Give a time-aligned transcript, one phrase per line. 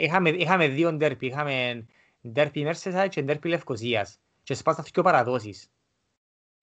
[0.00, 1.86] είχαμε, είχαμε δύο ντέρπι, είχαμε
[2.28, 5.70] ντέρπι Merseyside και ντέρπι Λευκοσίας και σπάσαν δύο παραδόσεις.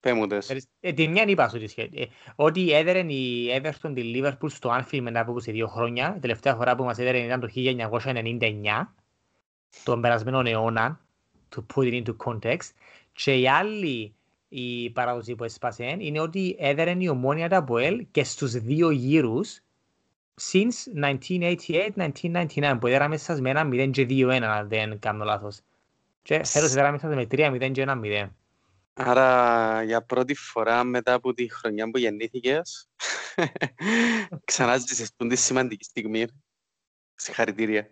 [0.00, 0.46] Πέ μου τες.
[0.46, 1.90] Περισ- Ε, τη μια είπα σου τη σχέση.
[1.94, 2.04] Ε,
[2.34, 6.14] ότι έδερε η Everton τη Liverpool στο Anfield μετά από 22 χρόνια.
[6.16, 8.94] Η τελευταία φορά που μας έδερε ήταν το 1999,
[9.84, 11.00] τον περασμένο αιώνα,
[11.56, 12.70] to put it into context.
[13.12, 14.14] Και η άλλη
[14.48, 19.60] η παράδοση που έσπασε είναι ότι έδερε η ομόνια τα Αποέλ και στους δύο γύρους
[20.52, 25.60] since 1988-1999 που έδερα μέσα με ένα 0 και 2-1 αν δεν κάνω λάθος.
[26.22, 28.28] Και φέτος έδερα μέσα με 3-0 και 1-0.
[28.94, 32.88] Άρα για πρώτη φορά μετά από τη χρονιά που γεννήθηκες
[34.44, 36.24] ξανά ζήσεις που τη σημαντική στιγμή.
[37.14, 37.90] Συγχαρητήρια.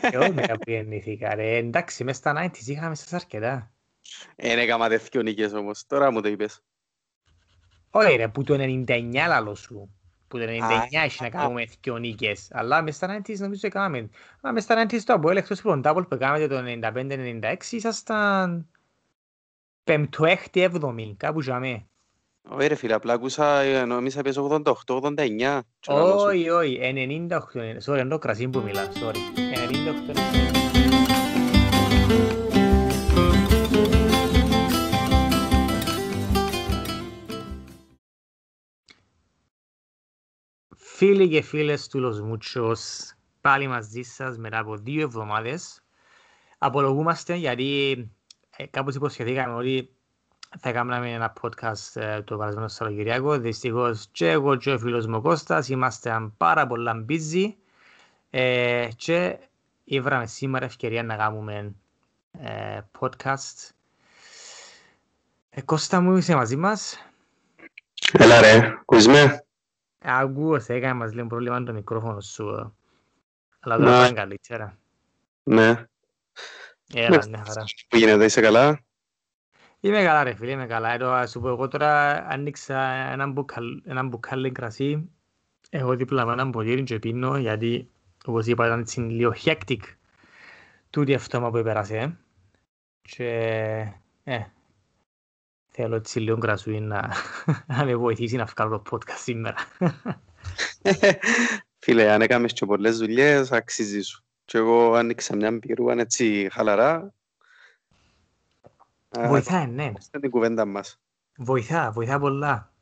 [0.00, 1.56] Εγώ με κάπου γεννήθηκα ρε.
[1.56, 3.72] Εντάξει, μες στα 90's είχαμε σας αρκετά.
[4.36, 5.86] Ε, ναι, κάμα δεθκιο νίκες όμως.
[5.86, 6.62] Τώρα μου το είπες.
[7.90, 10.01] Όχι ρε, που το 99 λαλό σου.
[10.32, 12.48] Που το 99 Α, έχει να κάνουμε δυο νίκες.
[12.52, 14.08] Αλλά μες στα 90's νομίζω έκαναμε.
[14.40, 16.62] Αλλά μες στα 90's το Αποέλ εκτός που τον double που έκαναμε το
[17.42, 18.68] 95-96 ήσασταν
[19.84, 21.86] πέμπτο-έκτη έβδομη, κάπου για με.
[22.48, 25.62] Όχι ρε φίλε, απλά άκουσα, ε, νόμιζα πες 88-89.
[25.80, 27.76] Και λαλό σου, Όχι, όχι, 98 είναι.
[27.86, 29.16] Sorry, είναι το κρασί που μιλάς, sorry.
[30.36, 30.41] 98
[40.94, 42.78] Φίλοι και φίλες του Los Muchos,
[43.40, 45.82] πάλι μαζί σας μετά από δύο εβδομάδες.
[46.58, 47.96] Απολογούμαστε γιατί
[48.56, 49.90] ε, κάπως υποσχεθήκαμε ότι
[50.58, 53.38] θα κάνουμε ένα podcast ε, το περασμένο Σαββατοκυριακό.
[53.38, 57.52] Δυστυχώς και εγώ και ο φίλος μου ο Κώστας είμαστε πάρα πολλά busy
[58.30, 59.38] ε, και
[59.84, 61.74] ήβραμε σήμερα ευκαιρία να κάνουμε
[62.38, 63.70] ε, podcast.
[65.50, 67.06] Ε, Κώστα μου είσαι μαζί μας;
[68.12, 69.44] Έλα ρε, ακούς με.
[70.04, 72.48] Ακούω, σε έκανε μας λίγο πρόβλημα το μικρόφωνο σου.
[72.48, 72.70] ε.
[73.60, 73.84] Αλλά Να.
[73.84, 74.78] τώρα πάνε καλύτερα.
[75.42, 75.84] Ναι.
[76.94, 77.28] Έλα, Ναι.
[77.28, 77.64] μια χαρά.
[77.88, 78.80] Που γίνεται, είσαι καλά;
[79.80, 80.92] Είμαι καλά ρε φίλε, είμαι καλά.
[80.92, 85.10] Εδώ, ας σου πω, εγώ τώρα άνοιξα ένα, μπουκαλ, ένα μπουκάλι κρασί.
[85.70, 87.90] Έχω δίπλα με ένα ποτήρι και πίνω γιατί,
[88.24, 89.78] όπως είπα, ήταν έτσι λίγο hectic
[90.90, 91.96] τούτη αυτό που επέρασε.
[91.96, 92.16] ε.
[93.02, 93.28] Και,
[94.24, 94.40] ε,
[95.74, 97.12] θέλω έτσι λίγο κρασούι να,
[97.66, 99.54] να με βοηθήσει να βγάλω το podcast σήμερα.
[101.84, 104.24] Φίλε, αν έκαμες και πολλές δουλειές, αξίζει σου.
[104.44, 107.14] Και εγώ άνοιξα μια μπυρούαν έτσι χαλαρά.
[109.18, 109.92] Α, Βοηθάει, ναι.
[109.98, 111.00] Στην την κουβέντα μας.
[111.36, 112.72] Βοηθά, βοηθά πολλά.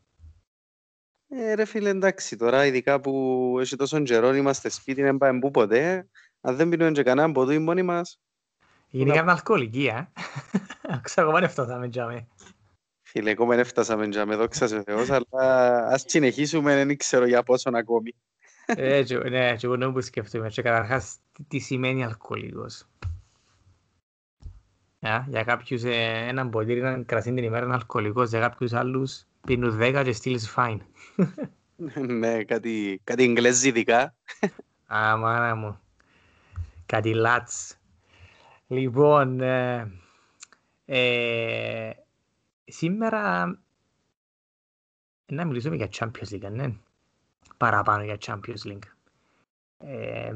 [1.28, 5.50] Ε, ρε φίλε, εντάξει, τώρα ειδικά που έχει τόσο καιρό είμαστε σπίτι, δεν πάμε πού
[5.50, 6.08] ποτέ.
[6.40, 8.20] Αν δεν πίνουμε και κανέναν ποτού οι μόνοι μας,
[8.90, 10.08] Γενικά είναι αλκοολική, ε.
[11.02, 12.28] Ξέρω εγώ πάνε αυτό θα με τζάμε.
[13.10, 17.42] Φίλε, ακόμα δεν φτάσαμε για με δόξα σε Θεός, αλλά ας συνεχίσουμε, δεν ξέρω για
[17.42, 18.14] πόσον ακόμη.
[18.66, 20.48] Ε, και- ναι, και εγώ νόμου που σκεφτούμε.
[20.48, 22.86] Και καταρχάς, τι- τι σημαίνει αλκοολικός.
[25.00, 29.24] Α, για κάποιους ε, έναν ποτήρι, έναν κρασί την ημέρα είναι αλκοολικός, για κάποιους άλλους
[29.46, 30.78] πίνουν 10 και στείλεις fine.
[32.18, 34.14] ναι, κάτι, κάτι εγγλέζι ειδικά.
[34.94, 35.80] Α, μάνα μου.
[36.86, 37.74] Κάτι λάτς.
[38.66, 39.90] Λοιπόν, ε,
[40.84, 41.90] ε,
[42.70, 43.44] σήμερα
[45.26, 46.74] να μιλήσουμε για Champions League, ναι.
[47.56, 48.88] Παραπάνω για Champions League.
[49.78, 50.32] Ε,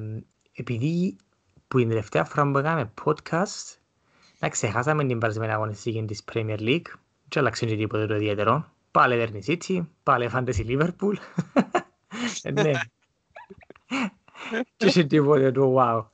[0.53, 1.17] επειδή
[1.69, 3.77] που την τελευταία φορά που έκαμε podcast,
[4.39, 6.87] να ξεχάσαμε την περασμένη αγωνιστική της Premier League
[7.29, 8.73] και άλλαξε και τίποτε το ιδιαίτερο.
[8.91, 11.15] Πάλι έδερνη City, πάλι Fantasy Liverpool.
[12.43, 12.73] Ε, ναι.
[14.77, 16.05] Και είχε τίποτε το wow.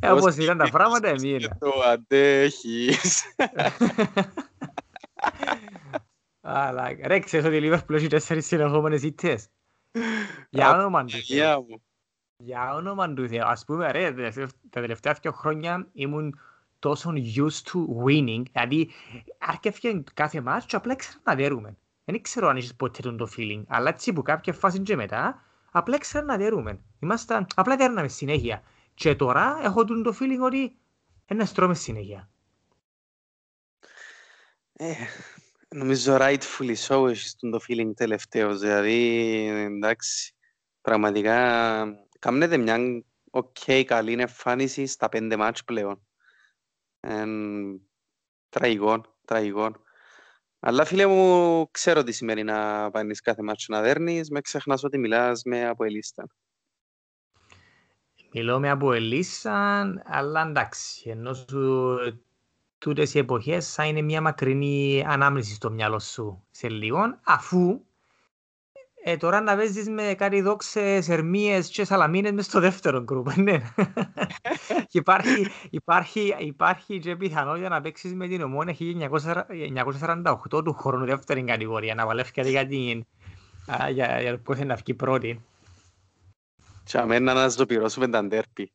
[0.00, 1.56] Ε, όπως ήταν τα πράγματα Και εμείνα.
[1.58, 3.24] το αντέχεις.
[6.44, 9.48] Αλλά ρε, ξέρεις ότι η Liverpool έχει τέσσερις συνεχόμενες ήττες;
[10.50, 11.20] Για όνομα του Θεού.
[11.20, 11.82] Αγία μου.
[12.36, 13.44] Για όνομα του Θεού.
[13.44, 14.12] Ας πούμε, ρε,
[14.70, 16.38] τα τελευταία δύο χρόνια ήμουν
[16.78, 18.42] τόσο used to winning.
[18.52, 18.90] Δηλαδή,
[19.38, 21.76] άρχισε κάθε μάτς και απλά ήξερα να δέρουμε.
[22.04, 23.62] Δεν ξέρω αν έχεις ποτέ τούτον το feeling.
[23.66, 26.80] Αλλά έτσι που κάποια φάση και μετά, απλά ήξερα να δέρουμε.
[26.98, 28.62] Ήμασταν, απλά δέρναμε συνέχεια.
[28.94, 30.76] Και τώρα έχω τούτον το feeling ότι
[31.26, 32.30] εννά τες τρώμε συνέχεια.
[35.72, 38.58] Ε, νομίζω rightfully so έχεις τούτον το feeling τελευταίως.
[38.58, 40.34] Δηλαδή, εντάξει,
[40.80, 41.84] πραγματικά
[42.18, 46.06] κάμνετε μια οκ καλή εμφάνιση στα πέντε ματς πλέον.
[47.00, 47.30] Εν,
[48.48, 49.72] τραγικό, τραγικό.
[50.60, 54.98] Αλλά φίλε μου, ξέρω τι σημαίνει να πάνεις κάθε μάτς να δέρνεις, με ξεχνάς ότι
[54.98, 56.26] μιλάς με από ελίστα.
[58.34, 61.98] Μιλώ με από Ελίσσαν, αλλά εντάξει, ενώ σου
[62.82, 67.80] τούτες οι εποχές θα είναι μια μακρινή ανάμνηση στο μυαλό σου σε λίγο, αφού
[69.04, 73.60] ε, τώρα να παίζεις με κάτι δόξες, ερμίες και σαλαμίνες μες στο δεύτερο γκρουπ, ναι.
[74.88, 78.76] και υπάρχει, υπάρχει, υπάρχει και πιθανότητα να παίξεις με την ομόνια
[80.50, 83.06] 1948 του χρόνου δεύτερη κατηγορία, να βαλεύει κάτι για την
[83.90, 85.44] για, για πώς είναι να βγει πρώτη.
[86.84, 88.72] Και αμένα να το πληρώσουμε τα ντέρπι.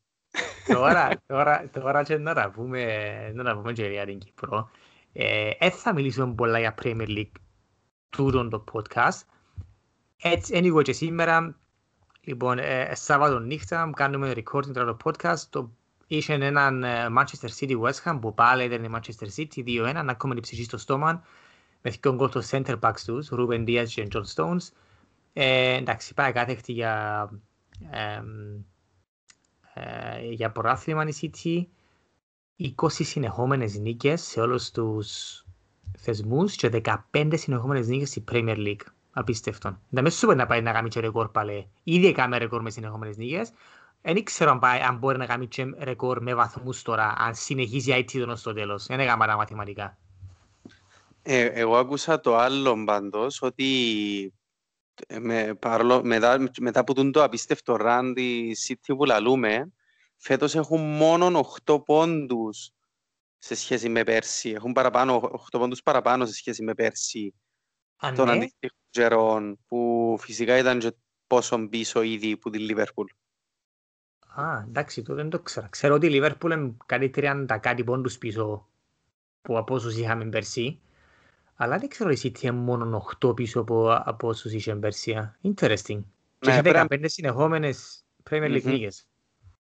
[0.74, 4.69] Τώρα, τώρα, τώρα και να τα πούμε, να τα πούμε και για την Κύπρο.
[5.14, 7.31] Ε, έτσι θα μιλήσουμε πολλά για Premier League
[8.10, 9.22] τούτον το podcast.
[10.22, 11.56] Έτσι, anyway, και σήμερα,
[12.22, 15.40] λοιπόν, ε, Σάββατο νύχτα, κάνουμε recording τώρα το podcast.
[15.50, 15.72] Το
[16.08, 16.84] είχε έναν
[17.18, 20.78] Manchester City West Ham που πάλι ήταν Manchester City 2-1, να ακόμα την ψυχή στο
[20.78, 21.24] στόμα
[21.81, 24.72] με δύο γκολ το center backs τους, Ruben Diaz και John Stones.
[25.34, 27.30] Ε, εντάξει, πάει κάθεκτη για,
[27.92, 28.22] ε,
[29.79, 31.65] ε, για ποράθλημα η City.
[32.75, 35.45] 20 συνεχόμενες νίκες σε όλους τους
[35.97, 36.81] θεσμούς και
[37.12, 38.81] 15 συνεχόμενες νίκες στη Premier League.
[39.12, 39.79] Απίστευτο.
[39.89, 41.68] Δεν με σου να πάει να κάνει και ρεκόρ πάλι.
[41.83, 43.51] Ήδη έκαμε ρεκόρ με συνεχόμενες νίκες.
[44.01, 47.91] Δεν ξέρω αν, πάει, αν μπορεί να κάνει και ρεκόρ με βαθμούς τώρα, αν συνεχίζει
[47.91, 48.85] η IT στο τέλος.
[48.85, 49.97] Δεν έκαμε τα μαθηματικά.
[51.21, 53.65] Ε, εγώ άκουσα το άλλο πάντως, ότι
[54.24, 54.29] ε,
[55.20, 59.72] με, παρόλο, μετά, μετά από τον το απίστευτο ράντι City που λαλούμε,
[60.18, 62.72] φέτος έχουν μόνο 8 πόντους
[63.38, 64.50] σε σχέση με πέρσι.
[64.50, 67.34] Έχουν παραπάνω, 8 πόντους παραπάνω σε σχέση με πέρσι
[68.06, 68.32] Α, των ναι.
[68.32, 70.96] αντίστοιχων καιρών, που φυσικά ήταν και
[71.28, 73.08] πόσο πίσω ήδη που τη Λίβερπουλ.
[74.36, 75.68] Α, εντάξει, τότε δεν το ξέρω.
[75.70, 78.68] Ξέρω ότι η Liverpool είναι κάτι 30 κάτι πόντους πίσω
[79.42, 80.80] που από όσους είχαμε πέρσι.
[81.59, 85.31] Αλλά δεν ξέρω η City είναι μόνο 8 πίσω από, από όσους είχε πέρσι.
[85.44, 86.04] Interesting.
[86.39, 88.71] Και Ναι, έχει πρέπει- 15 συνεχόμενες Premier League Μμμ.
[88.71, 89.07] νίκες.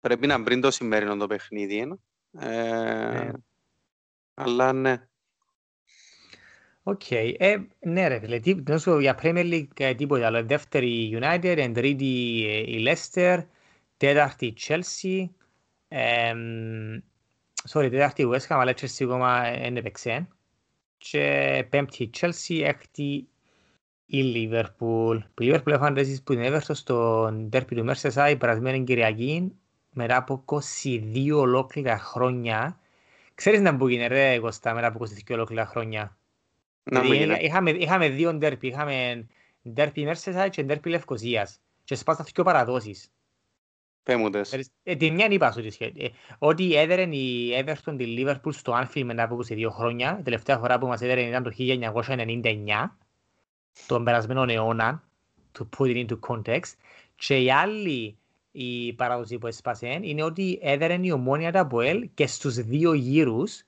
[0.01, 1.85] Πρέπει να μπριν το σημερινό το παιχνίδι, ε.
[1.85, 1.95] Ναι.
[3.19, 3.31] Ε,
[4.33, 5.07] αλλά ναι.
[6.83, 7.11] Οκ.
[7.11, 10.43] Ε, ναι ρε φίλε, τι- να σου πω για Premier League ε, τίποτα άλλο.
[10.43, 13.45] Δεύτερη United, εν τρίτη ε, η Leicester,
[13.97, 15.25] τέταρτη η Chelsea,
[15.87, 16.99] εμ,
[17.69, 20.27] sorry, τέταρτη η West Ham, αλλά η Chelsea ακόμα δεν έπαιξε.
[21.09, 23.27] Και πέμπτη η Chelsea, έκτη
[24.05, 25.19] η Liverpool.
[25.33, 29.51] Που η Liverpool έφανε ρέσεις που την Everton στο derby του Merseyside περασμένη Κυριακή
[29.91, 32.79] μετά από 22 ολόκληρα χρόνια.
[33.35, 36.17] Ξέρεις να που γίνει ρε Κώστα μετά από 22 ολόκληρα χρόνια;
[36.83, 37.45] Να μου Δηλαδή, γίνει.
[37.45, 39.27] είχαμε, είχαμε δύο ντέρπι, είχαμε
[39.69, 43.07] ντέρπι Merseyside και ντέρπι Λευκοσίας και σπάσαν δύο παραδόσεις.
[43.07, 43.11] Πέ μου τες.
[43.11, 43.92] Ξέρεις,
[44.83, 45.93] Ε, τη μια είπα σου τη σχέση.
[45.97, 46.07] Ε,
[46.37, 50.17] ότι έδερε η Everton τη Liverpool στο Anfield μετά από 22 χρόνια.
[50.19, 52.97] Η τελευταία φορά που μας έδερε ήταν το 1999,
[53.87, 55.03] τον περασμένο αιώνα,
[55.59, 56.73] to put it into context.
[57.15, 58.17] Και η άλλη
[58.51, 63.63] η παράδοση που έσπασε είναι ότι έδερε η ομόνια τα Αποέλ και στους δύο γύρους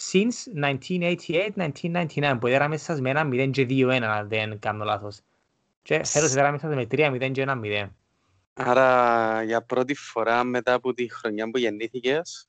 [0.00, 5.20] since 1988-1999 που έδερα μέσα σας με ένα 0 και 2-1 αν δεν κάνω λάθος.
[5.82, 7.90] Και φέτος έδερα μέσα σας με 3-0 και 1-0.
[8.52, 12.48] Άρα για πρώτη φορά μετά από τη χρονιά που γεννήθηκες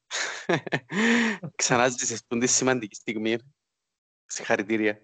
[1.55, 3.37] ξανά ζήσεις τη σημαντική στιγμή.
[4.25, 5.01] Συγχαρητήρια.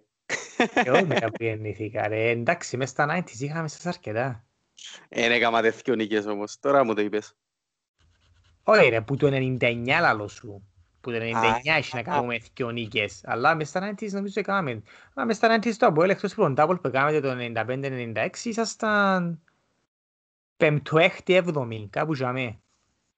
[0.73, 2.29] Εγώ μετά που γεννήθηκα ρε.
[2.29, 4.45] Εντάξει, μες στα 90's είχαμε σας αρκετά.
[5.09, 6.59] Δεν έκαμα τέτοιο νίκες όμως.
[6.59, 7.33] Τώρα μου το είπες.
[8.63, 10.67] Όχι ρε, που το 99 λαλό σου.
[11.01, 11.33] Που το 99
[11.71, 12.03] Α, έχει να α.
[12.03, 13.21] κάνουμε δυο νίκες.
[13.23, 14.81] Αλλά μες στα 90's νομίζω έκαναμε.
[15.13, 19.41] Αλλά μες στα 90's το Αποέλ εκτός που τον double που έκαναμε το 95-96 ήσασταν
[20.57, 22.59] πέμπτο-έκτη έβδομη, κάπου για με.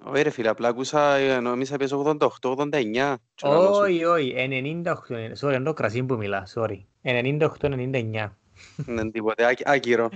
[0.04, 3.18] Όχι ρε φίλε, απλά άκουσα, ε, νόμιζα πες 88-89.
[3.36, 4.94] Και λαλώ σου, Όχι, όχι, 98,
[5.40, 6.78] sorry, είναι το κρασί που μιλά, sorry.
[7.02, 8.38] 98-99.
[8.76, 10.10] Δεν τίποτε, άκυ- άκυρο.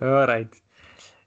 [0.00, 0.48] Alright.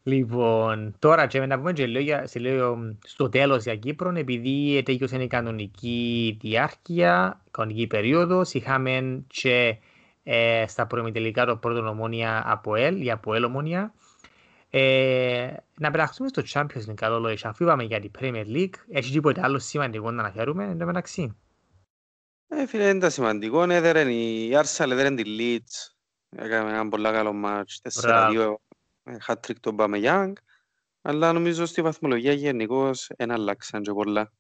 [0.03, 4.81] Λοιπόν, τώρα και να πούμε και λίγο, για- σε λίγο στο τέλος για Κύπρο, επειδή
[4.85, 9.77] τέλειωσε η κανονική διάρκεια, κανονική περίοδος, είχαμε και
[10.24, 13.93] ε, στα προημιτελικά το πρώτο ομόνια ΑΠΟΕΛ, η ΑΠΟΕΛ ομόνια.
[14.73, 19.11] Ε, να περάσουμε στο Champions League, καλό λόγο, αφού είπαμε για την Premier League, έχει
[19.11, 21.35] τίποτε άλλο σημαντικό να αναφέρουμε, εν τω μεταξύ.
[22.47, 23.63] Ε, φίλε, είναι τα σημαντικό.
[23.63, 25.93] Έδερεν η Arsenal, έδερεν τη Leeds.
[26.29, 27.81] Έκαμε ένα πολλά καλό μάτς.
[28.03, 28.55] 4-2.
[29.03, 30.33] ε, Hat-trick τον Bameyang.
[31.01, 34.31] Αλλά νομίζω στη βαθμολογία γενικώς δεν αλλάξαν και πολλά.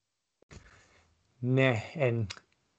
[1.39, 2.27] Ναι, εν,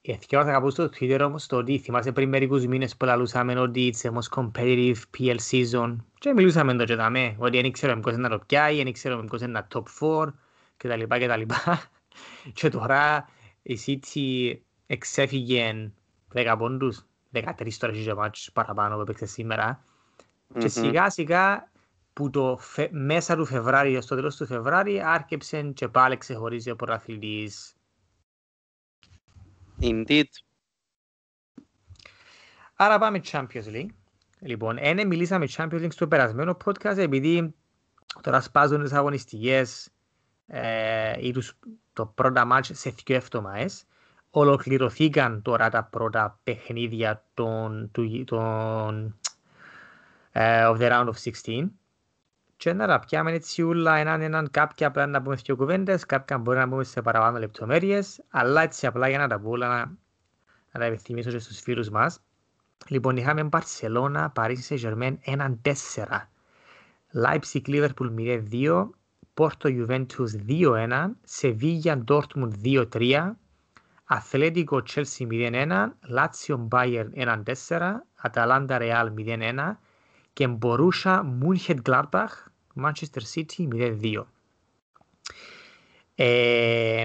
[0.03, 4.09] εθιώθηκα κάπου στο Twitter όμως το ότι θυμάσαι πριν μερικούς μήνες που λαλούσαμε ότι it's
[4.09, 8.29] the most competitive PL season και μιλούσαμε το και δαμε, ότι δεν ξέρουμε ποιος είναι
[8.29, 10.33] να το πιάει, δεν ξέρουμε ποιος είναι να top 4
[10.77, 11.83] και τα λοιπά και τα λοιπά.
[12.53, 13.29] Και τώρα
[13.63, 14.55] η City
[14.87, 15.93] εξέφυγε
[16.35, 17.43] 10 πόντους, 13
[17.79, 19.85] τώρα έχει και μάτς παραπάνω που έπαιξε σήμερα
[20.53, 20.69] και Μμμ.
[20.69, 21.71] σιγά σιγά
[22.13, 26.77] που το φε- μέσα του Φεβράρι, στο τέλος του Φεβράρι, άρχισε και πάλι ξεχωρίζει ο
[26.77, 27.77] πρωταθλητής
[29.83, 30.25] Indeed.
[32.75, 33.91] Άρα πάμε Champions League.
[34.41, 37.55] Λοιπόν, ένα μιλήσαμε Champions League στο περασμένο podcast επειδή
[38.21, 39.91] τώρα σπάζουν τις αγωνιστικές
[40.47, 41.59] ε, ή τους,
[41.93, 43.85] το πρώτα μάτς σε δύο εβδομάδες.
[44.31, 49.17] Ολοκληρωθήκαν τώρα τα πρώτα παιχνίδια των, του, των,
[50.33, 51.71] uh, of the round of 16
[52.63, 56.39] και να τα πιάμε έτσι όλα έναν έναν κάποια απλά να πούμε δύο κουβέντες, κάποια
[56.39, 59.79] μπορεί να πούμε σε παραπάνω λεπτομέρειες, αλλά έτσι απλά για να τα πω όλα να,
[60.73, 62.21] να τα επιθυμίσω και στους φίλους μας.
[62.89, 66.29] Λοιπόν, είχαμε Μπαρσελώνα, Παρίσι, Σεγερμέν, έναν 4.
[67.25, 68.89] Leipzig, Liverpool 0-2,
[69.35, 73.31] Πόρτο, Juventus 2-1, Σεβίγια, Ντόρτμουντ 2-3,
[74.05, 79.79] Αθλέτικο, Chelsea 0-1, Λάτσιο, Μπάιερ 1-4, Αταλάντα, Ρεάλ 0-1
[80.33, 84.23] και Μπορούσα, Μούνχετ, Γκλάρπαχ, Manchester City 0-2.
[86.15, 87.05] Ε,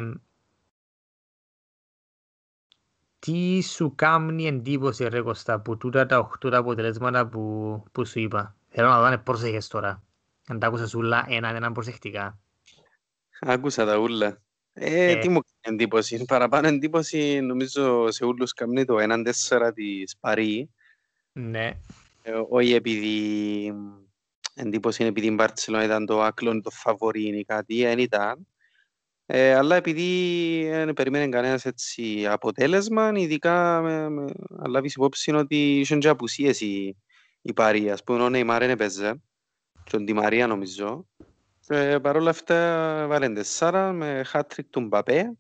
[3.20, 8.20] τι σου κάνει εντύπωση ρε Κώστα που τούτα τα 8 τα αποτελέσματα που, που σου
[8.20, 10.04] είπα; Θέλω να δω πρόσεχες τώρα.
[10.48, 12.40] Αν τα άκουσες ούλα έναν έναν προσεκτικά.
[13.40, 14.42] Άκουσα τα ούλα.
[14.74, 16.26] Ε, ε, τι μου κάνει εντύπωση.
[16.26, 20.70] Παραπάνω εντύπωση νομίζω σε ούλους κάνει το 1-4 της Παρή.
[21.32, 21.72] Ναι.
[22.22, 23.74] Ε, όχι επειδή
[24.58, 28.48] εντύπωση είναι επειδή η Μπαρτσελόνα ήταν το άκλον, το φαβορή ή κάτι, δεν ήταν.
[29.26, 34.32] Ε, αλλά επειδή δεν περιμένει κανένας έτσι αποτέλεσμα, ειδικά με, με,
[34.68, 36.98] λάβεις υπόψη ότι είχαν και απουσίες η,
[37.42, 37.92] η Παρή.
[37.92, 39.22] Ας πούμε, ο Νεϊμάρ είναι παίζε,
[39.84, 41.08] και ο Μαρία νομίζω.
[41.68, 42.56] Και παρόλα αυτά
[43.08, 45.38] βάλουν τεσσάρα με χάτρικ του Μπαπέ,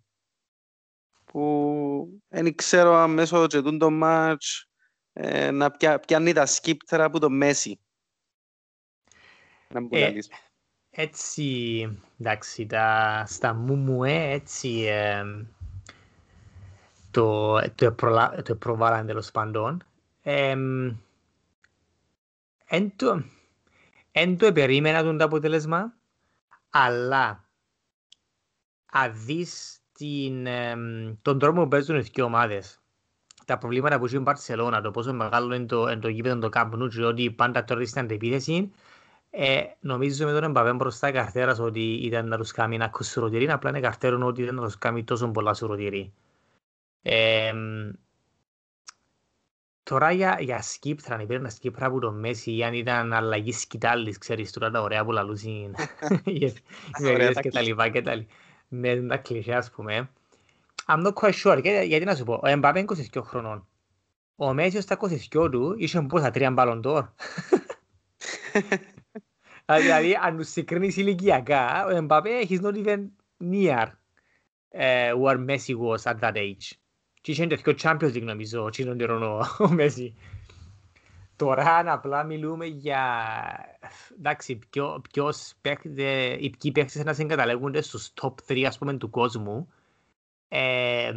[1.26, 4.68] που δεν ξέρω αν μέσω και το μάτς
[5.14, 7.80] ε, να πια, πιάνει τα σκύπτερα από το Μέση.
[9.74, 10.14] Να μου ε,
[10.90, 15.24] έτσι, εντάξει, τα, στα μουμουέ, έτσι, ε,
[17.12, 19.84] το, το, προλα, το προβάλλαν τέλος πάντων.
[22.70, 23.24] Εν το,
[24.12, 25.94] εν το περίμενα τον το αποτέλεσμα,
[26.70, 27.50] αλλά
[28.92, 30.76] αν δεις την, ε,
[31.22, 32.82] τον τρόπο που παίζουν οι δύο ομάδες,
[33.46, 36.72] τα προβλήματα που έχει η Μπαρσελώνα, το πόσο μεγάλο είναι το, το γήπεδο το Camp
[36.74, 38.72] Nou, ότι πάντα τώρα στην αντεπίθεση,
[39.40, 43.70] ε, νομίζω με τον Εμπαπέ μπροστά καρτέρας ότι ήταν να τους κάνει ένα κουσουροτήρι, απλά
[43.70, 46.14] είναι καρτέρον ότι ήταν να τους κάνει τόσο πολλά σουροτήρι.
[47.02, 47.54] Ε,
[49.84, 53.52] τώρα για, για σκύπτρα, αν υπήρχε ένα σκύπτρα από το Μέση ή αν ήταν αλλαγή
[53.52, 55.52] σκητάλης, ξέρεις, τώρα τα ωραία που λαλούσαν
[56.24, 56.46] οι
[56.94, 58.34] εφημερίδες και τα λοιπά και τα λοιπά.
[58.68, 60.10] Ναι, τα κλεισέ, ας πούμε.
[60.86, 63.68] I'm not quite sure, γιατί να σου πω, ο Εμπαπέ είναι 22 χρονών.
[64.36, 65.00] Ο Μέση στα
[65.34, 67.06] 22 του είχε πόσα τρία μπαλοντόρ.
[69.76, 73.08] Δηλαδή, αν τους συγκρίνεις ηλικιακά, ο Εμπαπέ he's not even
[73.44, 73.86] near
[74.74, 76.78] uh, where Messi was at that age.
[77.22, 80.16] Και είχε τέτοιο Champions League νομίζω, και τον καιρό ο Μέση.
[81.36, 83.26] Τώρα αν απλά μιλούμε για,
[84.20, 84.60] εντάξει,
[85.12, 89.74] ποιος παίχτε, οι ποιοι παίχτες να συγκαταλέγονται στους top 3 ας πούμε του κόσμου,
[90.48, 91.12] ε,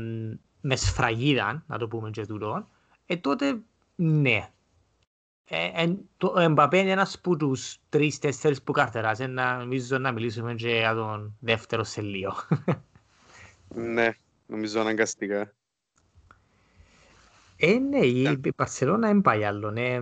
[0.60, 2.66] με σφραγίδα, να το πούμε και τούτο,
[3.06, 3.60] ε, τότε
[3.94, 4.48] ναι,
[5.52, 9.26] ε, το Εμπαπέ είναι ένας από τους τρεις-τέσσερις που καρτεράζει.
[9.26, 12.34] Να, νομίζω να μιλήσουμε και για τον δεύτερο σε λίγο.
[13.94, 14.10] ναι,
[14.46, 15.54] νομίζω αναγκαστικά.
[17.56, 19.70] Ε, ναι, η Παρσελώνα δεν πάει άλλο.
[19.70, 19.98] Ναι.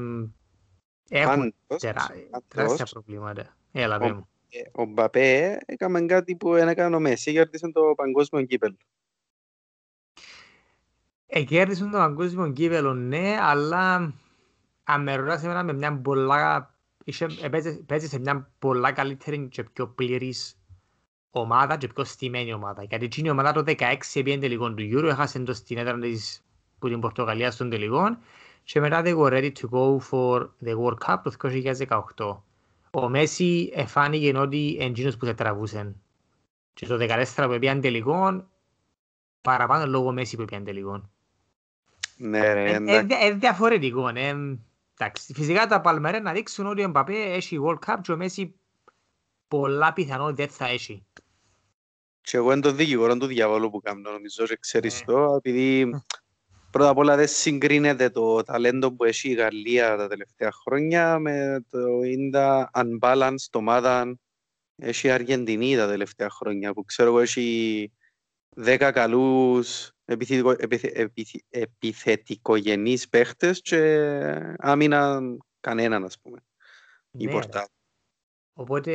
[1.09, 1.55] Έχουν
[2.49, 3.57] τεράστια προβλήματα.
[3.73, 4.29] Έλα, πέ μου.
[4.73, 8.77] Ο Μπαπέ έκαμε κάτι που δεν έκανε ο Μέση, κέρδισε το παγκόσμιο κύπελο.
[11.27, 14.13] Εκέρδισαν το παγκόσμιο κύπελο, ναι, αλλά
[14.91, 16.75] αν με ρωτάς εμένα με μια πολλά,
[17.87, 20.59] παίζει σε μια πολλά καλύτερη και πιο πλήρης
[21.31, 22.83] ομάδα και πιο στημένη ομάδα.
[22.83, 26.45] Γιατί εκείνη η ομάδα το 16 πήγαινε τελικών του Euro, έχασε το στην έδρα της
[26.79, 28.19] που την Πορτογαλία στον τελικών
[28.65, 31.51] και μετά they were ready to go for the World Cup το
[32.17, 32.37] 2018.
[32.91, 36.01] Ο Μέση εφάνηκε ότι εντύνος που θα τραβούσαν.
[36.75, 36.97] Και το
[37.35, 38.49] 14 που πήγαν τελικών,
[39.41, 41.11] παραπάνω λόγω Μέση που πήγαν τελικών.
[42.17, 43.27] Ναι ρε, εντάξει.
[43.27, 44.33] Είναι διαφορετικό, ναι.
[45.01, 48.61] Εντάξει, φυσικά τα παλμερέ να δείξουν ότι ο Μπαπέ έχει World Cup και ο Μέση
[49.49, 51.07] πολλά πιθανό δεν θα έχει.
[52.21, 55.05] Και εγώ είναι το δικηγόρο του διαβόλου που κάνω, νομίζω και ξέρεις ναι.
[55.05, 55.91] το, επειδή
[56.71, 61.65] πρώτα απ' όλα δεν συγκρίνεται το ταλέντο που έχει η Γαλλία τα τελευταία χρόνια με
[61.71, 64.19] το ίντα unbalanced ομάδα
[64.77, 67.93] έχει η Αργεντινή τα τελευταία χρόνια που ξέρω εγώ έχει
[68.57, 69.93] δέκα καλούς
[71.49, 74.11] επιθετικογενείς παίχτες και
[74.59, 76.39] άμυναν κανέναν, ας πούμε.
[77.11, 77.39] Ναι,
[78.53, 78.91] Οπότε,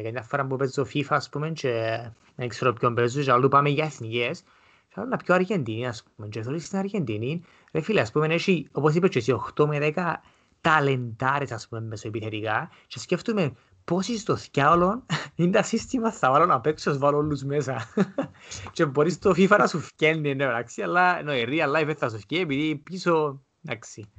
[0.00, 2.00] για μια φορά που παίζω στο FIFA, ας πούμε, και
[2.34, 4.42] δεν ξέρω ποιον παίζω, και αλλού πάμε για εθνικές,
[4.88, 7.42] θέλω να πιο Αργεντινή, ας πούμε, και θέλω στην Αργεντινή,
[7.72, 10.22] ρε φίλε, ας πούμε, έχει, όπως είπες και εσύ, 8 με 10
[10.66, 13.52] ταλεντάρες ας πούμε μεσοεπιθετικά και σκέφτομαι
[13.86, 17.92] πόσοι στο θκιάολο είναι τα σύστημα θα βάλω να παίξω βάλω όλους μέσα.
[18.72, 22.08] Και μπορείς το FIFA να σου φκένει ναι, εντάξει, αλλά no, η real life θα
[22.08, 24.10] σου φκένει επειδή πίσω εντάξει,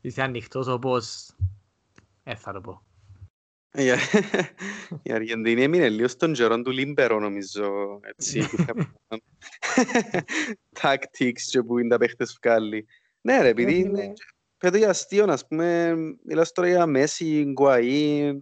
[0.00, 1.30] είσαι ανοιχτός όπως
[2.24, 2.82] ε, θα το πω.
[5.02, 8.48] Η Αργεντινή έμεινε λίγο στον καιρό του Λίμπερο νομίζω έτσι
[10.80, 12.86] tactics και που είναι τα παίχτες βγάλει.
[13.20, 14.12] Ναι ρε επειδή είναι
[14.58, 18.36] πέτω για αστείο να πούμε μιλάς τώρα για Μέση, Γκουαΐν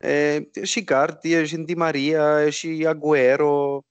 [0.00, 3.82] έχει Κάρτι, έχει Τη Μαρία, έχει Αγκουέρο.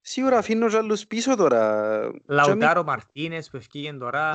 [0.00, 2.00] Σίγουρα αφήνω και άλλους πίσω τώρα.
[2.26, 4.32] Λαουτάρο Μαρτίνες που ευκήγεν τώρα.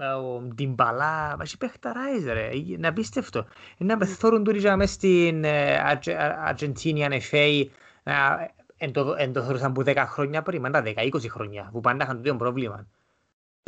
[0.00, 3.46] Ο Ντιμπαλά, έχει παιχταράεις ρε, είναι απίστευτο.
[3.78, 5.44] Είναι να πεθόρουν τούτοι και μες στην
[6.44, 7.70] Αργεντίνη ανεφέη,
[8.76, 8.92] εν
[9.32, 12.86] το θεωρούσαν που 10 χρόνια πριν, μετά 10-20 χρόνια, που πάντα είχαν το πρόβλημα.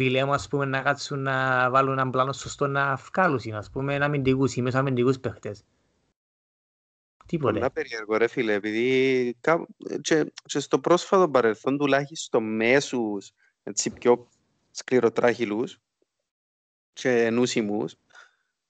[0.01, 4.05] Πηλέμω, ας πούμε, να κάτσουν να βάλουν έναν πλάνο σωστό να βγάλουν, ας πούμε, να
[4.05, 5.65] αμυντικούς ή μέσα αμυντικούς παίχτες.
[7.27, 7.53] Τίποτε.
[7.53, 9.37] Πολλά περίεργο ρε φίλε, επειδή
[10.01, 14.29] και, και στο πρόσφατο παρελθόν τουλάχιστον μέσους, έτσι πιο
[14.71, 15.79] σκληροτράχυλους,
[16.93, 17.95] και νούσιμους.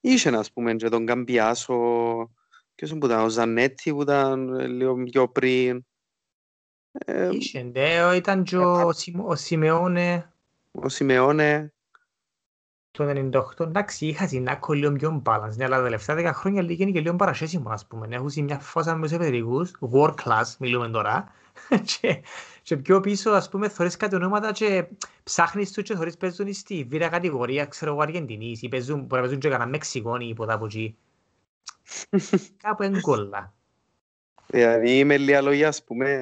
[0.01, 1.77] Είχε, ας πούμε, και τον Καμπιάσο,
[2.75, 5.85] ποιος που ήταν, ο Ζανέτη που ήταν λίγο πιο πριν.
[7.31, 8.93] Είχε, ναι, ήταν και ο,
[9.27, 10.30] ο Σιμεώνε.
[10.71, 11.73] Ο Σιμεώνε.
[12.91, 13.05] Το
[13.59, 17.01] 98, εντάξει, είχα συνάκο λίγο πιο balance, ναι, αλλά τα τελευταία δέκα χρόνια είναι και
[17.01, 18.09] λίγο παρασχέσιμο, ας πούμε.
[18.11, 21.33] Έχουν μια φάσα με τους επιδρικούς, world class, μιλούμε τώρα,
[22.01, 22.23] και
[22.63, 24.87] και πιο πίσω, ας πούμε, θωρείς κάτι ονόματα και
[25.23, 29.21] ψάχνεις τους και θωρείς παίζουν στη βήρα κατηγορία, ξέρω εγώ, Αργεντινής ή παίζουν, μπορεί να
[29.21, 30.97] παίζουν και κανένα Μεξικόνι ή ποτά από εκεί.
[32.63, 33.55] Κάπου εγκόλα.
[34.47, 36.19] Δηλαδή, με λίγα λόγια, ας πούμε,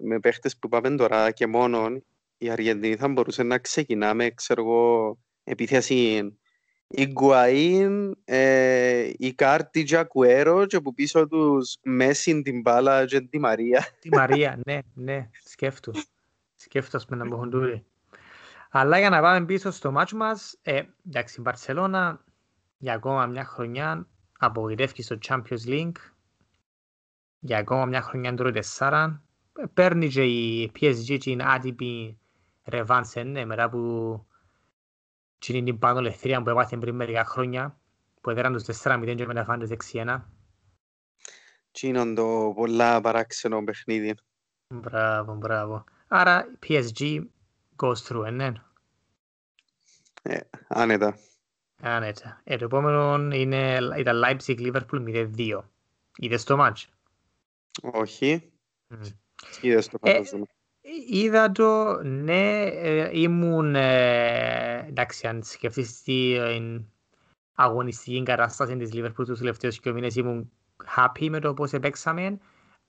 [0.00, 2.04] με παίχτες που πάμε τώρα και μόνον,
[2.42, 6.32] η Αργεντινή θα μπορούσε να ξεκινάμε, ξέρω εγώ, επίθεση
[6.86, 13.20] η Γκουαΐν, ε, η Κάρτη και Ακουέρο και που πίσω τους Μέση, την Μπάλα και
[13.20, 13.86] τη Μαρία.
[14.00, 15.92] Τη Μαρία, ναι, ναι, σκέφτου.
[16.54, 17.84] Σκέφτου, ας πούμε, να μπουν τούτοι.
[18.70, 22.24] Αλλά για να πάμε πίσω στο μάτσο μας, ε, εντάξει, η Μπαρσελώνα
[22.78, 24.06] για ακόμα μια χρονιά
[24.38, 25.96] απογοητεύει στο Champions League.
[27.38, 29.22] Για ακόμα μια χρονιά τρώει τεσσάρα.
[29.74, 32.16] Παίρνει και η PSG την άτυπη
[32.64, 34.24] ρεβάνσε, ναι, μετά που
[35.38, 37.78] και είναι την πάνω ελευθερία που έπαθε πριν μερικά χρόνια
[38.20, 40.20] που έδεραν τους 4-0 και μετά φάνε 6-1.
[41.70, 44.14] Τι είναι το πολλά παράξενο παιχνίδι.
[44.68, 45.84] Μπράβο, μπράβο.
[46.08, 47.24] Άρα PSG
[47.76, 48.52] goes through, ναι.
[50.22, 51.18] Ε, άνετα.
[51.80, 52.40] Άνετα.
[52.44, 55.60] Ε, το επόμενο είναι, ήταν Leipzig-Liverpool 0-2.
[56.16, 56.88] Είδες το μάτς.
[57.82, 58.52] Όχι.
[58.90, 59.12] Mm.
[59.60, 60.42] Είδες το φανταζόμαι.
[60.42, 60.61] Ε,
[61.10, 66.84] Είδα το, ναι, ε, ήμουν, ε, εντάξει, αν σκεφτείς την
[67.54, 70.50] αγωνιστική κατάσταση της Liverpool τους τελευταίους δύο μήνες, ήμουν
[70.96, 72.38] happy με το πώς επέξαμε,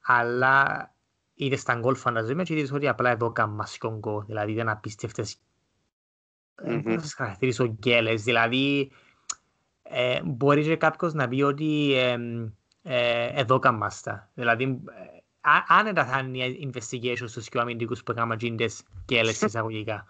[0.01, 0.93] αλλά
[1.33, 5.37] είδες στα γκολ φανταζόμαι και είδες ότι απλά εδώ καμμασιόν γκολ, δηλαδή ήταν απίστευτες,
[6.65, 6.81] mm-hmm.
[6.83, 8.91] πώς σας χαρακτηρίσω γκέλες, δηλαδή
[9.83, 12.17] ε, μπορεί και κάποιος να πει ότι ε,
[12.83, 14.83] ε, εδώ καμμάστα, δηλαδή
[15.67, 20.05] άνετα θα είναι η investigation στους πιο αμυντικούς που έκαναν γίνοντες και έλες εισαγωγικά.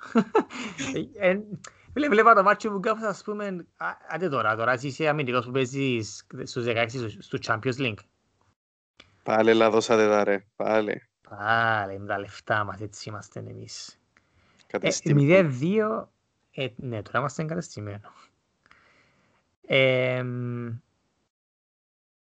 [1.93, 3.65] Βλέπα το μάτσο που κάπως ας πούμε,
[4.09, 6.85] άντε τώρα, τώρα εσύ είσαι αμυντικός που παίζεις στους 16
[7.19, 8.03] στο Champions League.
[9.23, 10.95] Πάλε λαδώσατε τα ρε, πάλε.
[11.29, 13.99] Πάλε, με τα λεφτά μας, έτσι είμαστε εμείς.
[14.71, 16.07] 0-2,
[16.51, 18.11] ε, ναι, τώρα είμαστε εγκαταστημένο.
[19.65, 20.25] Ε,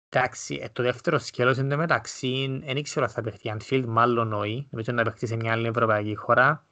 [0.08, 4.92] Εντάξει, ε, το δεύτερο σκέλος είναι μεταξύ, δεν ήξερα θα παιχτεί Anfield, μάλλον όχι, νομίζω
[4.92, 6.66] να παιχτεί σε μια άλλη ευρωπαϊκή χώρα.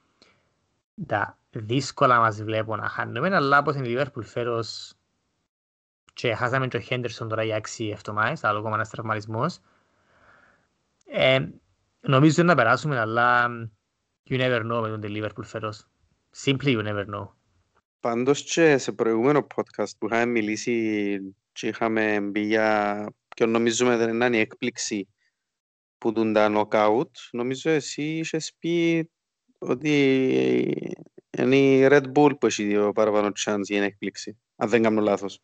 [1.05, 4.95] Τα δύσκολα μας βλέπω να χάνουμε, αλλά όπως είναι η Liverpool φέρος
[6.13, 9.59] και χάσαμε και ο Henderson τώρα για 6 εβδομάδες, άλλο ακόμα ένας τραυματισμός.
[11.05, 11.47] Ε,
[12.01, 13.47] νομίζω να περάσουμε, αλλά
[14.29, 15.87] you never know με τον Liverpool φέρος.
[16.43, 17.27] Simply you never know.
[17.99, 24.09] Πάντως και σε προηγούμενο podcast που είχαμε μιλήσει και είχαμε μπει για και νομίζουμε δεν
[24.09, 25.07] είναι η έκπληξη
[25.97, 27.15] που δουν τα νοκάουτ.
[27.31, 29.09] Νομίζω εσύ είχες πει
[29.57, 29.93] ότι
[31.37, 35.39] είναι η Red Bull που έχει δύο παραπάνω chance για έκπληξη, αν δεν κάνω λάθος.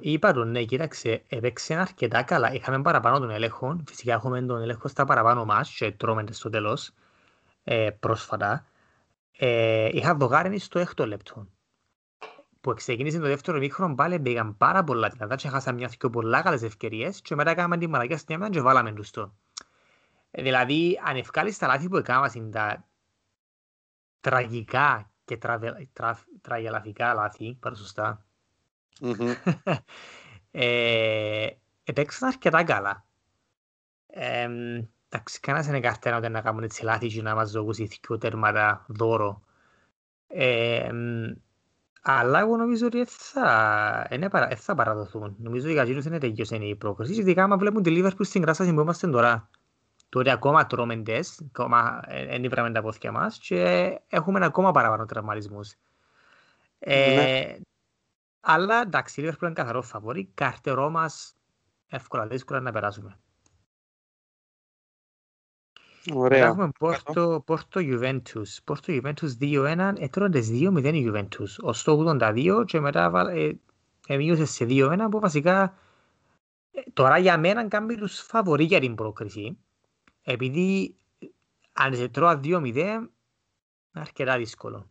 [0.00, 2.52] Είπα τον ναι, κοίταξε, έπαιξε αρκετά καλά.
[2.52, 3.82] Είχαμε παραπάνω τον έλεγχο.
[3.86, 6.90] Φυσικά έχουμε τον έλεγχο στα παραπάνω μας και τρώμε στο τέλος
[7.64, 8.66] ε, πρόσφατα.
[9.36, 11.46] Ε, είχα δογάρενη στο έκτο λεπτό
[12.64, 16.42] που ξεκίνησε το δεύτερο μήχρονο πάλι μπήκαν πάρα πολλά δυνατά και χάσαμε μια πιο πολλά
[16.42, 19.34] καλές ευκαιρίες και μετά κάναμε την μαλακιά στην έμενα και βάλαμε τους το.
[20.30, 22.84] Ε, δηλαδή, αν ευκάλεις τα λάθη που έκαναμε τα
[24.20, 28.24] τραγικά και τραβε, τρα, τραγελαφικά λάθη, πάρα σωστά,
[30.50, 31.48] ε,
[31.84, 33.06] επέξαν αρκετά καλά.
[34.06, 34.48] Ε,
[35.08, 38.84] εντάξει, κανένας είναι καρτένα ότι να κάνουν έτσι λάθη και να μας δώσουν δύο τέρματα
[38.88, 39.42] δώρο.
[40.26, 40.90] Ε,
[42.06, 45.34] αλλά εγώ νομίζω ότι θα, είναι, θα παραδοθούν.
[45.38, 47.20] Νομίζω ότι οι κατζίνους είναι τελειώσει η πρόκριση.
[47.20, 49.50] Ειδικά άμα βλέπουν τη Λίβερπουλ στην κράσταση που είμαστε τώρα.
[50.08, 55.74] Τότε ακόμα τρώμε τεστ, ακόμα δεν ήβραμε τα πόθηκια μας και έχουμε ακόμα παραπάνω τραυματισμούς.
[56.78, 57.56] Ε, ναι.
[58.40, 60.30] Αλλά εντάξει, η Λίβερπουλ είναι καθαρός φαβόρη.
[60.34, 61.36] Καρτερό μας
[61.88, 63.18] εύκολα, δύσκολα να περάσουμε.
[66.12, 66.46] Ωραία.
[66.46, 68.56] Έχουμε Πόρτο, Πόρτο Juventus.
[68.64, 69.92] Πόρτο Juventus 2-1.
[69.98, 71.56] Έτρωνες 2-0 η Juventus.
[71.60, 73.52] Ως το 82 και μετά ε,
[74.06, 75.78] εμείωσε σε 2-1 που βασικά
[76.70, 79.58] ε, τώρα για μένα κάνει τους φαβορεί για την πρόκριση.
[80.22, 80.96] Επειδή
[81.72, 83.10] αν σε τρώα 2-0 είναι
[83.92, 84.88] αρκετά δύσκολο.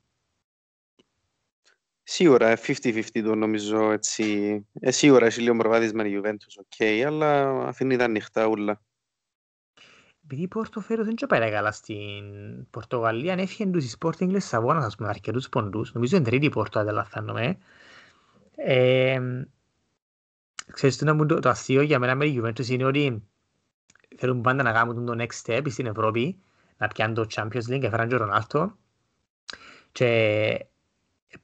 [2.03, 4.67] Σίγουρα, 50-50 το νομίζω έτσι.
[4.79, 8.81] Ε, σίγουρα έχει λίγο προβάδισμα η Juventus, okay, αλλά αφήνει τα ανοιχτά ούλα
[10.23, 12.23] επειδή η Πόρτο φέρος δεν πάει καλά στην
[12.69, 15.93] Πορτογαλία, έφυγε τους οι Sporting Λεσσαβόνας, ας πούμε, αρκετούς ποντούς.
[15.93, 17.57] Νομίζω είναι τρίτη Πόρτο, αν δεν λαθάνομαι.
[18.55, 19.21] Ε,
[20.71, 23.23] ξέρεις, το, το, το αστείο για μένα με τη Juventus είναι ότι
[24.17, 26.37] θέλουν πάντα να κάνουν το next step στην Ευρώπη,
[26.77, 28.77] να πιάνουν το Champions League, έφεραν και ο Ρονάλτο.
[29.91, 30.65] Και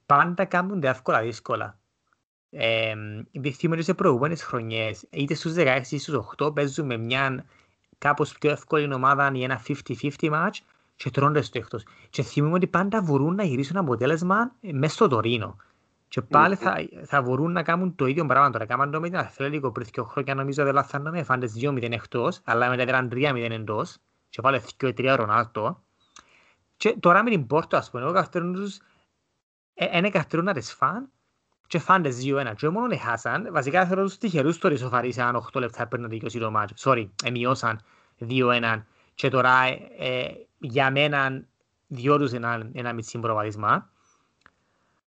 [0.06, 1.78] πάντα κάνουν εύκολα δύσκολα.
[2.50, 2.94] Ε,
[3.32, 7.44] δείχνουμε ότι σε προηγούμενες χρονιές, είτε στους 16 είτε στους 8, παίζουν με μια
[8.00, 10.58] κάπως πιο εύκολη ομάδα ή ένα 50-50 match
[10.96, 11.84] και τρώνε στο εκτός.
[12.10, 15.56] Και θυμούμε ότι πάντα μπορούν να γυρίσουν αποτέλεσμα μέσα στο Τωρίνο.
[16.08, 18.66] Και πάλι θα, θα μπορούν να κάνουν το ίδιο πράγμα τώρα.
[18.66, 22.68] Κάμαν το με την Αθλέτικο πριν δύο χρόνια νομίζω δεν λαθάνομαι, φάντες 2-0 εκτός, αλλά
[22.68, 23.96] μετά ήταν 3-0 εντός
[24.28, 25.82] και πάλι 2-3 Ρονάλτο.
[26.76, 28.78] Και τώρα με την Πόρτο, ας πούμε, εγώ καυτερούν τους,
[29.94, 31.10] είναι καυτερούν να τις φαν
[31.70, 32.52] και φάντες 2-1.
[32.56, 36.50] Και μόνο έχασαν, βασικά θέλω τους τυχερούς τώρα ισοφαρίσαν 8 λεπτά πριν να δικαιώσει το
[36.50, 36.90] μάτσο.
[36.90, 37.80] Sorry, εμειώσαν
[38.28, 38.82] 2-1
[39.14, 39.62] και τώρα
[39.98, 41.44] ε, για μένα
[41.86, 43.90] διόρους ένα, ένα μισή προβαδίσμα.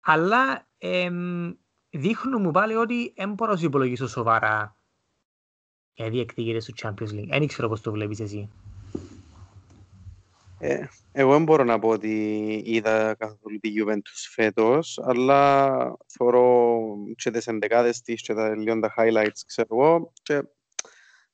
[0.02, 1.10] Αλλά ε,
[1.90, 4.76] δείχνουν μου πάλι ότι δεν μπορώ να υπολογίσω σοβαρά
[5.94, 7.28] οι διεκδικητές του Champions League.
[7.30, 8.50] Δεν ξέρω πώς το βλέπεις εσύ.
[10.62, 16.80] Ε, εγώ δεν μπορώ να πω ότι είδα καθόλου τη Juventus φέτος, αλλά θεωρώ
[17.16, 20.44] και τις εντεκάδες της και τα λίγο τα highlights, ξέρω εγώ, και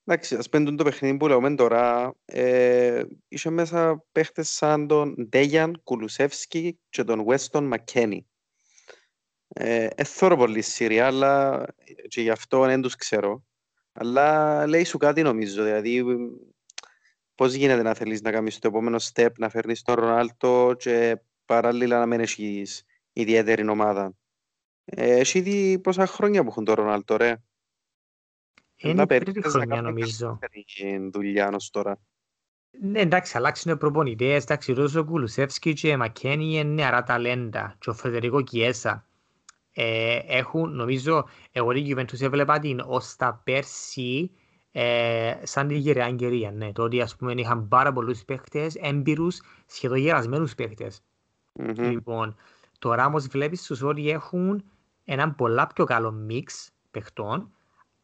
[0.06, 5.82] εντάξει, ας πέντουν το παιχνίδι που λέμε τώρα, ε, είχε μέσα παίχτες σαν τον Ντέγιαν
[5.84, 8.28] Κουλουσεύσκι και τον Weston Μακκένι.
[9.48, 11.66] Ε, θεωρώ πολύ Συρία, αλλά
[12.08, 13.46] και γι' αυτό δεν τους ξέρω.
[13.94, 16.04] Αλλά λέει σου κάτι νομίζω, δηλαδή
[17.36, 22.00] πώς γίνεται να θέλεις να κάνεις το επόμενο step, να φέρνεις τον Ρονάλτο και παράλληλα
[22.00, 24.13] να μην έχεις ιδιαίτερη ομάδα.
[24.86, 27.36] Ε, έχει ήδη πόσα χρόνια που έχουν τον Ρονάλτο, ρε.
[28.76, 30.39] Είναι η τρίτη χρονιά νομίζω.
[31.12, 32.00] δουλειά ως τώρα.
[32.82, 37.89] Ναι, εντάξει, αλλάξουν οι προπονητές, εντάξει, ο Ρώσο Κουλουσεύσκι και Μακένι είναι νεαρά ταλέντα και
[37.89, 39.08] ο Φεδερικό Κιέσα.
[39.71, 44.32] Ε, έχουν, νομίζω, εγώ την Juventus έβλεπα την ως τα πέρσι
[44.78, 46.72] ε, σαν τη γεραία εγκαιρία, ναι.
[46.72, 51.02] Το ότι ας πούμε είχαν πάρα πολλούς παίχτες, έμπειρους, σχεδόν γερασμένους παίχτες.
[51.60, 51.78] Mm-hmm.
[51.78, 52.36] Λοιπόν,
[52.80, 54.64] τώρα όμως βλέπεις τους ότι έχουν
[55.06, 57.52] έναν πολλά πιο καλό μίξ παιχτών,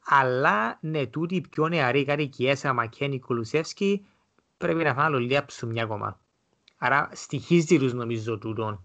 [0.06, 4.06] αλλά ναι, τούτοι οι πιο νεαροί, κάτι Κιέσα, Μακένι, Κουλουσεύσκι,
[4.58, 6.20] πρέπει να φάνε λίγα ψουμιά ακόμα.
[6.78, 8.84] Άρα στοιχίζει τους νομίζω τούτον.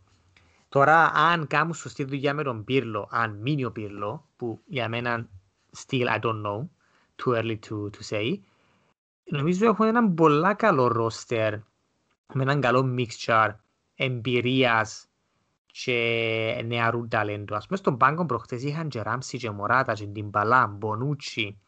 [0.69, 5.29] Τώρα, αν κάνουν σωστή δουλειά με τον Πύρλο, αν μείνει ο Πύρλο, που για μένα
[5.77, 6.69] still I don't know,
[7.17, 8.39] too early to, to say.
[9.25, 11.55] Νομίζω έχουν έναν πολλά καλό ρόστερ
[12.35, 13.55] με έναν καλό mixture
[13.95, 15.09] εμπειρίας
[15.67, 17.55] και νεαρού ταλέντου.
[17.55, 21.59] Ας πούμε στον πάγκο προχτές είχαν και Ράμψη και Μωράτα και Ντιμπαλά, Μπονούτσι,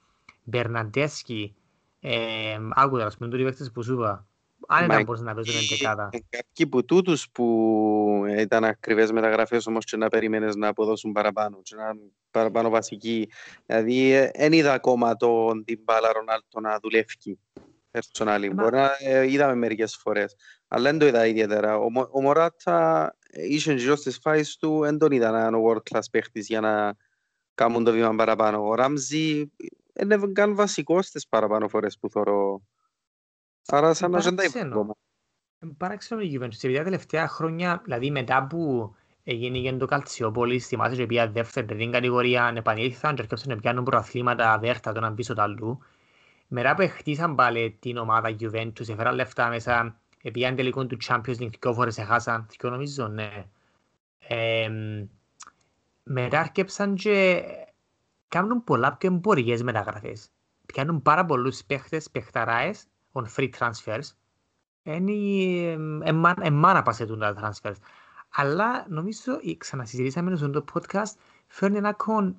[0.44, 1.54] Μπερναντέσκι,
[2.00, 4.27] ε, άκουτα ας πούμε το που σου είπα,
[4.66, 6.08] αν ήταν μπορείς να παίζουν εντεκάδα.
[6.28, 11.76] Κάποιοι από τούτους που ήταν ακριβές μεταγραφές όμως και να περίμενες να αποδώσουν παραπάνω και
[11.76, 11.92] να
[12.30, 13.30] παραπάνω βασική.
[13.66, 17.38] Δηλαδή δεν είδα ακόμα τον Τιμπάλα Ρονάλτο να δουλεύει
[17.90, 18.50] personally.
[18.54, 20.36] Μπορεί να ε, είδαμε μερικές φορές.
[20.68, 21.78] Αλλά δεν το είδα ιδιαίτερα.
[21.78, 25.94] Ο, ο Μωράτα είχε γύρω στις φάσεις του, δεν τον είδα να είναι ο world
[25.94, 26.94] class παίχτης για να
[27.54, 28.68] κάνουν το βήμα παραπάνω.
[28.68, 29.52] Ο Ράμζι
[30.00, 32.62] είναι καν βασικός στις παραπάνω φορές που θεωρώ
[33.72, 34.94] Άρα σαν να ζεντάει ακόμα.
[35.76, 40.96] Παράξενο η Juventus, επειδή τα τελευταία χρόνια, δηλαδή μετά που έγινε και το Καλτσιόπολη, θυμάσαι
[40.96, 45.42] και πια δεύτερη τρίτη κατηγορία, επανήλθαν και έρχεσαν να πιάνουν προαθλήματα δέρτα τον πίσω του
[45.42, 45.78] αλλού.
[46.48, 50.00] Μετά που χτίσαν πάλι την ομάδα Juventus, έφεραν λεφτά μέσα,
[50.32, 53.44] πήγαν τελικό του Champions League, δυο φορές έχασαν, δυο νομίζω, ναι.
[54.18, 54.68] Ε,
[56.02, 57.42] μετά αρκέψαν και
[58.28, 60.30] κάνουν πολλά πιο εμπορικές μεταγραφές.
[60.66, 62.84] Πιάνουν πάρα πολλούς παίχτες, παιχταράες,
[63.18, 64.02] on free transfers.
[64.82, 65.12] Είναι
[66.40, 67.76] εμμάνα πασέτουν τα transfers.
[68.28, 71.12] Αλλά νομίζω, ξανασυζητήσαμε στο podcast,
[71.46, 72.36] φέρνει ένα κον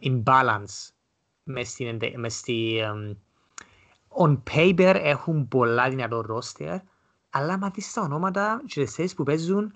[0.00, 0.90] imbalance
[1.44, 1.80] μες
[2.26, 2.80] στη...
[4.18, 6.78] On paper έχουν πολλά δυνατό roster,
[7.30, 9.74] αλλά άμα δεις τα ονόματα και τις θέσεις που παίζουν,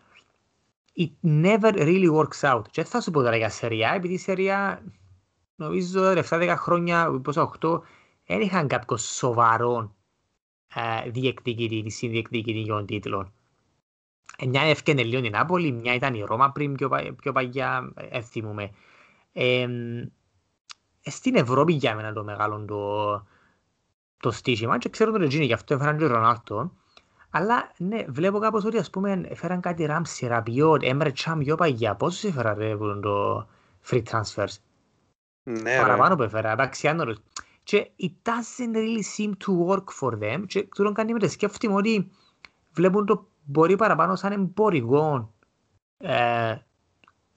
[0.97, 2.63] it never really works out.
[2.71, 4.83] Και θα σου πω τώρα για σεριά, επειδή η σεριά
[5.57, 7.81] νομίζω 7-10 χρόνια, πόσο 8,
[8.31, 9.95] δεν είχαν κάποιο σοβαρό
[10.75, 13.33] ε, διεκδικητή, συνδιεκδικητή για τον τίτλο.
[14.38, 18.21] Ε, μια έφκαινε λίγο η Νάπολη, μια ήταν η Ρώμα πριν πιο, πιο παγιά, ε,
[18.21, 18.71] θυμούμε.
[19.33, 19.66] Ε,
[21.01, 23.27] στην Ευρώπη για μένα το μεγάλο το,
[24.16, 26.73] το στήσιμα και ξέρω τον Ρετζίνη, γι' αυτό έφεραν και ο Ρονάλτο.
[27.31, 31.95] Αλλά ναι, βλέπω κάπως ότι ας πούμε έφεραν κάτι Ράμψη, Ραπιότ, Έμρε Τσάμ, πιο παγιά.
[31.95, 33.49] Πόσους έφεραν ρε το
[33.87, 34.57] free transfers;
[35.43, 37.16] Ναι, Παραπάνω που έφερα, εντάξει, άνωρος.
[37.71, 40.45] Και it doesn't really seem to work for them.
[40.47, 42.11] Και τούτον κάνει με σκέφτομαι ότι
[42.73, 45.35] βλέπουν το μπορεί παραπάνω σαν εμπορικό
[45.97, 46.55] ε,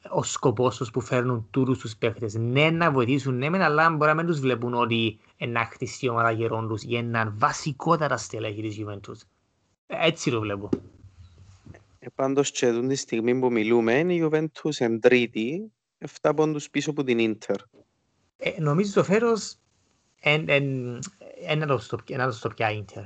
[0.10, 2.34] ο σκοπός τους που φέρνουν τούτους τους παίχτες.
[2.34, 6.32] Ναι, να βοηθήσουν, ναι, αλλά μπορεί να μην τους βλέπουν ότι να χτιστεί η ομάδα
[6.32, 9.28] γερών τους για έναν βασικότερα στελέχη της Juventus.
[9.88, 10.70] Έτσι το βλέπω.
[12.00, 15.72] Ε, πάντως και εδώ τη στιγμή που μιλούμε είναι η Juventus εν τρίτη,
[16.22, 17.56] 7 πόντους πίσω από την Inter.
[18.38, 19.04] Ε, νομίζω το
[20.24, 21.02] φέρος
[21.50, 21.78] είναι το
[22.32, 23.06] στο πια Inter.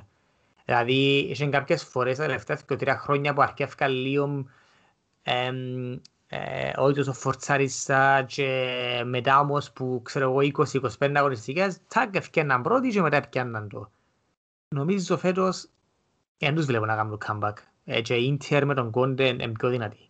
[0.65, 4.45] Δηλαδή, είχαν κάποιες φορές τα τελευταία και τρία χρόνια που αρκεύκα λίγο
[6.75, 10.63] όχι τόσο φορτσάριστα και μετά όμως που ξέρω εγώ
[10.99, 13.91] 20-25 αγωνιστικές, τάκ ευκέναν πρώτοι και μετά ευκέναν το.
[14.75, 15.69] Νομίζω φέτος
[16.38, 17.53] δεν τους βλέπω να κάνουν comeback.
[17.86, 20.10] Ε, και η Inter με τον Κόντε είναι πιο δυνατή.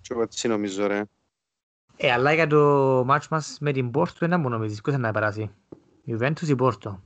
[0.00, 1.02] Και εγώ έτσι νομίζω ρε.
[1.96, 2.58] Ε, αλλά για το
[3.06, 5.50] μάτσο μας με την Πόρτο, ένα μου νομίζεις, ποιος να περάσει.
[6.06, 7.02] Juventus ή Πόρτο;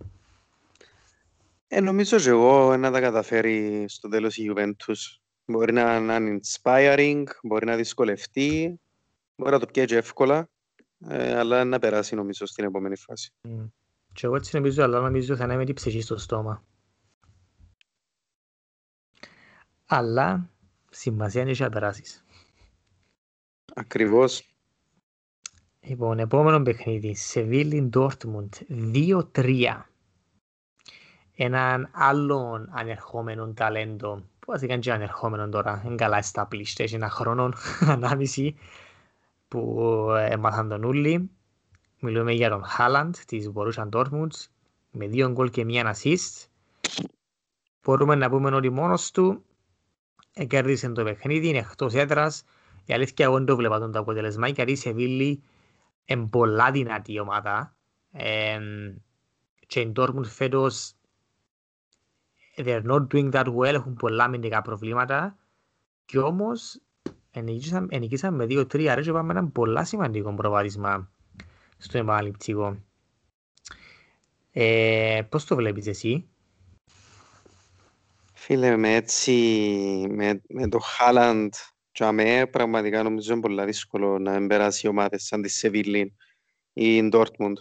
[1.69, 5.19] Ε, νομίζω και εγώ να τα καταφέρει στο τέλος η Juventus.
[5.45, 8.81] Μπορεί να είναι inspiring, μπορεί να δυσκολευτεί,
[9.37, 10.49] μπορεί να το πιέζει εύκολα,
[11.09, 13.33] ε, αλλά να περάσει νομίζω στην επόμενη φάση.
[13.49, 13.71] Mm.
[14.13, 16.65] Και εγώ έτσι νομίζω, αλλά νομίζω θα είναι με την ψυχή στο στόμα.
[19.87, 20.51] Αλλά
[20.91, 22.25] σημασία είναι να περάσεις.
[23.75, 24.58] Ακριβώς.
[25.81, 28.55] Λοιπόν, επόμενο παιχνίδι, Σεβίλη Ντόρτμουντ,
[29.33, 29.85] 2-3.
[31.35, 37.11] Έναν άλλον ανερχόμενο ταλέντο, που βασικά είναι και ανερχόμενο τώρα, είναι καλά established, έχει ένα
[37.11, 37.53] χρόνο
[37.95, 38.57] ανάμιση
[39.49, 39.81] που
[40.29, 41.31] έμαθαν τον Ούλη.
[42.01, 44.51] Μιλούμε για τον Χάλαντ της Μπορούσαν Ντόρτμουντς,
[44.91, 46.47] με δύο γκολ και μία assist.
[47.83, 49.45] Μπορούμε να πούμε ότι μόνος του
[50.47, 52.45] κέρδισε το παιχνίδι, είναι εκτός έδρας.
[52.85, 55.43] Η αλήθεια εγώ δεν το βλέπα τον το αποτελεσμα, γιατί η Σεβίλη
[56.15, 57.77] είναι πολλά δυνατή ομάδα.
[58.13, 58.59] Ε,
[59.67, 60.93] και η Dortmund φέτος
[62.57, 65.39] they're not doing that well, έχουν πολλά αμυντικά προβλήματα
[66.05, 66.81] και όμως
[67.89, 71.11] ενικήσαμε με δύο-τρία ρε και πάμε ένα πολλά σημαντικό προβάδισμα
[71.79, 72.77] στο επαναληπτικό.
[74.53, 76.29] Ε, πώς το βλέπεις εσύ;
[78.33, 79.33] Φίλε, με έτσι,
[80.11, 81.55] με, με το Χάλαντ
[81.99, 86.17] και πραγματικά νομίζω είναι πολύ δύσκολο να περάσει ομάδες σαν τη Σεβίλη
[86.73, 87.59] ή η Ντόρτμουντ.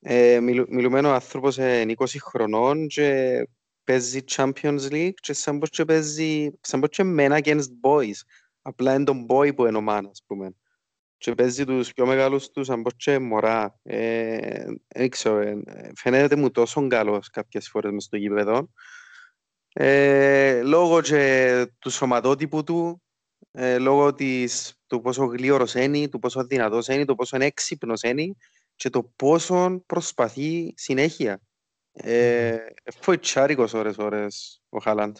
[0.00, 3.42] Ε, μιλου, μιλουμένος άνθρωπος είναι 20 χρονών και
[3.84, 8.20] παίζει Champions League και σαν πως και παίζει σαν πως και men against boys.
[8.62, 10.54] Απλά είναι τον boy που είναι ομάδα, ας πούμε.
[11.16, 13.78] Και παίζει τους πιο μεγάλους τους σαν πως και μωρά.
[13.82, 15.62] Ε, δεν ξέρω, ε,
[15.94, 18.70] φαίνεται μου τόσο καλός κάποιες φορές μες στο γήπεδο.
[19.72, 23.02] Ε, λόγω και του σωματότυπου του,
[23.50, 28.34] ε, λόγω της, του πόσο γλύωρος είναι, του πόσο δυνατός είναι, του πόσο έξυπνος είναι
[28.76, 31.40] και το πόσο προσπαθεί συνέχεια.
[31.92, 32.56] Ε,
[33.20, 35.16] τσάρικος ώρες ώρες ο Χάλαντ.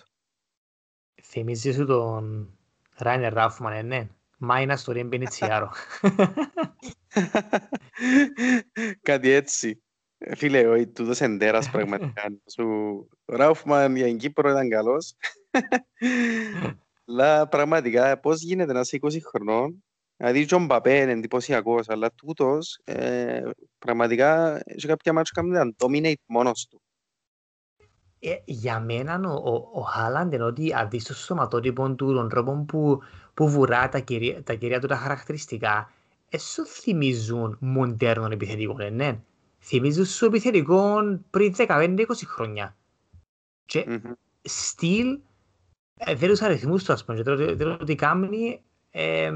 [1.23, 2.53] Θυμίζεις σου τον
[2.97, 4.09] Ράινερ Ράφμαν, ε, ναι.
[4.39, 5.73] Μάινα στο ρίμπι τσιάρο.
[9.03, 9.83] Κάτι έτσι.
[10.19, 12.23] Ε, φίλε, ο τούτος εντέρας πραγματικά.
[13.27, 15.15] Ο Ράφμαν για την Κύπρο ήταν καλός.
[17.09, 19.83] Αλλά πραγματικά πώς γίνεται να είσαι 20 χρονών
[20.21, 26.23] Δηλαδή ο Μπαπέ είναι εντυπωσιακός, αλλά τούτος ε, πραγματικά σε κάποια μάτια κάνει να dominate
[26.27, 26.83] μόνος του.
[28.19, 32.65] Ε, για μένα ο, ο, ο Χάλαντ είναι ότι αντί στο σωματότυπο του, τον τρόπο
[32.69, 33.01] που,
[33.35, 35.93] που βουρά τα κυρία, τα κυρία του τα χαρακτηριστικά,
[36.29, 39.21] έσου θυμίζουν μοντέρνων επιθετικών, ε, ναι.
[39.61, 42.77] Θυμίζουν σου επιθετικών πριν 15-20 χρόνια.
[43.65, 44.13] Και mm-hmm.
[44.43, 45.19] στυλ,
[45.99, 49.31] ε, δεν τους αριθμούς τους, ας πούμε, δεν το τι κάνει, ε,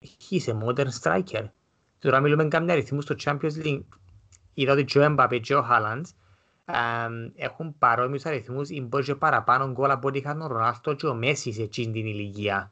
[0.00, 1.44] he's a modern striker.
[1.98, 3.84] Τώρα μιλούμε καμιά αριθμούς στο Champions League.
[4.54, 6.02] Είδα ότι ο Mbappé και ο Haaland
[7.34, 11.14] έχουν παρόμοιους αριθμούς ή μπορεί και παραπάνω γκολ από ό,τι είχαν ο Ρονάλτο και ο
[11.14, 12.70] Μέσης σε εκείνη την ηλικία.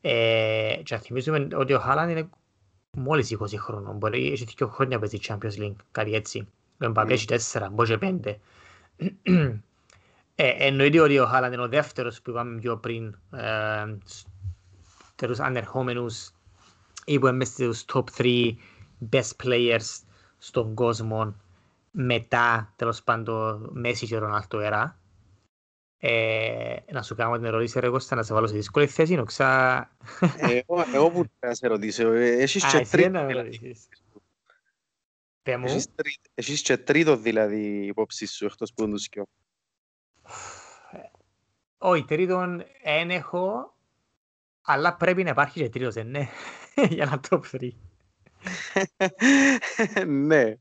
[0.00, 2.28] Ε, και θυμίζουμε ότι ο Haaland είναι
[2.90, 3.96] μόλις 20 χρόνων.
[3.96, 6.48] Μπορεί έχει δύο χρόνια παίζει Champions League, κάτι έτσι.
[6.84, 8.38] Ο Mbappé έχει τέσσερα, μπορεί και πέντε.
[10.34, 13.96] Ε, εννοείται ότι ο Haaland είναι ο δεύτερος που είπαμε πιο πριν, ε,
[15.16, 16.30] τους ανερχόμενους
[17.04, 18.56] ή που είμαι στους top 3
[19.10, 20.02] best players
[20.38, 21.36] στον κόσμο
[21.90, 24.92] μετά τέλος πάντων Μέση και Ρονάλτο era.
[25.98, 29.78] Ε, να σου κάνω την ερώτηση ρε Κώστα, να σε βάλω σε δύσκολη θέση, νοξά...
[30.36, 33.76] Ε, εγώ, εγώ που θα σε ρωτήσω, ε, έχεις και τρίτο δηλαδή.
[36.34, 39.26] Έχεις και τρίτο δηλαδή υπόψη σου εκτός που τους σκιώ.
[41.86, 43.74] Όχι, τρίτον δεν έχω,
[44.62, 46.28] αλλά πρέπει να υπάρχει και τρίτος, ναι,
[46.96, 47.76] για να το βρει.
[50.06, 50.54] Ναι.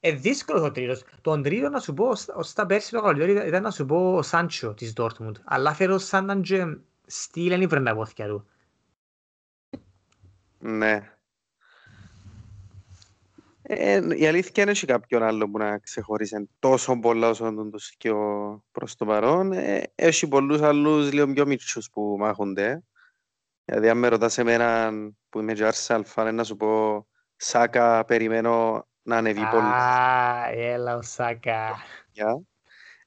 [0.00, 1.04] Ε, δύσκολος το τρίτος.
[1.20, 4.22] Τον τρίτο να σου πω, ως τα πέρσι το καλοκαίρι ήταν να σου πω ο
[4.22, 5.32] Σάντσο της Dortmund.
[5.44, 6.76] Αλλά φέρω σαν να και
[7.06, 8.46] στείλ είναι η πόθηκια του.
[10.58, 11.11] Ναι.
[13.62, 17.96] Ε, η αλήθεια είναι ότι κάποιον άλλο που να ξεχωρίσει τόσο πολλά όσο τον τους
[17.96, 18.10] και
[18.72, 19.52] προς το παρόν.
[19.52, 22.82] Ε, έχει πολλούς άλλους λίγο πιο μίτσους που μάχονται.
[23.64, 24.92] Δηλαδή αν με ρωτάς εμένα
[25.28, 29.64] που είμαι και Arsenal fan να σου πω Σάκα περιμένω να ανεβεί πολύ.
[29.64, 31.76] Α, έλα ο Σάκα.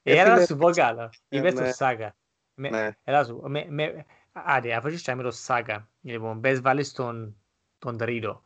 [0.02, 1.10] Έλα να σου πω καλό.
[1.28, 2.16] Είπες το Σάκα.
[3.04, 3.48] Έλα σου πω.
[4.32, 5.88] Άντε, αφού είσαι με το Σάκα.
[6.00, 8.44] Λοιπόν, πες βάλεις τον τρίτο.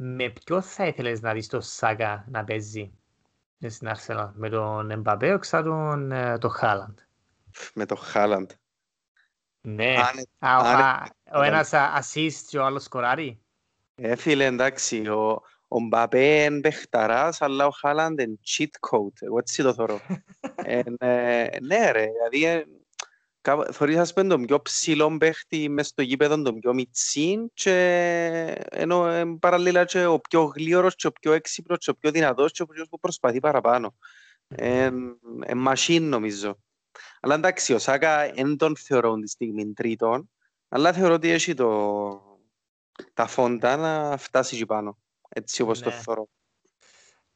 [0.00, 2.92] Με ποιο θα ήθελες να δεις το Σάκα να παίζει
[3.66, 4.32] στην Αρσελά.
[4.36, 6.98] Με τον Εμπαπέ ή τον το Χάλαντ;
[7.74, 8.50] Με τον Χάλαντ.
[9.60, 9.94] Ναι.
[11.34, 13.40] Ο ένας assist και ο άλλος σκοράρει;
[13.94, 19.16] Ε, φίλε, εντάξει, ο, ο Μπαπέ είναι παιχταράς, αλλά ο Χάλαντ είναι cheat code.
[19.20, 20.00] Εγώ έτσι το θωρώ.
[20.64, 20.82] ε,
[21.62, 22.66] ναι, ρε, δηλαδή,
[23.70, 27.74] θωρείς ας πούμε τον πιο ψηλό παίχτη μες στο γήπεδο, τον πιο μητσίν και
[28.70, 32.52] ενώ ε, παραλλήλα και ο πιο γλίωρος και ο πιο έξυπνος και ο πιο δυνατός
[32.52, 33.94] και ο πιο που προσπαθεί παραπάνω.
[34.48, 34.90] Ε,
[35.40, 36.58] ε, μασίν νομίζω.
[37.20, 40.30] Αλλά εντάξει, ο Σάκα δεν τον θεωρώ τη στιγμή τρίτον,
[40.68, 42.22] αλλά θεωρώ ότι έχει το,
[43.14, 44.98] τα φόντα να φτάσει εκεί πάνω.
[45.28, 45.84] Έτσι όπως ναι.
[45.84, 46.28] το θεωρώ.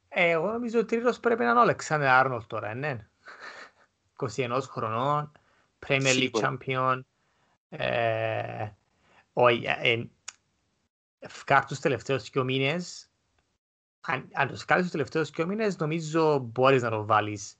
[0.07, 3.07] Ε, εγώ νομίζω ότι ο τρίτος πρέπει να είναι ο Αλεξάνδρ Άρνολ τώρα, ναι.
[4.35, 5.31] 21 χρονών,
[5.87, 7.01] Premier League Champion.
[7.69, 8.69] Ε,
[9.33, 9.91] όχι, ε,
[11.19, 13.09] ε, τους τελευταίους δύο μήνες,
[14.01, 17.57] αν, αν τους κάνεις τους τελευταίους δύο μήνες, νομίζω μπορείς να το βάλεις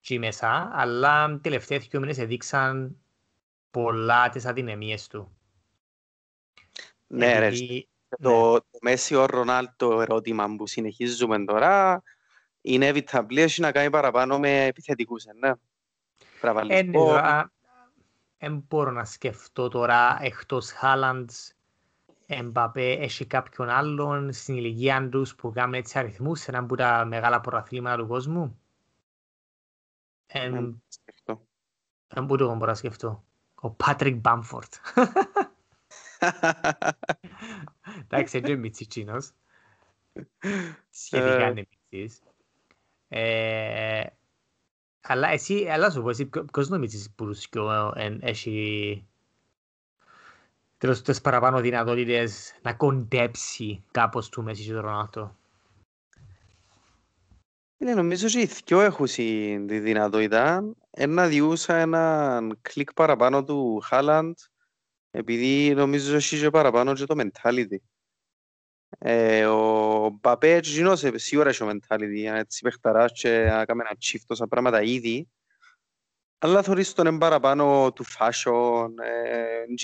[0.00, 2.96] εκεί μέσα, αλλά τελευταία δύο μήνες έδειξαν
[3.70, 5.36] πολλά τις αδυναμίες του.
[7.06, 7.50] Ναι, ρε.
[8.20, 8.58] Το, ναι.
[8.58, 12.02] το Μέση ο Ρονάλτο ερώτημα που συνεχίζουμε τώρα
[12.60, 15.52] είναι επιταμπλή να κάνει παραπάνω με επιθετικούς, ναι.
[16.68, 17.52] Ε, ναι, τώρα,
[18.44, 21.54] δεν μπορώ να σκεφτώ τώρα εκτός Χάλαντς,
[22.26, 27.04] Εμπαπέ, έχει κάποιον άλλον στην ηλικία τους που κάνουν έτσι αριθμούς σε ένα από τα
[27.04, 28.60] μεγάλα προαθλήματα του κόσμου;
[32.08, 33.24] Δεν μπορώ να σκεφτώ.
[33.54, 34.74] Ο Πάτρικ Μπάμφορτ.
[38.02, 39.32] Εντάξει, είναι μητσιτσίνος.
[40.90, 42.22] Σχετικά είναι μητσής.
[45.08, 47.30] Ε, αλλά εσύ, αλλά σου πω, εσύ ποιος νομίζεις που
[48.20, 49.06] έχει
[50.78, 55.36] τέλος τις παραπάνω δυνατότητες να κοντέψει κάπως του Μέση και του Ρονάλτο;
[57.78, 59.06] Είναι, νομίζω ότι οι δυο έχουν
[59.66, 60.74] τη δυνατότητα
[61.08, 64.36] να διούσα έναν κλικ παραπάνω του Χάλαντ
[65.10, 67.76] επειδή νομίζω ότι έχει και παραπάνω και το mentality.
[68.98, 74.24] Ε, ο Μπαπέ γίνος σίγουρα έχει το mentality, έτσι παιχταράς και να κάνει ένα τσίφ
[74.24, 75.28] τόσα πράγματα ήδη.
[76.38, 78.88] Αλλά θωρείς τον παραπάνω του fashion,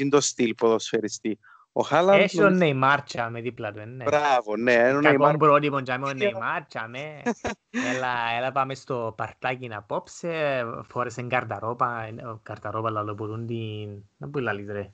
[0.00, 1.38] ε, το στυλ ποδοσφαιριστή.
[1.72, 2.20] Ο Χάλαντ...
[2.20, 4.04] Έχει ο Νεϊμάρ τσάμε δίπλα του, ναι.
[4.04, 4.92] Μπράβο, ναι.
[5.02, 7.22] Κακόν πρότυπο τσάμε ο Νεϊμάρ τσάμε.
[7.70, 12.08] Έλα, έλα πάμε στο παρτάκι να απόψε, φόρεσαν καρταρόπα,
[12.42, 14.04] καρταρόπα λαλοπορούν την...
[14.16, 14.92] Να πού λαλείς ρε;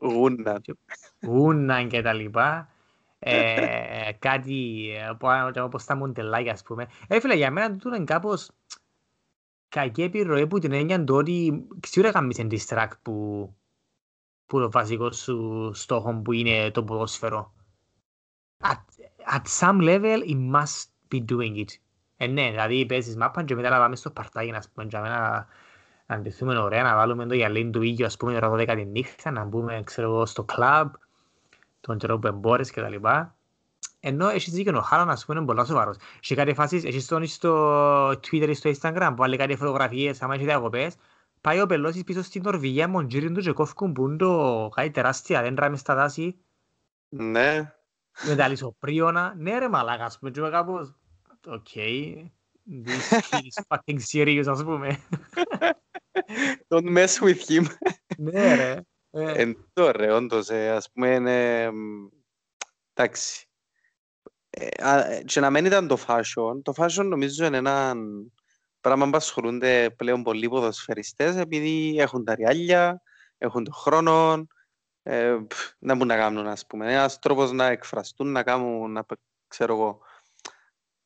[0.00, 0.60] Γούνα.
[1.20, 2.71] Γούνα και τα λοιπά.
[3.24, 4.90] Ε, κάτι
[5.62, 6.86] όπως τα μοντελάκια ας πούμε.
[7.08, 8.50] Ε, φίλε, για μένα τούτο είναι κάπως
[9.68, 13.48] κακή επιρροή που την έννοια του ότι ξέρω έκαμε σε distract που,
[14.46, 17.52] που το βασικό σου στόχο που είναι το ποδόσφαιρο.
[18.62, 18.76] At,
[19.36, 21.76] at some level, you must be doing it.
[22.16, 25.46] Ε, ναι, δηλαδή παίζεις μάπαν και μετά να πάμε στο παρτάκι να πούμε για μένα
[26.06, 29.30] να αντιθούμε ωραία, να βάλουμε το γυαλί του ήλιο, ας πούμε, ώρα 12 τη νύχτα,
[29.30, 30.92] να μπούμε, ξέρω εγώ, στο κλαμπ,
[31.82, 33.36] τον καιρό που εμπόρες και τα λοιπά.
[34.00, 35.96] Ενώ έχεις δίκιο, ο Χάλαν ας πούμε είναι πολλά σοβαρός.
[36.22, 40.34] Έχει κάτι φάσεις, έχεις τον στο Twitter ή στο Instagram που βάλει κάτι φωτογραφίες, άμα
[40.34, 40.96] έχεις διακοπές,
[41.40, 45.42] πάει ο Πελώσης πίσω στην Νορβηγία μοντζίριν του και κόφκουν που είναι το κάτι τεράστια
[45.42, 46.36] δέντρα μες στα δάση.
[47.08, 47.72] Ναι.
[48.26, 49.34] Με τα λισοπρίωνα.
[49.36, 50.94] Ναι ρε μαλάκα, ας πούμε, και κάπως,
[51.46, 51.68] οκ,
[52.84, 54.98] this kid is fucking serious, ας πούμε.
[56.68, 57.64] Don't mess with him.
[58.16, 58.80] Ναι ρε.
[59.14, 61.70] Ε, Εν το ρε, όντως, ε, ας πούμε, είναι...
[62.92, 63.46] Εντάξει.
[64.50, 67.94] Ε, α, ε, Και να μην ήταν το fashion, το fashion νομίζω είναι ένα
[68.80, 73.02] πράγμα που ασχολούνται πλέον πολλοί ποδοσφαιριστές επειδή έχουν τα ριάλια,
[73.38, 74.46] έχουν τον χρόνο,
[75.02, 76.84] ε, πφ, να μπορούν να κάνουν, ας πούμε.
[76.84, 80.00] Είναι ένας τρόπος να εκφραστούν, να κάνουν, να, π- ξέρω εγώ.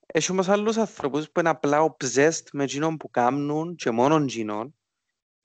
[0.07, 4.75] Έχει όμως άλλους ανθρώπους που είναι απλά obsessed με εκείνον που κάνουν και μόνον εκείνον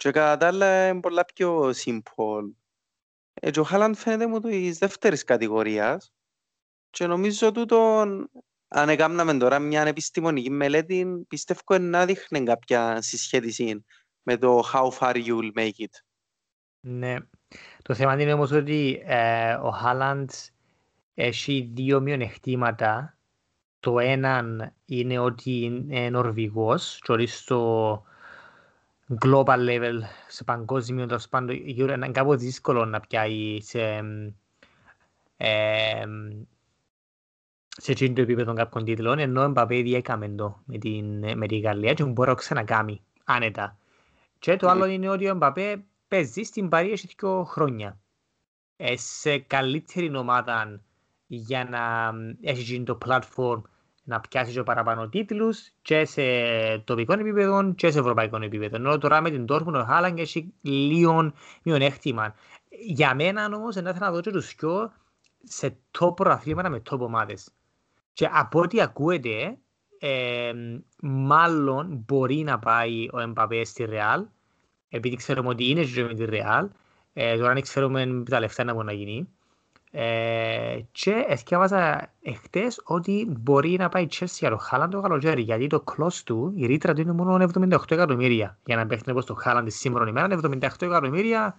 [0.01, 2.51] και κατά τα άλλα είναι πολλά πιο simple.
[3.33, 6.13] Ε, και ο Χάλαντ φαίνεται μου της δεύτερης κατηγορίας
[6.89, 8.29] και νομίζω τούτον
[8.67, 13.85] αν έκαναμε τώρα μια επιστημονική μελέτη πιστεύω να δείχνει κάποια συσχέτιση
[14.21, 15.93] με το how far you will make it.
[16.79, 17.15] Ναι.
[17.81, 20.29] Το θέμα είναι όμως ότι ε, ο Χάλαντ
[21.13, 23.17] έχει δύο μειονεκτήματα.
[23.79, 28.03] Το έναν είναι ότι είναι Νορβηγός και ότι στο
[29.19, 34.03] global level, σε παγκόσμιο τέλος πάντων, γύρω είναι κάπως δύσκολο να πιάει σε,
[35.37, 36.05] ε,
[37.67, 41.47] σε εκείνο το επίπεδο κάποιων τίτλων, ενώ ο Μπαπέ ήδη έκαμε το με την, με
[41.47, 43.77] την Γαλλία και μπορεί να το ξανακάμει άνετα.
[44.39, 44.73] Και το Μμμ.
[44.73, 47.99] άλλο είναι ότι ο Μπαπέ παίζει στην Παρή έχει δύο χρόνια.
[48.75, 50.81] Ε, σε καλύτερη ομάδα
[51.27, 53.61] για να έχει γίνει το platform
[54.03, 56.21] να πιάσεις και παραπάνω τίτλους και σε
[56.77, 58.75] τοπικό επίπεδο και σε ευρωπαϊκό επίπεδο.
[58.75, 61.33] Ενώ τώρα με την Dortmund ο Χάλαγκ έχει λίγο
[61.63, 62.35] μειονέκτημα.
[62.85, 64.91] Για μένα όμως δεν ήθελα να δω και τους δυο
[65.43, 67.51] σε top προαθλήματα με top ομάδες.
[68.13, 69.57] Και από ό,τι ακούεται,
[69.99, 70.51] ε,
[71.01, 74.25] μάλλον μπορεί να πάει ο Εμπαπέ στη Real,
[74.89, 76.67] επειδή ξέρουμε ότι είναι και με τη Real,
[77.13, 79.29] ε, τώρα δεν ξέρουμε τα λεφτά να μπορεί να γίνει.
[79.93, 85.41] Ε, και εθιάβαζα εχθές ότι μπορεί να πάει η Chelsea για το Χάλαντ το καλοκαίρι,
[85.41, 88.57] γιατί το close του, η ρήτρα του είναι μόνο 78 εκατομμύρια.
[88.65, 91.57] Για να παίχνει όπως το Χάλαντ τη σήμερα ημέρα, 78 εκατομμύρια,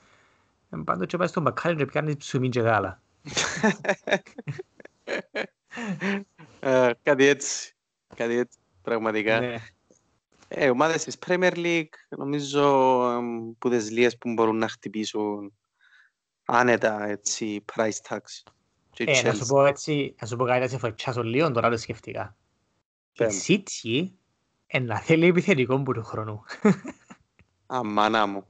[0.70, 3.00] ε, πάντως και πάει στον μπακάλι και πιάνει ψουμί και γάλα.
[6.60, 7.74] Ε, κάτι έτσι.
[8.16, 9.40] Κάτι έτσι, πραγματικά.
[9.40, 9.56] Ναι.
[10.48, 12.62] Ε, ομάδες της Premier League νομίζω
[13.10, 15.52] εμ, που τις λίγες που μπορούν να χτυπήσουν
[16.44, 18.42] άνετα έτσι price tags.
[18.90, 19.46] Και η Ε, να σου Chelsea.
[19.48, 22.36] πω έτσι, να σου πω κάτι να σε φοητσάσω λίγο, τώρα το σκεφτικά.
[23.12, 23.30] Η Πέμ.
[23.46, 24.10] City
[24.66, 26.42] ε, να θέλει επιθετικό που του χρόνου.
[27.66, 28.46] Αμάνα μου.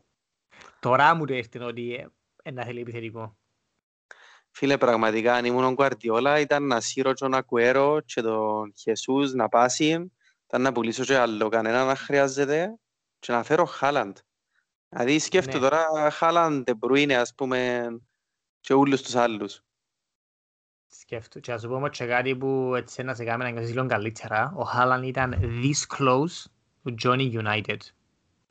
[0.80, 2.06] Τώρα μου το έρθει ότι ε,
[2.42, 3.36] ε, να θέλει επιθετικό.
[4.50, 9.48] Φίλε, πραγματικά αν ήμουν ο Γκουαρδιόλα ήταν να σύρω τον Ακουέρο και τον Χεσούς να
[9.48, 10.12] πάσει,
[10.46, 12.78] ήταν να πουλήσω και άλλο, κανένα να χρειάζεται
[13.18, 14.16] και να φέρω Χάλαντ.
[14.92, 15.68] Δηλαδή σκέφτομαι Ναι.
[15.68, 17.86] τώρα Χάλαντ, Ντεμπρούινε ας πούμε
[18.60, 19.62] και όλους τους άλλους.
[20.86, 21.40] Σκέφτου.
[21.40, 23.86] Και να σου πω όμως και κάτι που έτσι να σε κάνει να νιώσεις λίγο
[23.86, 24.52] καλύτερα.
[24.56, 26.44] Ο Χάλαντ ήταν this close
[26.84, 27.76] to joining United.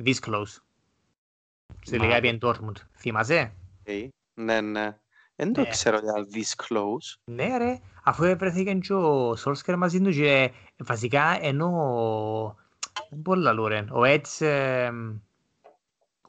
[0.03, 0.55] This close.
[1.81, 2.75] Στη Μα, Λίγα επί Dortmund.
[2.97, 3.53] Θυμάσαι;
[3.87, 4.09] οκ.
[4.33, 4.97] Ναι, ναι.
[5.35, 5.69] Δεν το Ναι.
[5.69, 7.19] ξέρω για this close.
[7.23, 11.69] Ναι ρε, αφού έβρεθηκε και ο Σόλσκιερ μαζί του και βασικά ενώ
[13.09, 14.91] δεν μπορεί να λέω ρε, ο Ed ε,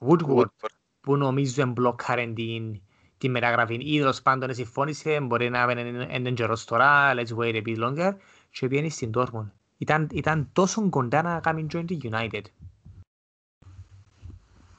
[0.08, 0.70] Woodward Woodward.
[1.00, 2.80] που νομίζω εμπλοκάρε την,
[3.18, 7.62] την μεταγραφή ή τέλος πάντων συμφώνησε, μπορεί να είναι έναν καιρός τώρα, let's wait a
[7.66, 8.12] bit longer
[8.50, 9.50] και πήγαινε στην Dortmund.
[9.78, 12.42] Ήταν, ήταν τόσο κοντά να κάνει join τη United.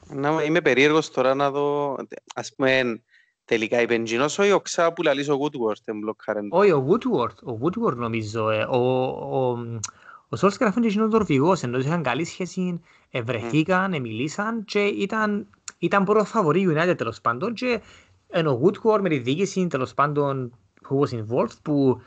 [0.08, 1.96] Να, είμαι περίεργος τώρα να δω,
[2.34, 3.02] ας πούμε,
[3.44, 6.56] τελικά είπε Τζινός ή ο Ξά που λαλείς ο Woodward εμπλοκάρεν το.
[6.56, 9.04] Όχι, ο Woodward, ο Woodward νομίζω, ε, ο,
[9.38, 9.56] ο,
[10.34, 12.80] ο Σόλσκερ αφού είναι εκείνος Νορβηγός, ενώ είχαν καλή σχέση,
[13.10, 15.46] ε, βρεθήκαν, ε, μιλήσαν και ήταν,
[15.78, 17.80] ήταν πρώτος φαβορή United τέλος πάντων και
[18.28, 20.52] ενώ ο Woodward με τη διοίκηση τέλος πάντων
[20.88, 22.02] who was involved που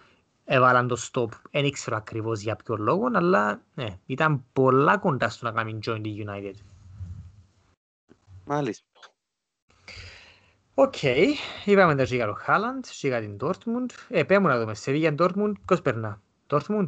[0.45, 5.45] έβαλαν το stop, δεν ήξερα ακριβώς για ποιο λόγο, αλλά ναι, ήταν πολλά κοντά στο
[5.45, 6.55] να κάνει join τη United.
[8.45, 8.85] Μάλιστα.
[10.73, 10.95] Οκ,
[11.65, 13.89] είπαμε τα για το Χάλαντ, για την Dortmund.
[14.09, 16.21] Ε, πε μου να δούμε, Σεβίγια Dortmund, ποιος περνά.
[16.49, 16.87] Dortmund;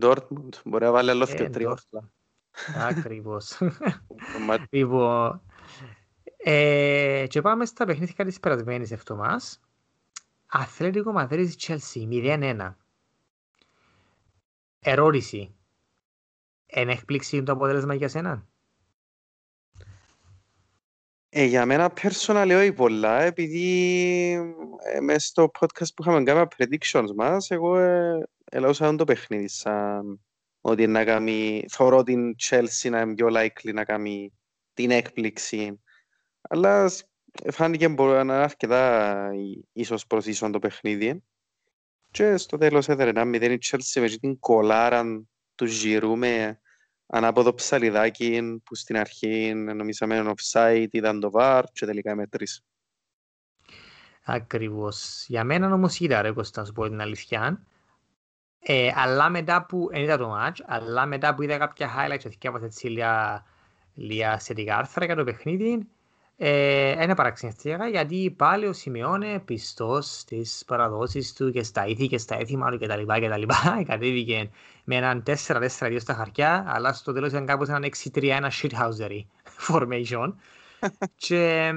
[0.00, 1.78] Dortmund, μπορεί να βάλει άλλο Ε, και τρία.
[1.90, 2.08] Dortmund.
[2.88, 3.56] Ακριβώς.
[4.32, 4.76] Το μάτι.
[4.76, 5.42] λοιπόν,
[6.36, 9.60] ε, και πάμε στα παιχνίδια της περασμένης εβδομάς.
[10.46, 12.74] Αθλέτικο Μαδρίδης Chelsea 0-1.
[14.80, 15.54] Ερώτηση.
[16.66, 18.46] Εν έκπληξη το αποτέλεσμα για σένα;
[21.28, 24.32] Ε, για μένα personal όχι πολλά, επειδή
[24.94, 30.20] ε, μες στο podcast που είχαμε κάνει predictions μας, εγώ ε, ελάουσα το παιχνίδι σαν
[30.60, 34.32] ότι να κάνει, θωρώ την Chelsea να είναι πιο likely να κάνει
[34.74, 35.80] την έκπληξη.
[36.40, 36.90] Αλλά
[37.50, 39.30] φάνηκε μπορεί να είναι αρκετά
[39.72, 41.24] ίσως προς ίσον το παιχνίδι.
[42.10, 45.02] Και στο τέλος έδερε να μηδέν η Chelsea με την κολάρα
[45.54, 46.60] του Giroud με
[47.06, 52.62] ανάποδο ψαλιδάκι που στην αρχή νομίζαμε offside, ήταν το VAR και τελικά μέτρησε.
[54.24, 55.24] Ακριβώς.
[55.28, 57.66] Για μένα όμως είδα ρε Κώστα, σου πω την αλήθεια.
[58.62, 62.28] Ε, αλλά μετά που, δεν είδα το match, αλλά μετά που είδα κάποια highlights και
[62.28, 63.44] θυκεύασα έτσι λίγα,
[63.94, 65.88] λίγα σχετικά άρθρα για το παιχνίδι,
[66.42, 72.18] ε, ένα παραξενιστήκα γιατί πάλι ο Σιμεώνε πιστός στις παραδόσεις του και στα ήθη και
[72.18, 73.02] στα έθιμα του κτλ.
[73.06, 73.42] κτλ.
[73.88, 74.50] Κατέβηκε
[74.84, 79.24] με έναν 4-4-2 στα χαρτιά, αλλά στο τέλος ήταν κάπως έναν 6-3-1 shithousery
[79.68, 80.32] formation.
[81.26, 81.72] και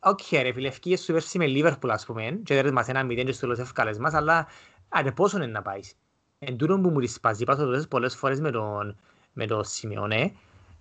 [0.00, 3.04] οκ okay, ρε φίλε, ευκείες σου πέρσι με Liverpool ας πούμε και δεν μας ένα
[3.04, 4.46] μηδέν και στο τέλος ευκάλες μας, αλλά
[4.88, 5.94] άντε πόσο είναι να πάεις;
[6.38, 8.96] Εν τούτο που μου ρισπάζει πάω πολλές φορές με τον,
[9.32, 10.32] με τον Σιμεώνε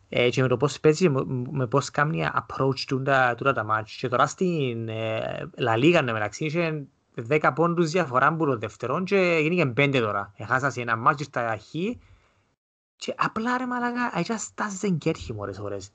[0.10, 1.10] ε, και με το πώς παίζει,
[1.52, 3.96] με πώς κάνει approach τούτα, τούτα τα μάτια.
[3.98, 6.88] Και τώρα στην ε, La Liga μεταξύ είχε
[7.30, 10.34] 10 πόντους διαφορά από το δεύτερο και γίνηκε 5 τώρα.
[10.36, 12.00] Έχασα σε ένα μάτσο στα αρχή
[12.96, 15.90] και απλά ρε μαλάκα, I just doesn't get him ώρες ώρες.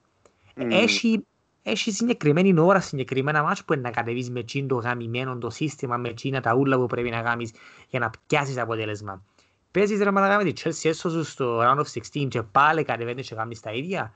[0.57, 0.69] Mm.
[0.71, 1.27] Έχει,
[1.63, 5.97] έχει συγκεκριμένη ώρα συγκεκριμένα μάτς που είναι να κατεβείς με τσιν το γαμημένο το σύστημα,
[5.97, 7.53] με τσίνα τα ούλα που πρέπει να κάνεις
[7.89, 9.23] για να πιάσεις αποτέλεσμα.
[9.71, 13.35] Παίζεις ρε μαλάκα με τη Chelsea έσω στο round of 16 και πάλι κατεβαίνεις και
[13.35, 14.15] κάνεις τα ίδια.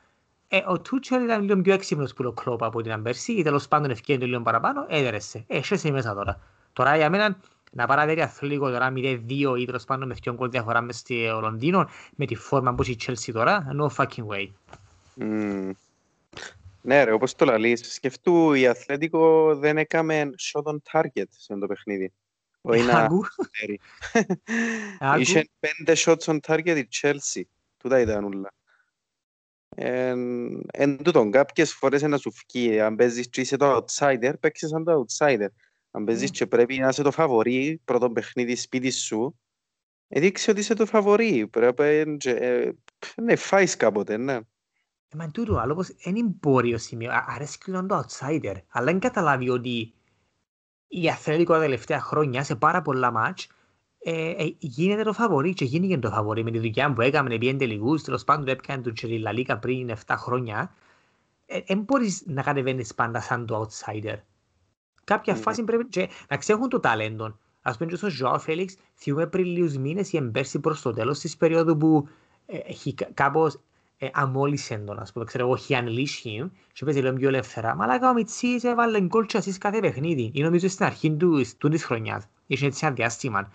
[0.49, 3.69] Ε, ο Τούτσελ ήταν λίγο πιο έξυπνος που το κλόπ από την Αμπέρση ή τέλος
[3.69, 5.45] πάντων ευκαιρία λίγο παραπάνω, έδερεσε.
[5.47, 6.41] Ε, είσαι μέσα τώρα.
[6.73, 7.37] Τώρα για μένα
[7.73, 11.89] να παραδέρει αθλητικό τώρα 0-2 ή τέλος πάντων με δυο γκολ διαφορά μες στο Λονδίνο
[12.17, 14.49] με τη φόρμα που έχει η Chelsea τώρα, no fucking way.
[15.21, 15.71] Mm.
[16.87, 21.67] Ναι ρε, όπως το λαλείς, σκεφτού η Αθλέτικο δεν έκαμε shot on target σε το
[21.67, 22.13] παιχνίδι.
[25.19, 27.43] Είχε πέντε shots on target η Chelsea.
[27.77, 28.55] Τούτα ήταν όλα.
[30.71, 32.81] Εν τούτον, κάποιες φορές να σου φκεί.
[32.81, 35.49] Αν παίζεις και είσαι το outsider, παίξεις σαν το outsider.
[35.91, 39.39] Αν παίζεις και πρέπει να είσαι το φαβορή, πρώτο παιχνίδι σπίτι σου,
[40.09, 41.47] έδειξε ότι είσαι το φαβορή.
[41.47, 42.19] Πρέπει
[43.17, 44.39] να φάεις κάποτε, ναι.
[45.19, 49.51] Μα τούτο, άλλο πως δεν μπορεί ο σημείο, αρέσει και το outsider, αλλά δεν καταλάβει
[49.51, 49.93] ότι
[50.89, 53.49] η Αθλέτικο τα τελευταία χρόνια σε πάρα πολλά μάτς
[53.99, 57.57] ε, ε, γίνεται το φαβορή και γίνεται το φαβορή με τη δουλειά που έκαμε επί
[57.57, 60.75] τελικούς, τέλος πάντων έπιανε του Τσεριλαλίκα πριν 7 χρόνια
[61.47, 64.17] δεν ε, μπορείς να κατεβαίνεις πάντα σαν το outsider.
[65.05, 65.41] Κάποια mm.
[65.41, 67.39] φάση πρέπει και, να ξέχουν το ταλέντο.
[67.63, 71.19] Ας πούμε και στον Ζωάο Φέλιξ θυμούμε πριν λίγους μήνες ή εμπέρσι προς το τέλος
[71.19, 72.09] της περίοδου που
[72.47, 73.61] ε, έχει κάπως
[73.99, 77.75] ε, αμόλυσε τον, ας πούμε, ξέρω εγώ, he unleashed him και παίζει λίγο πιο ελεύθερα.
[77.75, 80.31] Μα αλλά ο Μιτσής έβαλε γκολ και ασίς κάθε παιχνίδι.
[80.35, 82.25] Ή νομίζω στην αρχή του, του της χρονιάς.
[82.47, 83.53] Είχε έτσι ένα διάστημα.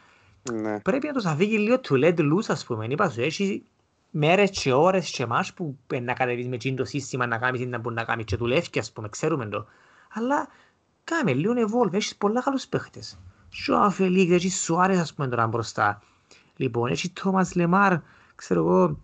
[0.51, 0.79] Ναι.
[0.79, 2.85] Πρέπει να τους αφήγει λίγο to let loose, ας πούμε.
[2.89, 3.63] Είπα σου, έχει
[4.11, 7.97] μέρες και ώρες και μάς που να κατεβείς με το σύστημα να κάνεις να μπορείς
[7.97, 9.65] να κάνεις και δουλεύει, ας πούμε, ξέρουμε το.
[10.13, 10.47] Αλλά
[11.03, 13.19] κάμε λίγο evolve, έχεις πολλά καλούς παίχτες.
[13.65, 16.01] Ζωά Φελίκ, έχεις Σουάρες, ας πούμε, τώρα μπροστά.
[16.55, 17.93] Λοιπόν, έχει Τόμας Λεμάρ,
[18.35, 18.99] ξέρω εγώ,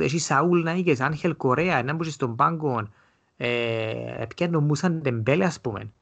[0.00, 2.88] έχει Σαούλ να είχες, Άγχελ Κορέα, να μπούσεις στον πάγκο,
[3.36, 5.92] επιάνε Μούσαν Τεμπέλε ας πούμε.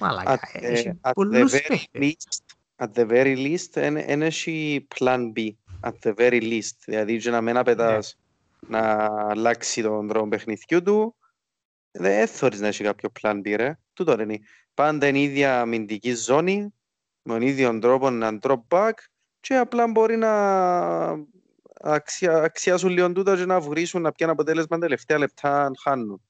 [0.00, 2.16] Μαλάκα, έχει πολλούς παίχτες.
[2.76, 5.48] At the very least, δεν έχει plan B.
[5.80, 6.76] At the very least.
[6.84, 8.16] Δηλαδή, για να μην απαιτάς
[8.68, 8.80] να
[9.28, 11.14] αλλάξει τον τρόπο παιχνιδιού του,
[11.90, 13.78] δεν θωρείς να έχει κάποιο plan B, ρε.
[13.92, 14.40] Τούτο είναι.
[14.74, 16.74] Πάντα είναι η ίδια αμυντική ζώνη,
[17.22, 18.92] με τον ίδιο τρόπο να drop back
[19.40, 20.32] και απλά μπορεί να
[21.84, 26.20] αξια, αξιάσουν λίγο τούτα και να βρίσουν να πιάνουν αποτέλεσμα τελευταία λεπτά αν χάνουν.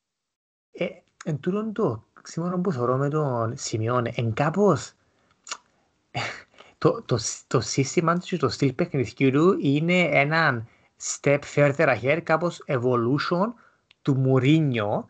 [0.72, 0.86] Ε,
[1.24, 4.92] εν τούτον το ξύμωνο που θεωρώ με τον Σιμιών, εν κάπως
[6.78, 10.66] το, το, το σύστημα του και το στυλ παιχνιδιού του είναι ένα
[11.02, 13.52] step further ahead, κάπως evolution
[14.02, 15.08] του Μουρίνιο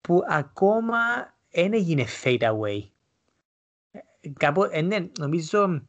[0.00, 0.98] που ακόμα
[1.50, 2.88] δεν έγινε fade away.
[3.90, 5.82] Ε, κάπου, ε, ναι, νομίζω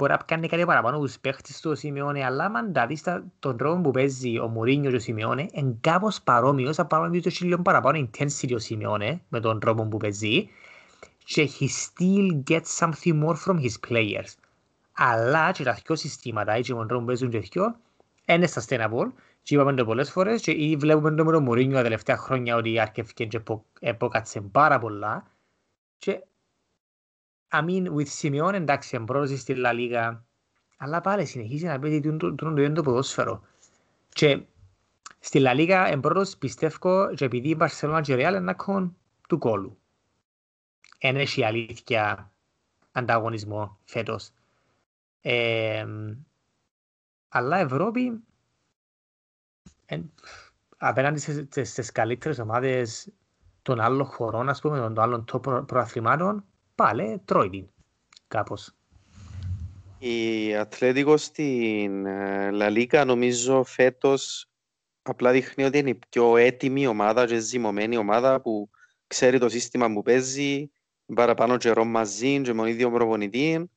[0.00, 3.02] μπορεί να κάνει κάτι παραπάνω από τους παίχτες του ο Σιμεώνε, αλλά αν τα δεις
[3.38, 7.30] τον τρόπο που παίζει ο Μουρίνιο και ο Σιμεώνε, είναι κάπως παρόμοιος, απλά με το
[7.40, 10.48] λίγο παραπάνω intensity ο Σιμεώνε με τον τρόπο που παίζει
[11.24, 14.32] και he still gets something more from his players.
[14.92, 17.76] Αλλά και τα δυο συστήματα, έτσι με τον τρόπο που παίζουν και δυο,
[18.24, 21.82] είναι sustainable και είπαμε το πολλές φορές και ήδη βλέπουμε το με τον Μουρίνιο τα
[21.82, 23.40] τελευταία χρόνια ότι άρκευκε και
[23.80, 25.22] επόκατσε πάρα πολλά
[25.98, 26.24] και
[27.52, 30.24] I mean, with Simeone εντάξει, εμπρόζει στη Λα Λίγα,
[30.76, 33.42] αλλά πάλι συνεχίζει να παίζει τον το ίδιο ποδόσφαιρο.
[34.08, 34.42] Και
[35.22, 38.94] Στη Λα Λίγα εμπρός πιστεύω και επειδή η Μπαρσελόνα και η Ρεάλ είναι ακόμα
[39.28, 39.78] του κόλου.
[40.98, 42.32] Εν έχει αλήθεια
[42.92, 44.30] ανταγωνισμό φέτος.
[45.20, 45.86] Ε,
[47.28, 48.24] αλλά Ευρώπη
[49.86, 50.12] εν,
[50.76, 53.12] απέναντι στις, στις καλύτερες ομάδες
[53.62, 56.44] των άλλων χωρών, ας πούμε, των άλλων προ, προαθλημάτων,
[56.80, 57.68] πάλι τρώει την
[58.28, 58.74] κάπως.
[59.98, 62.06] Η Ατλέτικο στην
[62.52, 64.50] Λαλίκα νομίζω φέτος
[65.02, 68.70] απλά δείχνει ότι είναι η πιο έτοιμη ομάδα και ζυμωμένη ομάδα που
[69.06, 70.70] ξέρει το σύστημα που παίζει,
[71.14, 73.70] παραπάνω καιρό μαζί και με τον ίδιο προπονητή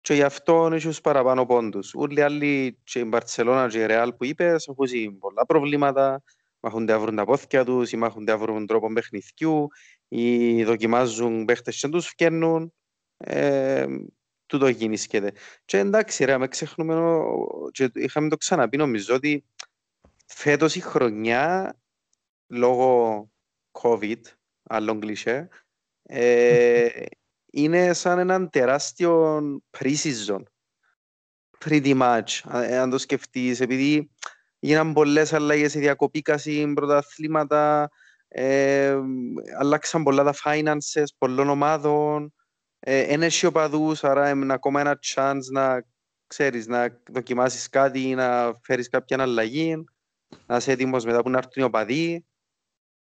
[0.00, 1.94] και γι' αυτό έχει τους παραπάνω πόντους.
[1.94, 6.22] Όλοι οι άλλοι και η Μπαρτσελώνα και η Ρεάλ που είπες έχουν πολλά προβλήματα,
[6.60, 9.68] μάχονται να βρουν τα πόθηκια τους ή μάχονται να βρουν τρόπο παιχνιδιού
[10.16, 12.72] ή δοκιμάζουν παίχτες και τους φκένουν.
[13.16, 13.86] Ε,
[14.46, 15.32] τούτο γίνησκεται.
[15.64, 17.22] Και εντάξει ρε, με ξεχνούμε,
[17.70, 19.44] και είχαμε το ξαναπεί νομίζω ότι
[20.26, 21.76] φέτος η χρονιά
[22.46, 23.30] λόγω
[23.72, 24.20] COVID,
[24.62, 25.48] άλλον κλισέ,
[26.02, 26.88] ε,
[27.60, 29.40] είναι σαν έναν τεράστιο
[29.78, 30.42] pre-season.
[31.64, 34.10] Pretty much, αν το σκεφτείς, επειδή
[34.58, 37.90] γίναν πολλές αλλαγές, διακοπήκαση, πρωταθλήματα,
[38.36, 38.98] ε,
[39.58, 42.34] αλλάξαν πολλά τα finances πολλών ομάδων,
[42.78, 45.84] ε, έχει οπαδούς, άρα είναι ακόμα ένα chance να
[46.26, 49.84] ξέρεις, να δοκιμάσεις κάτι, να φέρεις κάποια αλλαγή,
[50.46, 52.24] να είσαι έτοιμος μετά που να έρθουν οι οπαδοί.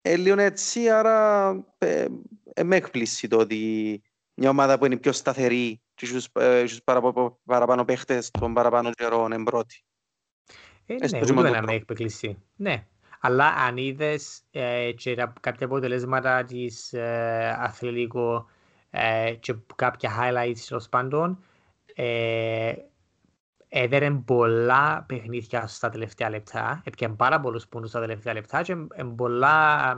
[0.00, 2.06] Ε, λίγο έτσι, άρα ε,
[2.54, 4.02] ε, με εκπλήσει το ότι
[4.34, 9.32] μια ομάδα που είναι πιο σταθερή και στους, ε, παραπάνω, παραπάνω παίχτες των παραπάνω καιρών
[9.32, 9.84] είναι πρώτη.
[10.86, 12.42] Ε, ναι, ούτε να με εκπλήσει.
[12.56, 12.86] Ναι,
[13.26, 18.46] αλλά αν είδες ε, και κάποια αποτελέσματα της ε, αθλητικού
[18.90, 21.38] ε, και κάποια highlights τέλος πάντων,
[21.94, 22.72] ε,
[23.68, 28.76] έδερε πολλά παιχνίδια στα τελευταία λεπτά, έπιαν πάρα πολλούς πόντους στα τελευταία λεπτά και
[29.16, 29.94] πολλά,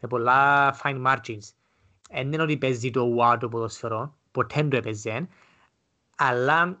[0.00, 1.48] με πολλά fine margins.
[2.10, 5.28] Δεν είναι ότι παίζει το wow το ποδοσφαιρό, ποτέ το έπαιζε,
[6.16, 6.78] αλλά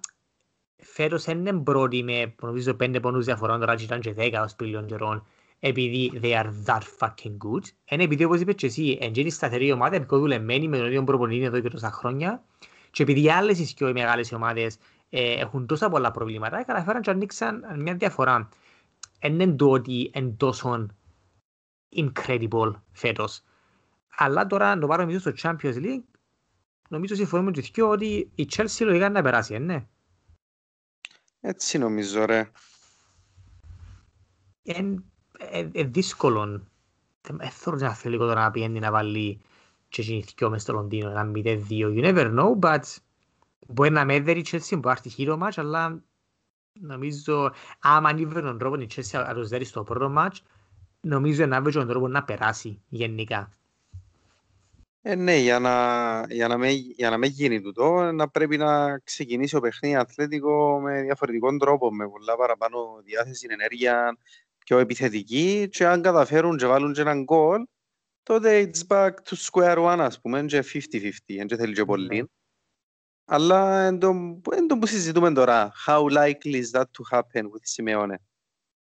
[0.76, 4.86] φέτος δεν είναι πρώτη με νομίζω πέντε πόντους διαφορών, τώρα ήταν και δέκα ως πήλιον
[4.86, 5.26] καιρών,
[5.64, 7.62] επειδή they are that fucking good.
[7.90, 11.44] Είναι επειδή όπως είπες και εσύ, είναι σταθερή ομάδα, επειδή δουλεμένοι με τον ίδιο προπονητή
[11.44, 12.44] εδώ και τόσα χρόνια
[12.90, 14.78] και επειδή άλλες οι πιο μεγάλες ομάδες
[15.10, 18.48] ε, έχουν τόσα πολλά προβλήματα, καταφέραν και ανοίξαν μια διαφορά.
[19.20, 20.86] Είναι το ότι είναι τόσο
[21.96, 23.42] incredible φέτος.
[24.16, 26.04] Αλλά τώρα, αν το πάρουμε στο Champions League,
[26.88, 29.86] νομίζω συμφωνούμε και δυο ότι η Chelsea λογικά να περάσει, ναι.
[31.40, 32.50] Έτσι νομίζω, ρε.
[34.62, 35.02] Είναι
[35.50, 36.66] ε, ε, δύσκολο.
[37.20, 39.40] Δεν θέλω να θέλει τώρα να πιένει να βάλει
[39.88, 41.92] και δυο μες στο Λονδίνο, ένα μηδέ δύο.
[41.96, 42.82] You never know, but
[43.68, 46.02] μπορεί να με έδερει η Chelsea, μπορεί να έρθει χείρο μάτς, αλλά
[46.80, 50.42] νομίζω άμα ανήβρε τον τρόπο η Chelsea να τους δέρει στο πρώτο μάτς,
[51.00, 53.52] νομίζω να βρει τον τρόπο να περάσει γενικά.
[55.04, 58.98] Ε, ναι, για να, για, να με, για να με γίνει τούτο, να πρέπει να
[58.98, 64.16] ξεκινήσει ο παιχνίδι αθλητικό με διαφορετικό τρόπο, με πολλά παραπάνω διάθεση, ενέργεια,
[64.64, 67.64] πιο επιθετική και αν καταφέρουν και βάλουν και έναν γκολ,
[68.22, 72.20] τότε it's back to square one, ας πούμε, και 50-50, δεν θέλει και πολύ.
[72.20, 72.26] Ναι.
[73.24, 73.98] Αλλά εν
[74.68, 78.14] το που συζητούμε τώρα, how likely is that to happen with Simeone;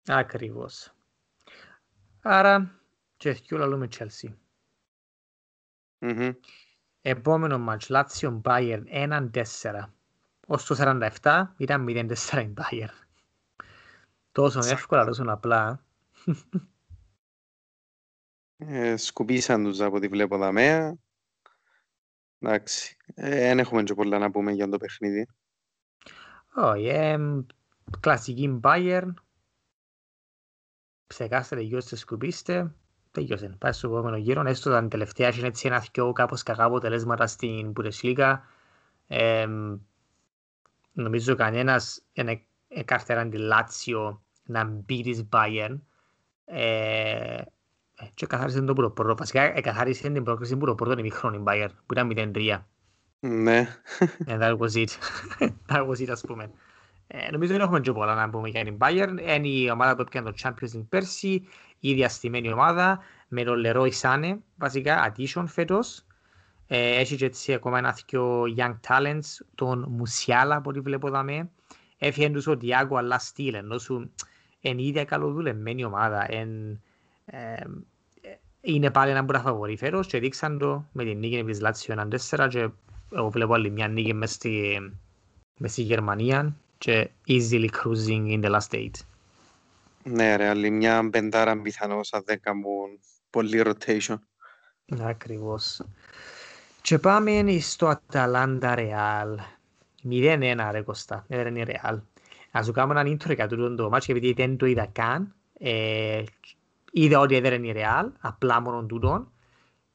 [0.07, 0.93] Ακριβώς.
[2.22, 2.80] Άρα,
[3.18, 4.34] και εθιού λαλούμε Chelsea.
[5.99, 6.36] Mm-hmm.
[7.01, 9.30] Επόμενο μάτς, Λάτσιο Bayern 1-4.
[10.47, 10.76] Ως το
[11.22, 13.03] 47 ήταν 0-4 η Bayern.
[14.34, 15.86] Τόσο εύκολα, τόσο απλά.
[18.58, 20.98] Ε, σκουπίσαν τους από ό,τι βλέπω δαμέα.
[22.40, 25.28] Εντάξει, δεν ε, έχουμε και πολλά να πούμε για το παιχνίδι.
[26.56, 27.18] Όχι, ε,
[28.00, 29.14] κλασική Bayern.
[31.08, 32.76] Ψεκάστε, τελειώστε, σκουπίστε.
[33.12, 33.56] Τελειώσε.
[33.60, 34.48] Πάει στο επόμενο γύρο.
[34.48, 38.40] Έστω τα τελευταία είναι έτσι ένα δυο κάπως κακά αποτελέσματα στην Bundesliga.
[39.08, 39.48] Ε,
[40.92, 45.80] νομίζω κανένας είναι εκάρτεραν τη Λάτσιο να μπει της Bayern.
[46.46, 47.41] Ε,
[48.14, 49.16] και καθάρισε το πρώτο.
[49.16, 52.60] Βασικά καθάρισε την πρόκληση που το πρώτο είναι η Bayern, που ήταν 0-3.
[53.20, 53.68] Ναι.
[54.28, 54.89] And that was it.
[55.70, 56.52] that was it, ας πούμε.
[57.08, 59.16] Ε, νομίζω δεν έχουμε και πολλά να πούμε για την Bayern.
[59.38, 61.48] Είναι η ομάδα που έπιανε το Champions League πέρσι,
[61.80, 66.06] η διαστημένη ομάδα, με τον Leroy Sane, βασικά, addition φέτος.
[66.68, 71.50] Ε, έχει και έτσι ακόμα ένα δυο young talents, τον Μουσιάλα, που βλέπω δάμε.
[71.98, 74.12] Έφυγε τους ο Διάγκο, αλλά στείλε, ενώ σου
[74.70, 76.26] είναι η ίδια καλοδουλεμένη ομάδα.
[76.30, 76.82] Εν,
[77.26, 77.64] ε,
[78.61, 81.93] είναι πάλι ένα που τα φαβορεί φέρος και δείξαν το με την νίκη της Λάτσιο
[81.93, 82.70] έναν τέσσερα και
[83.14, 84.80] εγώ βλέπω άλλη μια νίκη μες στη,
[85.57, 88.91] μες στη Γερμανία και easily cruising in the last eight.
[90.03, 92.66] Ναι ρε, άλλη μια πεντάρα πιθανώς αν δεν κάνουν
[93.30, 94.16] πολύ rotation.
[95.01, 95.82] Ακριβώς.
[96.82, 99.39] Και πάμε στο Αταλάντα Ρεάλ.
[100.09, 101.99] 0-1 ρε Κωστά, έδερνε η Ρεάλ.
[102.56, 105.34] Ας σου κάνω έναν intro για τούτο το μάτσο, επειδή δεν το είδα καν.
[105.58, 106.24] Ε,
[106.91, 109.32] είδα ότι έδερνε η Ρεάλ, απλά μόνο τούτον.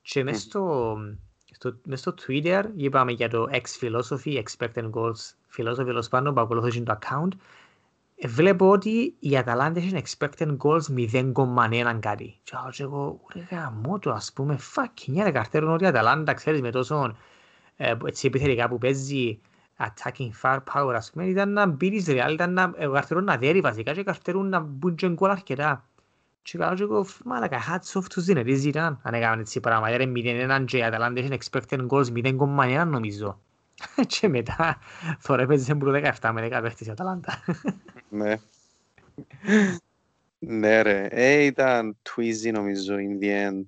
[0.02, 0.96] Και μες στο,
[1.50, 6.80] στο, μες στο Twitter είπαμε για το X-Philosophy, Expected Goals Philosophy, τέλος πάντων, που ακολουθούσε
[6.80, 7.28] το account.
[8.16, 12.34] Ε, βλέπω ότι η Αταλάντα έχει expected goals 0,1 κάτι.
[12.42, 16.70] Και εγώ, ρε γαμώ το, ας πούμε, fucking, ρε καρτέρουν ότι η Αταλάντα, ξέρεις, με
[16.70, 17.16] τόσο
[17.76, 19.40] ε, έτσι επιθερικά που παίζει
[19.78, 23.60] attacking firepower, ας πούμε, ήταν να μπει της Real, ήταν να ε, καρτέρουν να δέρει
[23.60, 25.88] βασικά και καρτέρουν να μπουν και γκολ αρκετά.
[26.42, 30.04] Και κάνω και εγώ, μάλακα, hats off τους δυνατής ήταν, αν έκαναν έτσι πράγματα, ρε
[30.04, 33.40] 0-1 και η Αταλάντα έχει expected goals 0,1 νομίζω.
[34.06, 34.78] και μετά,
[35.26, 37.42] τώρα έπαιζε μπρου 17 με 10 παίχτες η Αταλάντα.
[38.08, 38.34] Ναι.
[40.38, 43.64] Ναι ρε, ε, ήταν Twizy νομίζω in the end.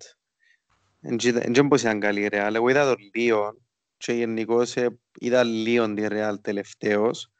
[1.53, 3.57] Δεν πως ήταν καλή η Real, εγώ είδα το Λίον
[4.01, 7.32] και γενικώς ε, είδα Λίον τη Real τελευταίος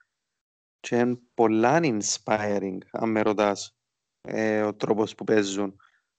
[0.80, 3.76] και είναι πολλά inspiring, αν με ρωτάς,
[4.20, 5.76] ε, ο τρόπος που παίζουν.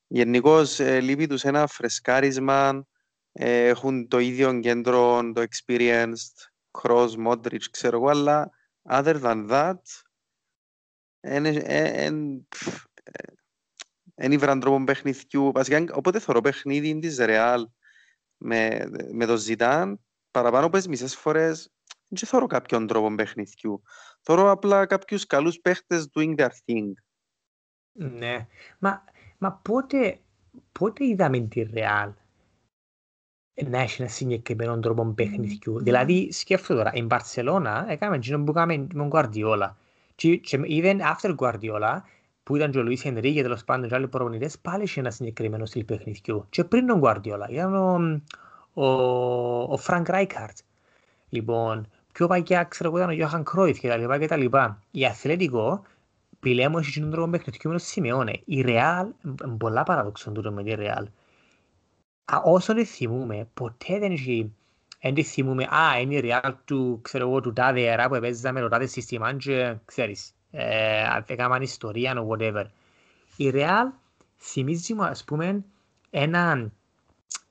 [0.07, 2.87] Γενικώς ε, λείπει τους ένα φρεσκάρισμα,
[3.31, 6.49] ε, έχουν το ίδιο κέντρο, το experienced,
[6.81, 8.51] Cross, Modric, ξέρω εγώ, αλλά
[8.89, 9.81] other than that,
[14.15, 15.51] δεν ήβραν τρόπο παιχνιδιού.
[15.51, 17.67] Βασικά, όποτε θωρώ παιχνίδι της Ρεάλ
[18.37, 19.99] με, με το Ζητάν,
[20.31, 21.71] παραπάνω από τις μισές φορές
[22.07, 23.81] δεν θωρώ κάποιον τρόπο παιχνιδιού.
[24.21, 26.91] Θωρώ απλά κάποιους καλούς παίχτες doing their thing.
[27.91, 28.47] Ναι.
[28.79, 29.03] Μα,
[29.37, 30.19] μα πότε,
[30.71, 32.13] πότε είδαμε τη Ρεάλ
[33.65, 38.77] να έχει ένα συγκεκριμένο τρόπο παιχνιδιού; Δηλαδή, σκέφτομαι τώρα, η Μπαρσελώνα έκαμε εκείνο που έκαμε
[38.77, 39.69] με τον Guardiola.
[40.15, 42.01] Και, και even after Guardiola,
[42.43, 45.65] που ήταν και ο Λουίς Ενρίκε, τέλος πάντων και άλλοι προπονητές, πάλι είχε ένα συγκεκριμένο
[45.65, 46.45] στυλ παιχνιδιού.
[46.49, 48.21] Και πριν τον Guardiola, ήταν ο,
[48.73, 48.85] ο,
[49.61, 50.57] ο Φρανκ Ράικαρντ.
[51.29, 54.81] Λοιπόν, πιο παλιά, ξέρω εγώ, ήταν ο Γιώχαν Κρόιφ και τα λοιπά και τα λοιπά.
[54.91, 55.81] Η Αθλέτικο,
[56.39, 58.41] πλέον, έχει έναν τρόπο παιχνιδιού με το Σιμεώνε.
[58.45, 59.07] Η Ρεάλ,
[59.57, 61.07] πολλά παράδοξον τούτο με τη Ρεάλ.
[62.43, 64.53] Όσο δεν θυμούμε, ποτέ δεν έχει
[65.03, 68.49] Εν τη θυμούμαι, α, είναι η Real του, ξέρω εγώ, του τάδε era που έπαιζαν
[68.49, 72.65] με το τάδε σύστημα και ξέρεις, ε, έκαναν ιστορία, or whatever.
[73.35, 73.91] Η Real
[74.37, 75.63] θυμίζει μου, ας πούμε,
[76.09, 76.73] έναν,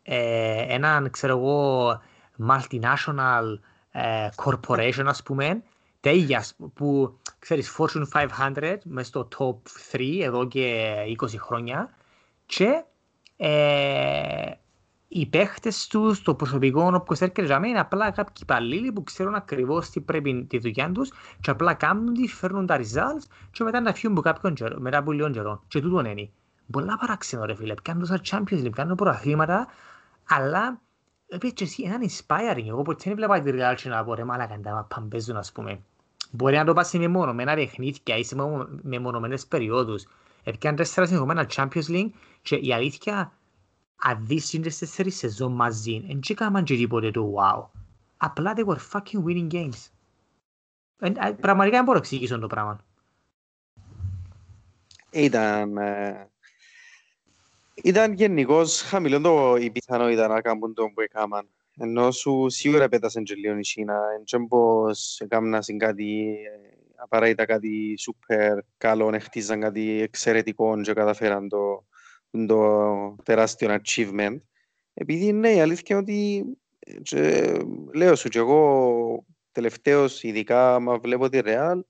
[0.02, 2.00] ε, έναν, ξέρω εγώ,
[2.48, 3.58] multinational
[3.90, 5.62] ε, corporation, ας πούμε,
[6.00, 8.28] τέλειας, που, ξέρεις, Fortune
[8.62, 9.56] 500, μες στο top
[9.92, 11.94] 3, εδώ και 20 χρόνια,
[12.46, 12.84] και
[13.36, 14.50] ε,
[15.08, 19.34] οι παίχτες τους, το προσωπικό όπως έρχεται για μένα, είναι απλά κάποιοι υπαλλήλοι που ξέρουν
[19.34, 23.80] ακριβώς τι πρέπει τη δουλειά τους και απλά κάνουν τη, φέρνουν τα results και μετά
[23.80, 25.62] να φύγουν από κάποιον καιρό, μετά από λίγο καιρό.
[25.68, 26.30] Και τούτο είναι.
[26.70, 29.66] Πολλά παράξενο ρε φίλε, κάνουν τόσα Champions League, κάνουν προαθλήματα,
[30.28, 30.80] αλλά
[31.28, 32.66] επίσης και εσύ έναν inspiring.
[32.66, 35.80] Εγώ ποτέ δεν βλέπα τη Real και να πω ρε μάλακα να παμπέζουν ας πούμε.
[36.30, 38.36] Μπορεί να το πας με μονομένα παιχνίδια ή σε
[38.82, 40.06] με μονομένες περιόδους.
[40.44, 42.10] Έπιαν τέσσερα συνεχομένα Champions League
[42.42, 43.32] και η αλήθεια
[43.96, 47.64] αν δεις τις τέσσερις σεζόν μαζί, δεν έκαναν και τίποτε το wow.
[48.16, 49.88] Απλά they were fucking winning games.
[51.40, 52.80] Πραγματικά δεν μπορώ να εξηγήσω το πράγμα.
[55.10, 55.78] Ήταν...
[57.82, 61.48] Ε, ήταν γενικώς χαμηλό το η πιθανότητα να κάνουν το που έκαναν.
[61.78, 64.00] Ενώ σου σίγουρα πέτασαν και λίγο η Κίνα.
[64.30, 71.84] Εν πως έκαναν κάτι ε, απαραίτητα κάτι σούπερ καλό, χτίζαν κάτι εξαιρετικό και καταφέραν το
[72.46, 74.36] το τεράστιο achievement.
[74.94, 76.44] Επειδή ναι, η αλήθεια είναι ότι
[77.02, 77.52] και,
[77.94, 81.80] λέω σου και εγώ τελευταίως ειδικά μα βλέπω τη Real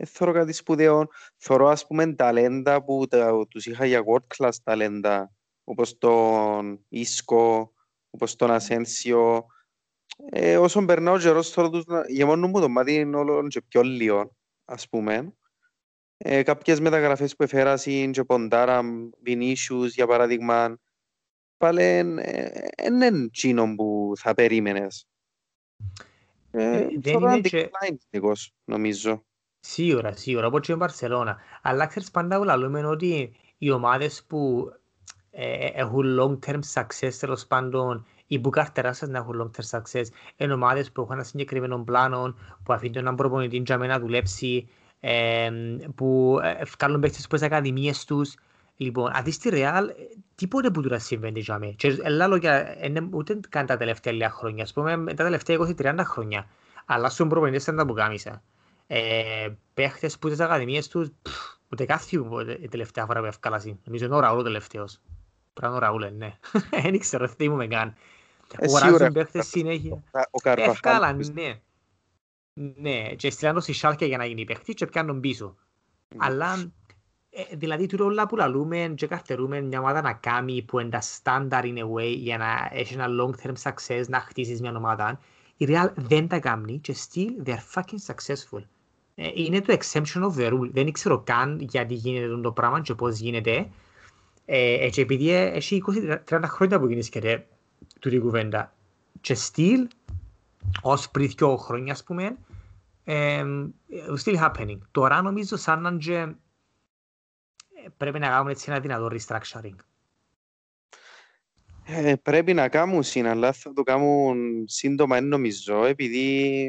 [0.00, 1.08] δεν θέλω κάτι σπουδαίο.
[1.36, 5.32] Θέλω ας πούμε ταλέντα που τα, τους είχα για world class ταλέντα
[5.64, 7.72] όπως τον Ίσκο,
[8.10, 9.46] όπως τον Ασένσιο.
[10.30, 13.82] Ε, όσον περνάω καιρός θέλω τους να γεμώνουν μου το μάτι είναι όλο και πιο
[13.82, 15.34] λίγο ας πούμε.
[16.16, 18.82] Ε, κάποιες μεταγραφές που έφερασαν και ποντάρα
[19.22, 20.78] Βινίσιους για παράδειγμα
[21.56, 25.06] πάλι δεν είναι εκείνο που θα περίμενες.
[26.50, 27.70] Ε, ε, δεν είναι και...
[28.64, 29.24] νομίζω.
[29.60, 31.36] Σίγουρα, σίγουρα, όπως και η Μπαρσελώνα.
[31.62, 34.70] Αλλά ξέρεις πάντα που λέμε ότι οι ομάδες που
[35.30, 40.04] ε, έχουν long-term success τέλος πάντων ή που καρτεράσαν να έχουν long-term success
[40.36, 44.68] είναι ομάδες που έχουν ένα συγκεκριμένο πλάνο που αφήνουν έναν προπονητή για να δουλέψει
[45.94, 46.38] που
[46.78, 48.34] βγάλουν παίχτες από τις ακαδημίες τους.
[48.76, 49.90] Λοιπόν, αν δεις τη Ρεάλ,
[50.34, 51.72] τίποτε που τώρα συμβαίνει για μένα.
[51.72, 52.76] Και έλα λόγια,
[53.10, 56.46] ούτε καν τα τελευταία λίγα χρόνια, ας πούμε, τα τελευταία 20-30 χρόνια.
[56.86, 58.42] Αλλά στον προπονητές ήταν τα που κάμισα.
[58.92, 61.08] Ε, παίχτες που τις ακαδημίες τους,
[61.68, 62.16] ούτε κάθε
[62.60, 63.78] η τελευταία φορά που ευκάλασαι.
[63.84, 65.00] Νομίζω είναι ο Ραούλ ο τελευταίος.
[65.52, 66.38] Πράγμα ο Ραούλ, ναι.
[66.82, 67.94] Δεν ξέρω, θυμούμαι καν.
[68.68, 70.02] Ο Ράζουν παίχτες συνέχεια.
[70.30, 70.72] Ο Καρπαχάλ.
[70.72, 71.60] Ευκάλα, ναι.
[72.54, 75.56] Ναι, και στείλαν το στη Σάλκια για να γίνει παίχτη και πιάνουν πίσω.
[76.16, 76.72] Αλλά,
[77.30, 81.02] ε, δηλαδή, τούτο όλα που λαλούμε και καρτερούμε μια ομάδα να κάνει που είναι τα
[81.22, 85.20] standard in a way για να έχει ένα long term success, να χτίσεις μια ομάδα,
[85.56, 88.62] η Real δεν τα κάνει και still they are fucking successful.
[89.22, 90.70] Ε, είναι το exception of the rule.
[90.72, 93.70] Δεν ξέρω καν γιατί γίνεται το πράγμα και πώς γίνεται.
[94.44, 95.82] Ε, και επειδή έχει
[96.28, 97.46] 20-30 χρόνια που γίνεται
[97.98, 98.74] τούτη κουβέντα
[99.20, 99.86] και still
[100.82, 102.36] ως πριν δύο χρόνια ας πούμε
[103.04, 103.44] ε,
[104.24, 104.78] still happening.
[104.90, 106.34] Τώρα νομίζω σαν να και
[107.96, 109.76] πρέπει να κάνουμε έτσι ένα δυνατό restructuring.
[111.84, 116.68] Ε, πρέπει να κάνουν αλλά θα το κάνουν σύντομα εν νομίζω επειδή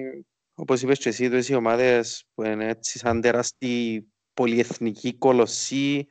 [0.62, 6.08] όπως είπες και εσύ οι ομάδες που είναι έτσι σαν τεράστιοι πολυεθνικοί κολοσσοί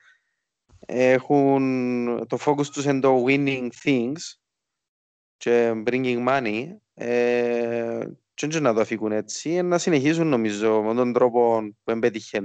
[0.87, 4.21] έχουν το focus τους είναι το winning things
[5.37, 11.61] και bringing money ε, και να το αφήκουν έτσι να συνεχίσουν νομίζω με τον τρόπο
[11.83, 12.41] που επέτυχε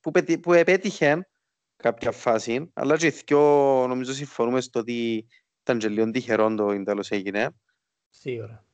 [0.00, 0.10] που,
[0.42, 1.28] που επέτυχε
[1.76, 3.40] κάποια φάση αλλά και οι δυο
[3.88, 5.26] νομίζω συμφωνούμε στο ότι
[5.62, 7.50] ήταν και λίγο τυχερό το τέλος έγινε.
[8.10, 8.64] Σίγουρα.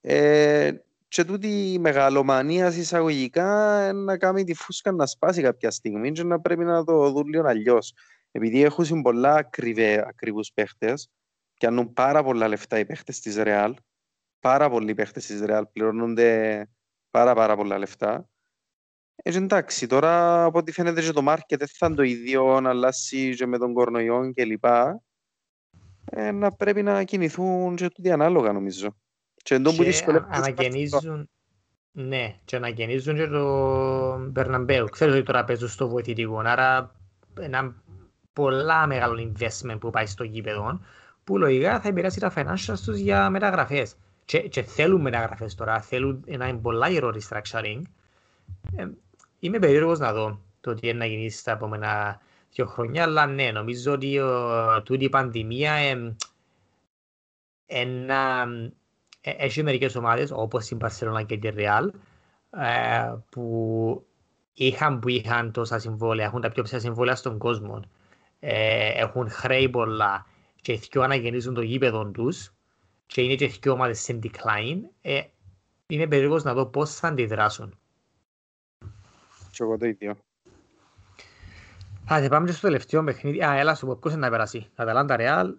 [0.00, 0.80] Ε, ε,
[1.16, 6.40] και τούτη η μεγαλομανία εισαγωγικά να κάνει τη φούσκα να σπάσει κάποια στιγμή και να
[6.40, 7.92] πρέπει να το δουν λίγο αλλιώς
[8.30, 11.08] επειδή έχουν πολλά ακριβέ, ακριβούς παίχτες,
[11.54, 13.72] πιάνουν πάρα πολλά λεφτά οι παίχτες της Real,
[14.40, 16.68] πάρα πολλοί παίχτες της Real πληρώνονται
[17.10, 18.28] πάρα πάρα πολλά λεφτά.
[19.14, 22.70] Έτσι εντάξει, τώρα από ό,τι φαίνεται και το μάρκετ δεν θα είναι το ίδιο να
[22.70, 24.64] αλλάσει και με τον κορονοϊό κλπ.
[26.04, 28.96] Ε, να πρέπει να κινηθούν και τούτοι ανάλογα νομίζω.
[29.46, 31.28] Και, και αναγεννίζουν,
[31.92, 34.88] ναι, και αναγεννίζουν και το Μπερναμπέου.
[34.88, 36.94] Ξέρω ότι τώρα παίζουν στο βοηθητικό, άρα
[37.40, 37.74] ένα
[38.32, 40.80] πολλά μεγάλο investment που πάει στο γήπεδο,
[41.24, 43.96] που λογικά θα επηρεάσει τα financials τους για μεταγραφές.
[44.24, 47.82] Και, και θέλουν μεταγραφές τώρα, θέλουν ένα πολλά γερό restructuring.
[48.76, 48.86] Ε,
[49.38, 52.20] είμαι περίεργος να δω το τι είναι να γίνει στα επόμενα
[52.50, 56.16] δύο χρόνια, αλλά ναι, νομίζω ότι uh, τούτη η πανδημία ε,
[57.66, 58.72] ένα, ε,
[59.30, 61.88] έχει μερικές ομάδες όπως η Barcelona και η Real
[62.50, 64.06] ε, που
[64.52, 67.80] είχαν που είχαν τόσα συμβόλαια, έχουν τα πιο ψηλά συμβόλαια στον κόσμο
[68.40, 70.26] ε, έχουν χρέη πολλά
[70.60, 72.52] και οι δυο αναγεννίζουν το γήπεδο τους
[73.06, 75.20] και είναι και οι δυο ομάδες σε decline, ε,
[75.86, 77.78] είμαι περίεργος να δω πώς θα αντιδράσουν.
[79.50, 80.16] Και εγώ το ίδιο.
[82.08, 83.44] Άντε πάμε και στο τελευταίο παιχνίδι.
[83.44, 84.66] Α, έλα σου πω ποιος είναι να περάσει.
[84.74, 85.54] Αταλάντα Ρεάλ.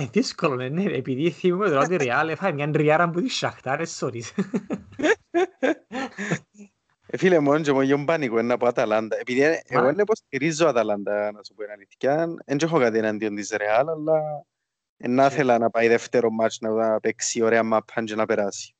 [0.00, 3.28] Ε, ε, δύσκολο, ναι, ναι, επειδή θυμούμε τώρα ότι Ρεάλ έφαγε μια ριάρα που τη
[3.28, 4.20] σαχτάρες, sorry.
[7.06, 9.16] Ε, φίλε μου, και μου γιον πάνικο είναι από Αταλάντα.
[9.20, 12.34] Επειδή εγώ είναι πως στηρίζω Αταλάντα, να σου πω είναι αλήθεια.
[12.46, 14.46] Δεν έχω κάτι εναντίον της Ρεάλ, αλλά
[14.96, 18.74] να ήθελα να πάει δεύτερο μάτς να παίξει ωραία μαπάν και να περάσει.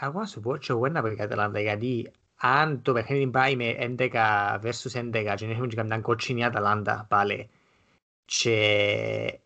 [0.00, 3.76] Εγώ να σου πω και εγώ να πάει Αταλάντα, γιατί αν το παιχνίδι πάει με
[3.78, 7.48] 11 versus 11 και έχουμε και καμιά κότσινη Αταλάντα πάλι
[8.24, 9.40] και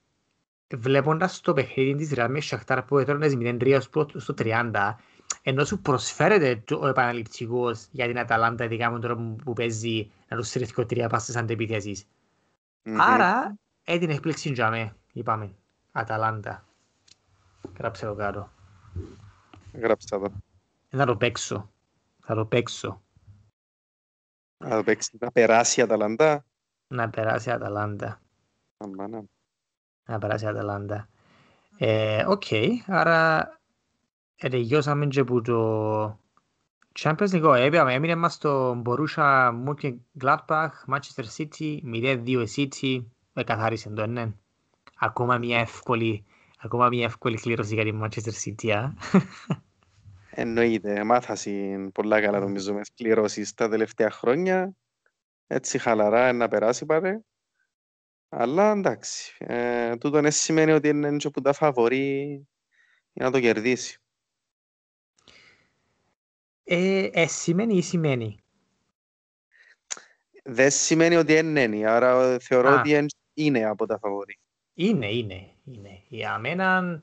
[0.76, 3.28] βλέποντας το παιχνίδι της Ρεάλ με Σαχτάρ που έτρωνε
[3.60, 3.80] 0-3
[4.16, 4.94] στο 30
[5.42, 10.36] ενώ σου προσφέρεται ο επαναληπτικός για την Αταλάντα, ειδικά με τον τρόπο που παίζει να
[10.36, 12.04] τους στρέφει τρία πάσες αντεπιθέσεις.
[12.84, 12.96] Mm-hmm.
[12.98, 15.54] Άρα, έτεινε έκπληξη για με, είπαμε.
[15.92, 16.64] Αταλάντα.
[17.78, 18.50] Γράψε το κάτω.
[19.72, 20.32] Γράψε το.
[20.88, 21.70] Θα το παίξω.
[22.20, 23.02] Θα το παίξω.
[24.58, 25.14] Θα το παίξεις.
[25.20, 26.44] Να περάσει η Αταλάντα.
[26.86, 28.20] Να περάσει η Αταλάντα.
[28.76, 29.24] Αμπάνα.
[30.06, 31.08] Να περάσει η Αταλάντα.
[31.78, 32.68] Ε, OK, okay.
[32.86, 33.48] άρα
[34.36, 36.18] τελειώσαμε και που το
[37.00, 44.06] Champions League έπαιαμε, έμεινε μας το Μπορούσια Μόνχενγκλαντμπαχ, Manchester City, 0-2 η City, εκαθάρισε το,
[44.06, 44.32] ναι.
[44.98, 46.24] Ακόμα μια εύκολη,
[46.58, 48.90] ακόμα μια εύκολη κλήρωση για την Manchester City, α.
[50.36, 54.76] Εννοείται, μάθαση πολλά καλά νομίζω με κληρώσεις τα τελευταία χρόνια.
[55.46, 57.20] Έτσι χαλαρά να περάσει πάρε.
[58.36, 62.46] Αλλά εντάξει, ε, τούτο δεν σημαίνει ότι είναι έτσι που τα φαβορεί
[63.12, 63.98] για να το κερδίσει.
[66.64, 68.38] Ε, ε, σημαίνει ή σημαίνει;
[70.44, 72.78] Δεν σημαίνει ότι είναι, άρα θεωρώ Α.
[72.78, 74.38] ότι είναι από τα φαβορή.
[74.74, 76.02] Είναι, είναι, είναι.
[76.08, 77.02] Για μένα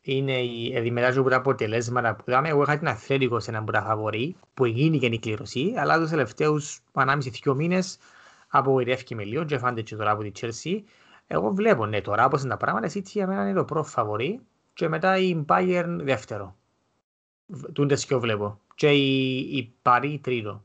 [0.00, 2.48] είναι η δηλαδή από τα αποτελέσματα που είδαμε.
[2.48, 5.98] Εγώ είχα την Αθλέτικο σε ένα από τα φαβορή που γίνει και η κλήρωση, αλλά
[5.98, 7.98] τους τελευταίους ανάμιση δύο μήνες
[8.58, 10.82] απογοητεύει με λίγο και φάνηκε και τώρα από τη Chelsea.
[11.26, 13.88] Εγώ βλέπω, ναι, τώρα όπως είναι τα πράγματα, η City για μένα είναι το πρώτο
[13.88, 14.40] φαβορή
[14.72, 16.56] και μετά η Bayern δεύτερο.
[17.72, 20.64] Τούντες και βλέπω και η, η Παρή τρίτο.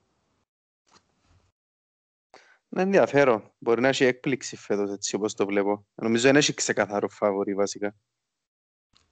[2.69, 3.51] Είναι ενδιαφέρον.
[3.57, 5.85] Μπορεί να έχει έκπληξη φέτος έτσι όπως το βλέπω.
[5.95, 7.95] Νομίζω δεν έχει ξεκαθαρό φαβορή βασικά.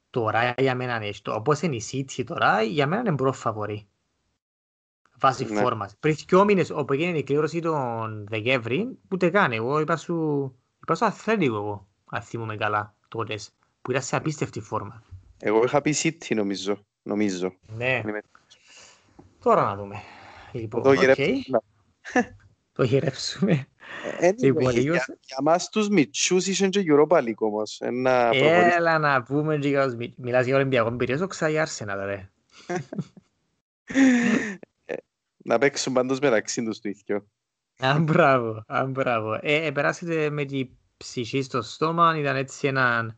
[0.09, 1.33] Τώρα για μένα είναι το.
[1.33, 3.87] Όπως είναι η City τώρα, για μένα είναι πρώτο φαβορή.
[5.19, 5.61] Βάσει Ναι.
[5.61, 5.95] φόρμας.
[5.99, 9.51] Πριν δυο μήνες όπου έγινε η κλήρωση τον Δεκέμβρη, ούτε καν.
[9.51, 10.15] Εγώ είπα σου,
[10.81, 13.49] είπα σου αθλέτικο εγώ, αν θυμούμαι καλά τότες,
[13.81, 15.03] που ήταν σε απίστευτη φόρμα.
[15.39, 16.85] Εγώ είχα πει City νομίζω.
[17.03, 17.53] Νομίζω.
[17.77, 18.01] Ναι.
[18.07, 18.21] Είμαι-
[19.43, 19.95] Τώρα να δούμε.
[20.51, 20.95] Λοιπόν, Το οκ.
[20.99, 21.59] γυρέψουμε.
[22.73, 23.67] Το γυρεύσουμε.
[24.21, 27.79] Anyway, Λοιπόν, για, λίγο- για μας τους μητσούς είχε και Europa League όμως.
[27.81, 28.75] Ένα προχωρήσει.
[28.75, 32.29] Έλα να πούμε και για τους μι- Μιλάς για Ολυμπιακό, πήρες οξά για Arsenal, ρε.
[35.43, 37.27] Ε, Να παίξουν πάντως μεταξύ τους το ίδιο.
[37.79, 39.33] Α, μπράβο, α, μπράβο.
[39.41, 43.15] Ε, ε, περάσετε με την ψυχή στο στόμα, ήταν έτσι ένα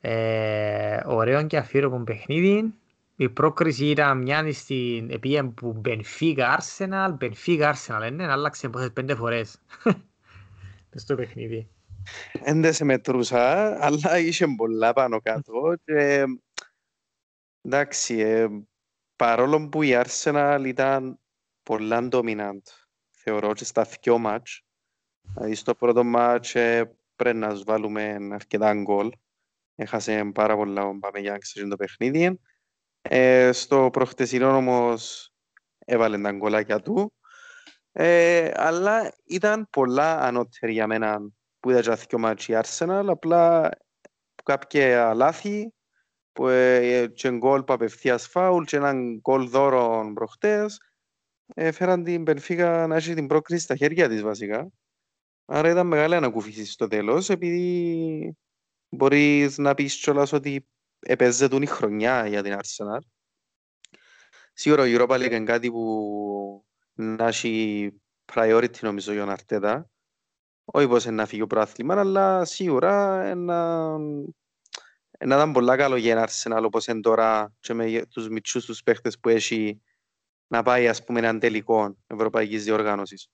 [0.00, 2.74] ε, ωραίο και αφιέρωμο παιχνίδι.
[3.16, 9.14] Η πρόκριση ήταν μια στην επίγεια που Benfica Arsenal, Benfica Arsenal, είναι, άλλαξε πόσες πέντε
[9.14, 9.60] φορές.
[10.90, 11.68] Μες στο παιχνίδι.
[12.32, 15.74] Εν δεν σε μετρούσα, αλλά είχε πολλά πάνω κάτω.
[15.84, 16.24] Και,
[17.62, 18.46] εντάξει, ε,
[19.16, 21.20] παρόλο που η Arsenal ήταν
[21.62, 22.62] πολλά dominant,
[23.10, 24.62] θεωρώ και στα δυο μάτς.
[25.34, 29.10] Δηλαδή στο πρώτο μάτς ε, πρέπει να τους βάλουμε αρκετά γκολ.
[29.74, 32.40] Έχασε πάρα πολλά ο Μπαμεγιάνγκ σε το παιχνίδι.
[33.02, 35.32] Ε, στο προχτεσινό όμως
[35.78, 37.12] έβαλε τα γκολάκια του.
[37.92, 41.20] Ε, αλλά ήταν πολλά ανώτερη για μένα
[41.60, 43.70] που είδα και δυο μάτς η Arsenal, απλά
[44.34, 45.74] που κάποια λάθη,
[46.34, 50.78] που ε, και γκολ που απευθείας φάουλ και έναν γκολ δώρο προχτές,
[51.54, 54.68] ε, φέραν την Benfica να έχει την πρόκριση στα χέρια της βασικά.
[55.44, 58.36] Άρα ήταν μεγάλη ανακούφιση στο τέλος, επειδή
[58.88, 60.66] μπορείς να πεις κιόλας ότι
[60.98, 62.98] έπαιζε η χρονιά για την Arsenal.
[64.52, 66.64] Σίγουρα η Europa League είναι κάτι που
[66.94, 67.92] να έχει
[68.32, 69.90] priority νομίζω για τον Αρτέτα.
[70.64, 73.88] Όχι πως είναι να φύγει ο προάθλημα, αλλά σίγουρα να,
[75.18, 78.82] να ήταν πολλά καλό για ένα Arsenal όπως είναι τώρα και με τους μητσούς τους
[78.82, 79.82] παίχτες που έχει
[80.46, 83.28] να πάει ας πούμε έναν τελικό ευρωπαϊκής διοργάνωσης.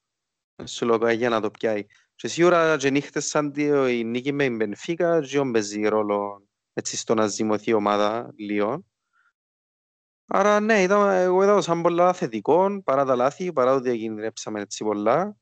[0.64, 1.84] Σου λέω για να το πιάει.
[2.14, 6.96] Και σίγουρα και νύχτες σαν τη- η νίκη με την Μπενφίκα και παίζει ρόλο έτσι
[6.96, 8.84] στο να ζυμωθεί η ομάδα λίγο.
[10.26, 14.60] Άρα ναι, ήταν, εγώ είδα το σαν πολλά θετικό παρά τα λάθη, παρά ότι διακινδυνεύσαμε
[14.60, 15.36] έτσι πολλά.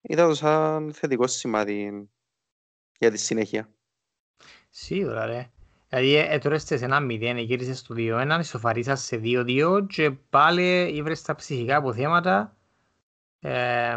[0.00, 2.08] Είδα το σαν θετικό σημάδι
[2.98, 3.74] για τη συνέχεια.
[4.70, 5.50] Σίγουρα, ρε.
[5.94, 10.90] Δηλαδή, ε, τώρα είστε σε ένα μηδέν, γύρισες στο 2-1, ισοφαρίσας σε 2-2 και πάλι
[10.94, 12.56] ήβρες τα ψυχικά αποθέματα.
[13.40, 13.96] Ε,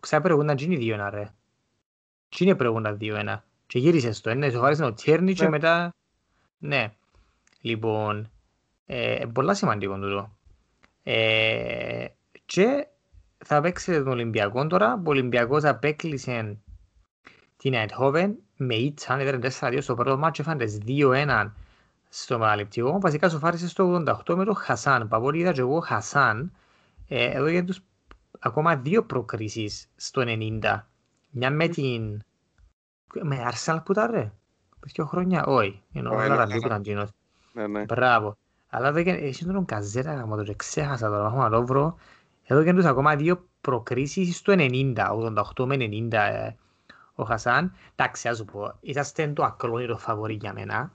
[0.00, 1.34] Ξά προηγούνταν και οι 2-1, ρε.
[2.28, 3.36] Τι είναι προηγούνταν 2-1.
[3.66, 5.48] Και γύρισες το, ναι, ισοφαρίσαν ο Τιέρνι και Ναι.
[5.48, 5.94] μετά...
[6.58, 6.92] Ναι.
[7.60, 8.30] Λοιπόν,
[8.86, 10.36] ε, πολλά σημαντικό τούτο.
[11.02, 12.06] Ε,
[12.44, 12.86] και
[13.44, 16.58] θα παίξετε τον Ολυμπιακό τώρα, που ο Ολυμπιακός απέκλεισε
[17.56, 21.50] την Eindhoven με ήττα, έδερε 4-2 στο πρώτο μάτσο, έφαντες 2-1
[22.08, 23.00] στο μεταλληπτικό.
[23.00, 25.08] Βασικά σοφάρισε στο 88 με τον Χασάν.
[25.08, 26.52] Παπόλη είδα και εγώ Χασάν.
[27.08, 27.80] Ε, εδώ για τους
[28.38, 30.80] ακόμα δύο προκρίσεις στο 90.
[31.30, 32.22] Μια με την...
[33.22, 34.32] Με Arsenal που ήταν ρε.
[34.80, 35.44] Πριν δύο χρόνια.
[35.44, 35.82] Όχι.
[35.92, 37.10] Ενώ Όχι, ο ναι, Λαραμπή ναι, που ήταν εκείνος.
[37.52, 37.84] Ναι, ναι.
[37.84, 38.36] Μπράβο.
[38.68, 41.96] Αλλά εδώ και εσύ τον καζέτα γάμο το και ξέχασα τώρα, έχω να το βρω.
[42.44, 44.94] Εδώ και τους ακόμα δύο προκρίσεις στο 90,
[45.56, 46.54] 88 με 90 ε,
[47.14, 47.76] ο Χασάν.
[47.96, 50.92] Εντάξει, ας σου πω, είσαστε το ακλόνητο φαβορί για μένα.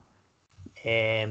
[0.82, 1.28] Ε,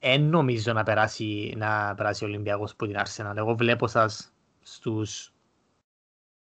[0.00, 3.36] εν νομίζω να περάσει, να περάσει ο Ολυμπιακός που την Arsenal.
[3.36, 5.32] Εγώ βλέπω σας στους,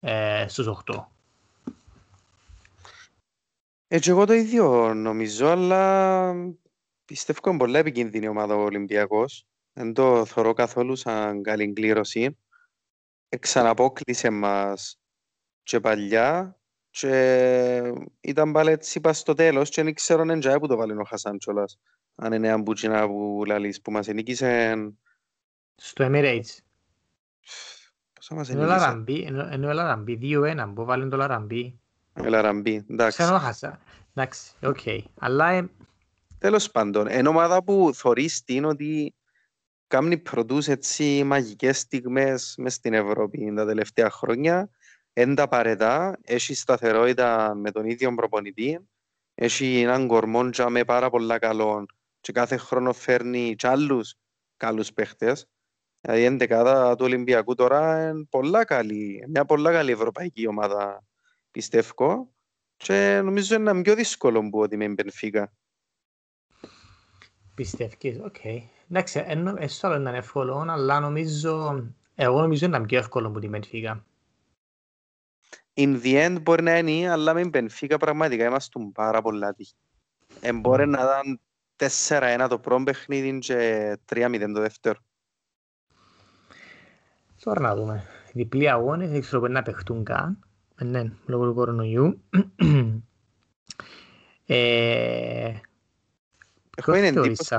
[0.01, 1.11] ε, στους 8.
[3.89, 6.35] Έτσι εγώ το ίδιο νομίζω, αλλά
[7.05, 9.47] πιστεύω είναι πολλά επικίνδυνη ομάδα ο Ολυμπιακός.
[9.72, 12.39] Δεν το θωρώ καθόλου σαν καλή κλήρωση.
[13.29, 14.99] Εξαναπόκλεισε μας
[15.62, 16.59] και παλιά
[16.99, 20.93] και ήταν πάλι έτσι πας στο τέλος και δεν ξέρω αν είναι που το βάλει
[20.93, 21.79] ο Χασάν κιόλας.
[22.15, 24.75] Αν είναι ένα μπουτσινά που λαλείς που μας ενίκησε...
[25.75, 26.59] Στο Emirates.
[28.13, 31.81] Πόσα μας Είναι ο ενίκησε; Λαραμπή, είναι είναι ο Λαραμπή, 2-1, που βάλει το Λαραμπή.
[32.15, 33.23] El Arambi, εντάξει.
[33.23, 33.81] Ξέρω χάσα.
[34.15, 34.81] Εντάξει, οκ.
[35.19, 35.71] Αλλά ε,
[36.39, 39.15] Τέλος πάντων, είναι ομάδα που θωρείς την ότι
[39.87, 44.71] κάνει προτούς έτσι μαγικές στιγμές μες στην Ευρώπη τα τελευταία χρόνια.
[45.19, 48.89] Εν τα παρετά, έχει σταθερότητα με τον ίδιο προπονητή,
[49.35, 51.87] έχει έναν κορμό τζιαμέ πάρα πολλά καλό
[52.21, 54.14] και κάθε χρόνο φέρνει και άλλους
[54.57, 55.49] καλούς παίχτες.
[56.01, 61.05] Δηλαδή η εντεκάδα του Ολυμπιακού τώρα είναι πολλά καλή, μια πολλά καλή ευρωπαϊκή ομάδα
[61.51, 62.35] πιστεύω
[62.77, 65.45] και νομίζω είναι πιο δύσκολο που ότι με την Benfica.
[67.55, 68.45] πιστεύεις, οκ.
[68.91, 69.25] Εντάξει,
[69.61, 74.05] αυτό δεν ήταν εύκολο, αλλά νομίζω, εγώ νομίζω είναι πιο εύκολο που τη Μπενφίκα.
[75.77, 79.74] In the end μπορεί να είναι, αλλά με την Μπενφίκα πραγματικά είμαστε πάρα πολλά τύχη.
[80.41, 80.89] Ε, μπορεί mm.
[80.89, 81.41] να ήταν
[82.45, 84.99] 4-1 το πρώτο παιχνίδι και 3-0 το δεύτερο.
[87.41, 88.05] Τώρα να δούμε.
[88.33, 90.39] Διπλή αγώνες, δεν ξέρω να παιχτούν καν.
[90.77, 92.22] Ε, ναι, λόγω του κορονοϊού.
[94.47, 95.53] ε,
[96.77, 97.57] Έχω είναι εντύπωση,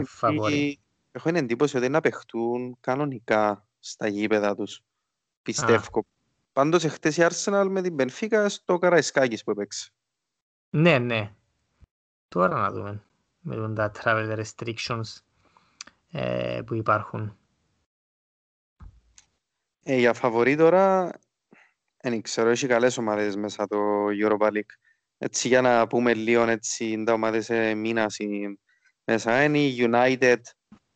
[1.11, 4.81] έχω είναι εντύπωση ότι να παιχτούν κανονικά στα γήπεδα τους.
[5.41, 6.05] Πιστεύω.
[6.57, 9.91] Πάντως εχθές η Arsenal με την Benfica στο Καραϊσκάκης που έπαιξε.
[10.69, 11.35] Ναι, ναι.
[12.27, 13.03] Τώρα να δούμε
[13.39, 15.21] με τα travel restrictions
[16.11, 17.37] ε, που υπάρχουν.
[19.83, 21.11] Ε, για φαβορή τώρα,
[21.97, 24.75] δεν ξέρω, έχει καλές ομάδες μέσα το Europa League.
[25.17, 28.17] Έτσι για να πούμε λίγο έτσι τα ομάδες ε, μήνας
[29.03, 30.41] μέσα είναι η United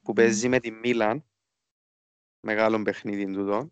[0.02, 1.22] που παίζει με τη Milan
[2.40, 3.72] μεγάλο παιχνίδι τούτο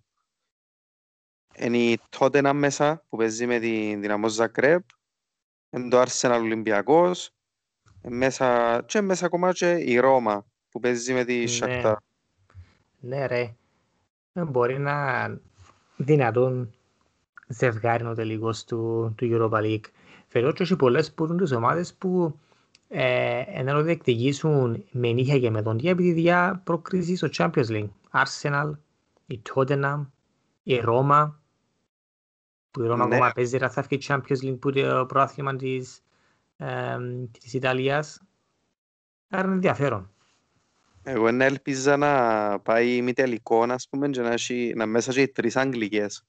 [1.59, 4.83] είναι η Tottenham μέσα που παίζει με την Δυναμό Ζακρέπ
[5.69, 7.31] είναι το Arsenal Ολυμπιακός
[8.01, 12.01] μέσα, και μέσα ακόμα και η Ρώμα που παίζει με τη Σακτά
[12.99, 13.53] ναι ρε.
[14.33, 14.93] Μπορεί να
[15.97, 16.73] δυνατόν
[17.47, 19.85] ζευγάρι ο τελικός του, του Europa League.
[20.27, 22.39] Φερώ και πολλές που είναι τις ομάδες που
[22.87, 27.89] ε, ενώ διεκδικήσουν με νύχια και με τον διά επειδή διά προκρίση στο Champions League.
[28.11, 28.71] Arsenal,
[29.25, 30.05] η Tottenham,
[30.63, 31.38] η Ρώμα,
[32.71, 33.15] που η Ρώμα ναι.
[33.15, 36.03] ακόμα παίζει θα η Champions League που είναι το πρόθυμα της,
[36.57, 36.97] ε,
[37.39, 38.21] της Ιταλίας.
[39.29, 40.11] Άρα είναι ενδιαφέρον.
[41.03, 45.21] Εγώ να ελπίζα να πάει μη τελικό, ας πούμε, και να, έχει, να μέσα και
[45.21, 46.25] οι τρεις Αγγλικές.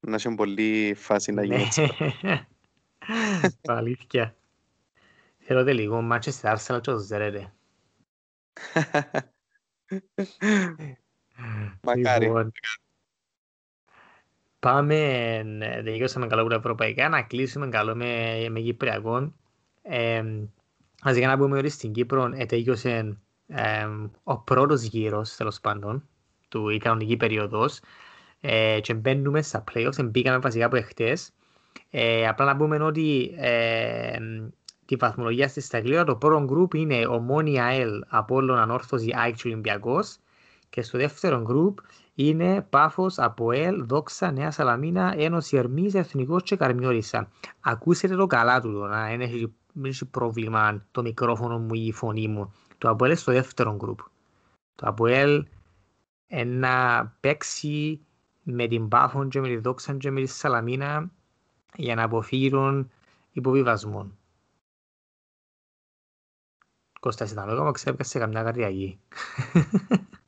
[0.00, 1.90] Να έχει πολύ φάση να γίνει έτσι.
[3.66, 4.36] Αλήθεια.
[5.38, 7.52] Θέλω τελικό Manchester Arsenal και ο Ζερέτε.
[11.82, 12.24] Μακάρι.
[12.24, 12.52] Λοιπόν,
[14.62, 14.96] πάμε,
[15.84, 19.32] τελειώσαμε καλό τα ευρωπαϊκά, να κλείσουμε καλό με, με Κυπριακό.
[19.82, 20.22] Ε,
[21.02, 23.88] ας για να πούμε ότι στην Κύπρο τελειώσε ε,
[24.22, 26.08] ο πρώτος γύρος, τέλος πάντων,
[26.48, 27.80] του η κανονική περίοδος
[28.40, 31.32] ε, και μπαίνουμε στα playoffs, μπήκαμε βασικά από εχθές.
[31.90, 34.16] Ε, απλά να πούμε ότι ε,
[34.84, 36.04] τη βαθμολογία στη Σταγλία.
[36.04, 40.16] Το πρώτο γκρουπ είναι Ομόνια ΑΕΛ, Απόλλων Ανόρθωση, ΑΕΚ και Ολυμπιακός.
[40.70, 41.78] Και στο δεύτερο γκρουπ
[42.14, 47.28] είναι Πάφος, Αποέλ, Δόξα, Νέα Σαλαμίνα, Ένωση Ερμής, Εθνικός και Καρμιόρισα.
[47.60, 52.28] Ακούσετε το καλά του τώρα, δεν έχει, έχει πρόβλημα το μικρόφωνο μου ή η φωνή
[52.28, 52.52] μου.
[52.78, 53.98] Το Αποέλ στο δεύτερο γκρουπ.
[54.74, 55.46] Το Αποέλ
[56.44, 58.00] να παίξει
[58.42, 61.10] με την Πάφον και με τη Δόξα και με τη Σαλαμίνα
[61.76, 62.90] για να αποφύγουν
[63.32, 64.16] υποβιβασμών.
[67.00, 69.00] Κώστας ήταν ακόμα ξέπιασε καμιά καρδιακή.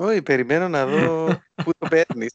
[0.00, 1.26] Όχι, περιμένω να δω
[1.64, 2.34] πού το παίρνεις.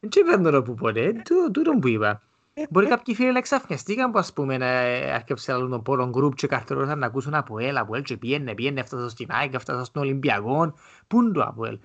[0.00, 1.22] Δεν παίρνω το που ποτέ,
[1.52, 2.22] τούτο που είπα.
[2.70, 6.46] Μπορεί κάποιοι φίλοι να εξαφνιαστήκαν που ας πούμε να έρχεψε άλλο τον πόρον γκρουπ και
[6.46, 9.84] κάθε ώρα να ακούσουν από ελ, από ελ και πιένε, πιένε, έφτασα στην ΑΕΚ, έφτασα
[9.84, 10.74] στον Ολυμπιακό.
[11.06, 11.78] Πού είναι το από ελ.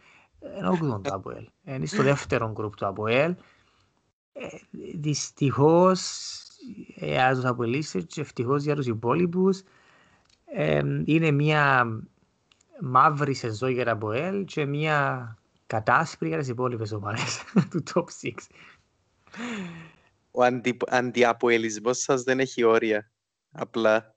[0.58, 1.48] Ενώ ακούσαν το από ελ.
[1.64, 3.36] Είναι στο δεύτερο γκρουπ το από ελ.
[4.96, 6.02] Δυστυχώς
[6.96, 9.64] για τους αποελίστες και ευτυχώς για τους υπόλοιπους
[11.06, 11.86] είναι μια
[12.82, 18.32] μαύρη σεζόν για τα Μποέλ και μια κατάσπρη για τις υπόλοιπες ομάδες του top 6.
[20.32, 23.12] Ο αντι, αντιαποελισμός σας δεν έχει όρια.
[23.52, 24.16] Απλά.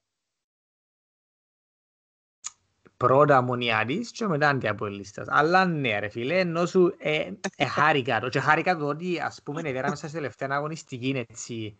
[2.96, 5.26] Πρώτα μονιάτης και μετά αντιαποελίστας.
[5.28, 8.28] Αλλά ναι ρε φίλε, ενώ σου ε, ε, χάρηκα το.
[8.28, 11.78] Και χάρηκα το ότι ας πούμε έδερα μέσα στη τελευταία αγωνιστική έτσι.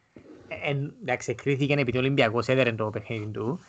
[0.48, 3.60] Ε, εντάξει, εκκρίθηκε επειδή ο Ολυμπιακός έδερε το παιχνίδι του.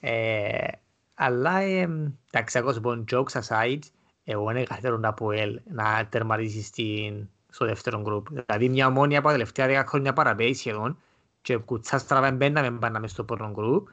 [0.00, 0.68] Ε,
[1.14, 3.78] αλλά εντάξει, εγώ πως jokes aside,
[4.24, 8.26] εγώ είναι καλύτερο να πω ελ να τερματίσεις στην, στο δεύτερο γκρουπ.
[8.28, 10.98] Δηλαδή μια ομόνια από τα τελευταία δέκα χρόνια παραπέει σχεδόν
[11.42, 13.88] και κουτσάς στραβά μπαίναμε πάντα μες στο πρώτο γκρουπ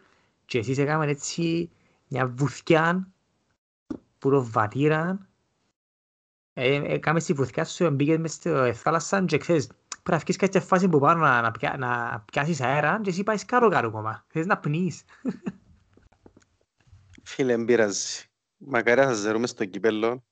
[0.45, 1.69] και εσείς έκαμε έτσι
[2.07, 3.07] μια βουθιά
[4.17, 5.27] που το βατήραν
[6.53, 9.67] ε, έκαμε στη βουθιά σου μπήκες μες στη θάλασσα και ξέρεις
[10.03, 13.23] πρέπει να βγεις κάποια φάση που πάνω να, να, πια, να πιάσεις αέρα και εσύ
[13.23, 14.23] πάεις κάτω κάτω ακόμα.
[14.27, 15.03] Θες να πνείς.
[17.31, 18.25] Φίλε, μην πειράζει.
[18.57, 20.23] Μακάρι να ζερούμε στο κύπελλο.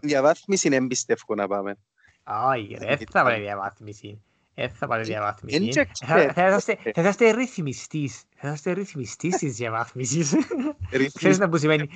[0.00, 1.76] Διαβάθμιση είναι εμπιστεύω να πάμε.
[2.24, 4.22] Όχι, δεν θα πάρει διαβάθμιση.
[4.54, 5.72] Δεν θα πάρει διαβάθμιση.
[5.94, 8.24] Θα είσαστε ρυθμιστής.
[8.36, 10.34] Θα είσαστε ρυθμιστής της διαβάθμισης.
[11.14, 11.88] Ξέρεις να που σημαίνει...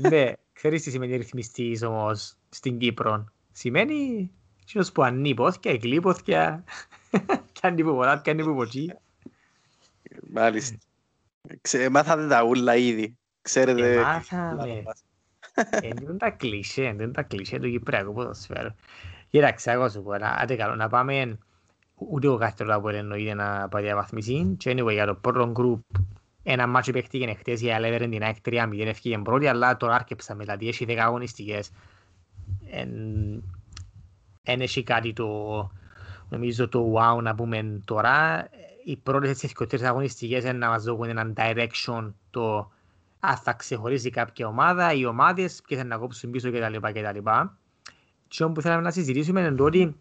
[0.00, 3.24] Ναι, ξέρεις τι σημαίνει ρυθμιστής όμως στην Κύπρο.
[3.52, 4.30] Σημαίνει...
[4.64, 6.64] Κοινός που ανήποθηκια, εκλήποθηκια,
[7.60, 8.94] κάνει που πολλά, κάνει που ποτσί.
[10.30, 10.76] Μάλιστα.
[11.60, 13.16] Ξε, μάθατε τα ούλα ήδη.
[13.42, 13.92] Ξέρετε.
[13.92, 14.82] Ε, μάθαμε.
[15.82, 18.74] Είναι τα κλισέ, είναι τα κλισέ του Κυπριακού ποδοσφαίρου.
[19.30, 21.38] Κοίταξε, εγώ σου πω, άντε καλό, να πάμε
[21.98, 26.00] ούτε ο κάθε από εννοείται να πάει διαβαθμίσει και anyway για το πρώτο group
[26.42, 30.44] ένα μάτσο παίχτηκε χτες για Λέβερεν την ΑΕΚ 3-0 ευκήγε πρώτη αλλά τώρα άρκεψα με
[30.44, 31.70] δηλαδή έχει 10 αγωνιστικές
[34.42, 35.26] εν έχει κάτι το
[36.28, 38.48] νομίζω το wow να πούμε τώρα
[38.88, 42.70] οι πρώτες έτσι ευκαιρίες αγωνιστικές είναι να μας δώσουν έναν direction το
[43.20, 46.76] αν θα ξεχωρίσει κάποια ομάδα, οι ομάδες ποιες θα να κόψουν πίσω κτλ.
[46.80, 47.18] κτλ.
[48.28, 49.96] Και όπου θέλαμε να συζητήσουμε είναι ότι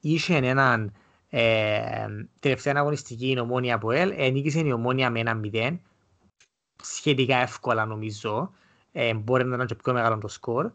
[0.00, 0.92] είχε έναν
[1.28, 2.06] ε,
[2.40, 5.80] τελευταία αγωνιστική η ομόνια από ελ, ενίκησε η ομόνια με ένα μηδέν,
[6.82, 8.52] σχετικά εύκολα νομίζω,
[8.92, 10.70] ε, μπορεί να ήταν και πιο μεγάλο το σκορ,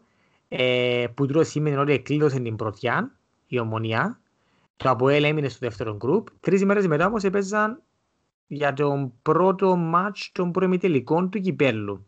[0.48, 4.21] ε, που τούτο σημαίνει ότι εκλείδωσε την πρωτιά η ομονία,
[4.82, 6.28] το Αποέλ έμεινε στο δεύτερο γκρουπ.
[6.40, 7.82] Τρεις μέρες μετά όμως έπαιζαν
[8.46, 12.06] για τον πρώτο μάτς των προημιτελικών του κυπέλου.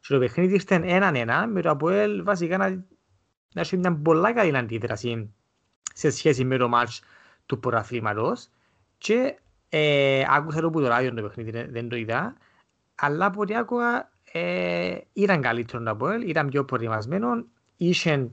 [0.00, 2.68] Στο παιχνίδι ήρθε έναν-ένα με το Αποέλ βασικά να,
[3.54, 5.34] να έχει μια πολλά καλή αντίδραση
[5.94, 7.02] σε σχέση με το μάτς
[7.46, 8.48] του πρωταθλήματος
[8.98, 12.36] και ε, άκουσα το που το ράδιο το παιχνίδι, δεν το είδα,
[12.94, 17.44] αλλά από ό,τι άκουγα ε, ήταν καλύτερο το Αποέλ, ήταν πιο προετοιμασμένο,
[17.76, 18.30] είχε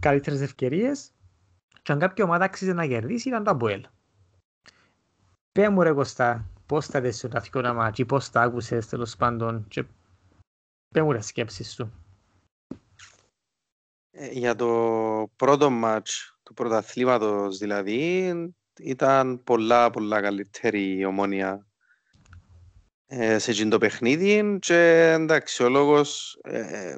[0.00, 1.10] καλύτερες ευκαιρίες
[1.86, 3.86] και αν κάποια ομάδα άξιζε να κερδίσει ήταν το Αποέλ.
[5.52, 9.16] Πέ μου ρε Κωστά, πώς θα δες το ταφικό να μάτσι, πώς τα άκουσες τέλος
[9.16, 9.84] πάντων και
[10.88, 11.92] πέ μου ρε σκέψεις σου.
[14.10, 18.32] Ε, για το πρώτο μάτς του πρωταθλήματος δηλαδή
[18.80, 21.66] ήταν πολλά πολλά καλύτερη η ομόνια
[23.06, 26.96] ε, σε εκείνο το παιχνίδι και εντάξει ο λόγος ε,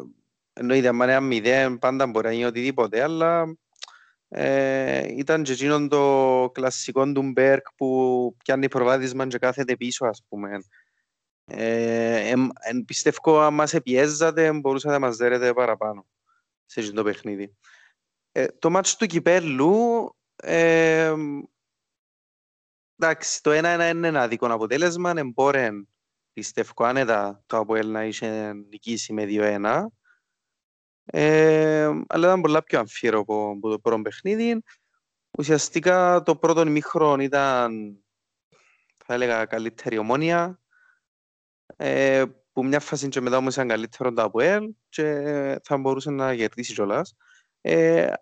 [0.53, 3.59] εννοείται αν είναι μηδέν πάντα μπορεί να είναι οτιδήποτε αλλά
[4.29, 10.25] ε, ήταν και εκείνο το κλασικό του Μπέρκ που πιάνει προβάδισμα και κάθεται πίσω ας
[10.29, 10.59] πούμε.
[11.45, 12.35] Ε, ε,
[12.87, 16.07] πιστεύω αν μας πιέζατε μπορούσατε να μας δέρετε παραπάνω
[16.67, 17.57] σε αυτό το παιχνίδι.
[18.33, 21.15] Ε, το μάτσο του Κυπέλου ε,
[22.99, 25.71] εντάξει, το ένα είναι ένα δικό αποτέλεσμα, εμπόρε
[26.33, 29.85] πιστεύω άνετα το Αποέλ να είχε νικήσει με 2-1
[31.11, 34.63] ε, αλλά ήταν πολλά πιο αμφίρο από, από το πρώτο παιχνίδι.
[35.39, 37.99] Ουσιαστικά το πρώτο ημίχρονο ήταν
[39.05, 40.61] θα έλεγα καλύτερη ομόνια
[41.77, 45.05] ε, που μια φάση και μετά όμως ήταν καλύτερο το Αποέλ και
[45.63, 47.15] θα μπορούσε να κερδίσει κιόλας.
[47.61, 48.13] Ε,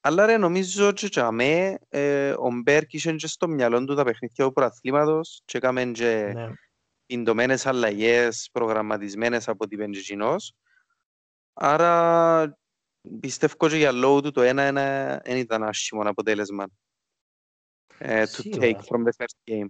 [0.00, 4.04] αλλά ρε, νομίζω ότι και αμέ, ε, ο Μπέρκ είχε και στο μυαλό του τα
[4.04, 6.48] παιχνίδια του προαθλήματος και έκαμε και ναι.
[7.06, 10.54] πιντωμένες αλλαγές προγραμματισμένες από την Πεντζινός.
[11.54, 12.58] Άρα
[13.20, 14.72] πιστεύω και για λόγω του το ένα
[15.24, 16.66] δεν ήταν άσχημο αποτέλεσμα.
[18.00, 19.68] Uh, to take from the first game.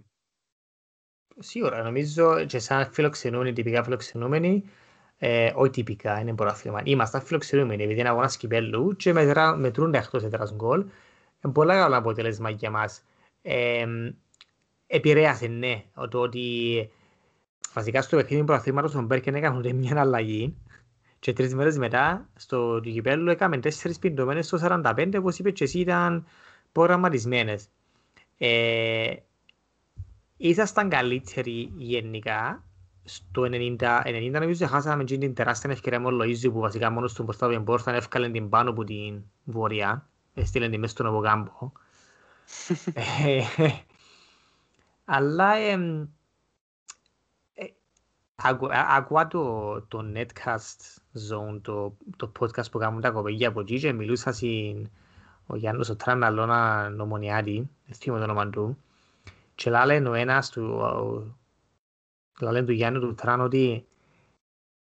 [1.39, 4.63] Σίγουρα, νομίζω και σαν φιλοξενούμενοι, τυπικά φιλοξενούμενοι,
[5.17, 6.81] ε, όχι τυπικά, είναι πρωτάθλημα.
[6.83, 10.79] Είμαστε φιλοξενούμενοι, επειδή είναι αγώνας κυπέλου και μετρά, μετρούν εκτός έδρας γκολ.
[11.43, 13.03] Είναι πολλά καλό αποτέλεσμα για μας.
[13.41, 13.85] Ε,
[14.87, 16.89] επηρέασε, ναι, το ότι
[17.73, 20.55] βασικά στο παιχνίδι πρωταθλήματος ο Μπέρκεν έκανε ούτε μια αλλαγή
[21.25, 25.79] και τρεις μέρες μετά στο κυπέλου έκαμε τέσσερις πιντωμένες στο 45 όπως είπες και εσύ
[25.79, 26.25] ήταν
[26.71, 27.67] προγραμματισμένες.
[28.37, 29.13] Ε,
[30.37, 32.63] ήσασταν καλύτεροι γενικά
[33.03, 37.23] στο 90, 90 νομίζω χάσαμε την τεράστια ευκαιρία με ο Λοΐζη που βασικά μόνος του
[37.23, 41.71] μπροστά από την πόρτα έφκαλε την πάνω από την βορειά έστειλε την μέσα στον Αβογάμπο
[43.25, 43.43] ε,
[45.15, 45.57] αλλά
[48.35, 50.97] Ακούω το, το Netcast
[51.29, 54.89] Zone, το, το podcast που κάνουν τα κοπέγια από εκεί και μιλούσα στην
[55.47, 58.77] ο Γιάννος ο Τραναλώνα Νομονιάτη, δεν το όνομα του,
[59.55, 61.35] και λένε ο ένας του,
[62.39, 63.85] λένε του Γιάννου του Τραν ότι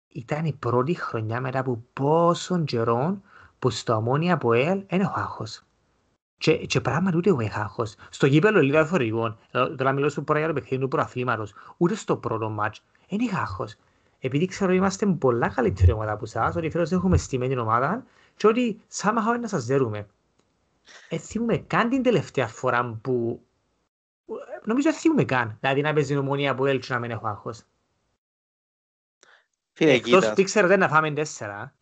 [0.08, 3.22] ήταν η πρώτη χρονιά μετά από πόσων καιρών
[3.58, 5.62] που στο αμόνια από ελ είναι ο άγχος.
[6.38, 7.94] Και, και πράγματι ούτε ο άγχος.
[8.10, 9.36] Στο γήπεδο λίγο διαφορετικό.
[9.50, 11.54] Τώρα μιλώ στο πρώτο παιχνίδι του προαθλήματος.
[11.76, 13.76] Ούτε στο πρώτο μάτς δεν είχα άγχος.
[14.18, 18.04] Επειδή ξέρω ότι είμαστε πολλά καλύτερη ομάδα από εσάς, ότι φέρος έχουμε στημένη ομάδα
[18.36, 20.06] και ότι σαν είχαμε να σας δέρουμε.
[21.08, 23.42] Έθιμουμε καν την τελευταία φορά που...
[24.64, 25.56] Νομίζω έθιμουμε καν.
[25.60, 27.62] Δηλαδή να παίζει νομονία που έλειξε να μην έχω άγχος.
[29.78, 31.74] Εκτός που ήξερα δεν να φάμε τέσσερα.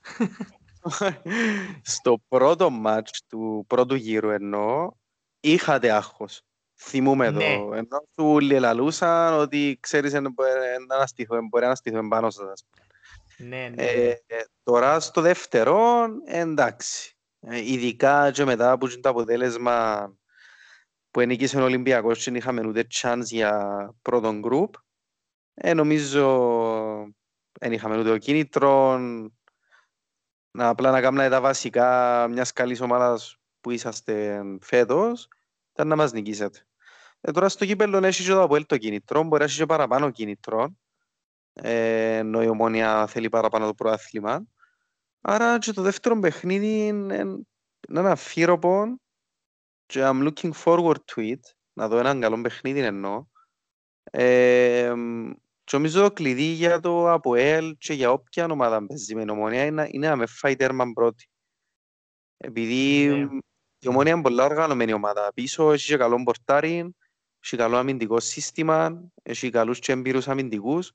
[1.82, 4.90] Στο πρώτο μάτς του πρώτου γύρου εννοώ
[5.40, 6.42] είχατε άγχος.
[6.78, 7.44] Θυμούμε ναι.
[7.44, 7.74] εδώ.
[7.74, 10.12] Ενώ σου όλοι ελαλούσαν ότι ξέρεις
[11.48, 12.66] μπορεί να στηθούμε πάνω σας.
[13.36, 13.82] Ναι, ναι.
[13.82, 17.16] Ε, ε, τώρα στο δεύτερο, εντάξει.
[17.40, 20.10] Ε, ειδικά και μετά που το αποτέλεσμα
[21.10, 24.74] που ενίκησε ο Ολυμπιακός και είχαμε ούτε chance για πρώτον γκρουπ.
[25.54, 26.24] Ε, νομίζω
[27.60, 28.98] δεν είχαμε ούτε ο κίνητρο
[30.50, 35.28] να απλά να κάνουμε τα βασικά μιας καλής ομάδας που είσαστε φέτος,
[35.76, 36.66] ήταν να μας νικήσετε.
[37.20, 40.10] Ε, τώρα στο κύπελλο έχει και το Αποέλ το κίνητρο, μπορεί να έχει και παραπάνω
[40.10, 40.76] κίνητρο,
[41.52, 44.46] ε, ενώ η ομόνια θέλει παραπάνω το προάθλημα.
[45.20, 49.00] Άρα και το δεύτερο παιχνίδι είναι, είναι ένα φύροπο
[49.86, 51.40] και I'm looking forward to it,
[51.72, 53.24] να δω έναν καλό παιχνίδι εννοώ.
[54.10, 54.92] Ε,
[55.64, 59.88] και νομίζω το κλειδί για το ΑΠΟΕΛ και για όποια ομάδα παίζει με ομονία είναι,
[59.90, 61.28] είναι να με φάει τέρμα πρώτη.
[62.36, 63.38] Επειδή ναι.
[63.78, 65.32] Η ομονία είναι πολλά οργανωμένη ομάδα.
[65.34, 66.94] Πίσω έχει και καλό πορτάρι,
[67.40, 70.92] έχει καλό αμυντικό σύστημα, έχει καλούς και εμπειρούς αμυντικούς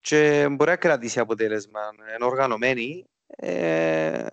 [0.00, 1.80] και μπορεί να κρατήσει αποτέλεσμα.
[2.14, 3.04] Είναι οργανωμένη.
[3.26, 4.26] Ε,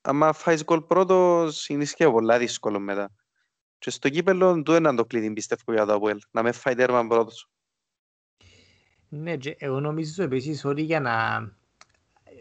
[0.00, 3.10] άμα φάεις γκολ πρώτος είναι και πολλά δύσκολο μετά.
[3.78, 7.06] Και στο κύπελλο του είναι το κλειδί πιστεύω για το ΑΠΟΕΛ, να με φάει τέρμα
[7.06, 7.48] πρώτος.
[9.08, 11.46] Ναι, εγώ νομίζω επίσης ότι για να...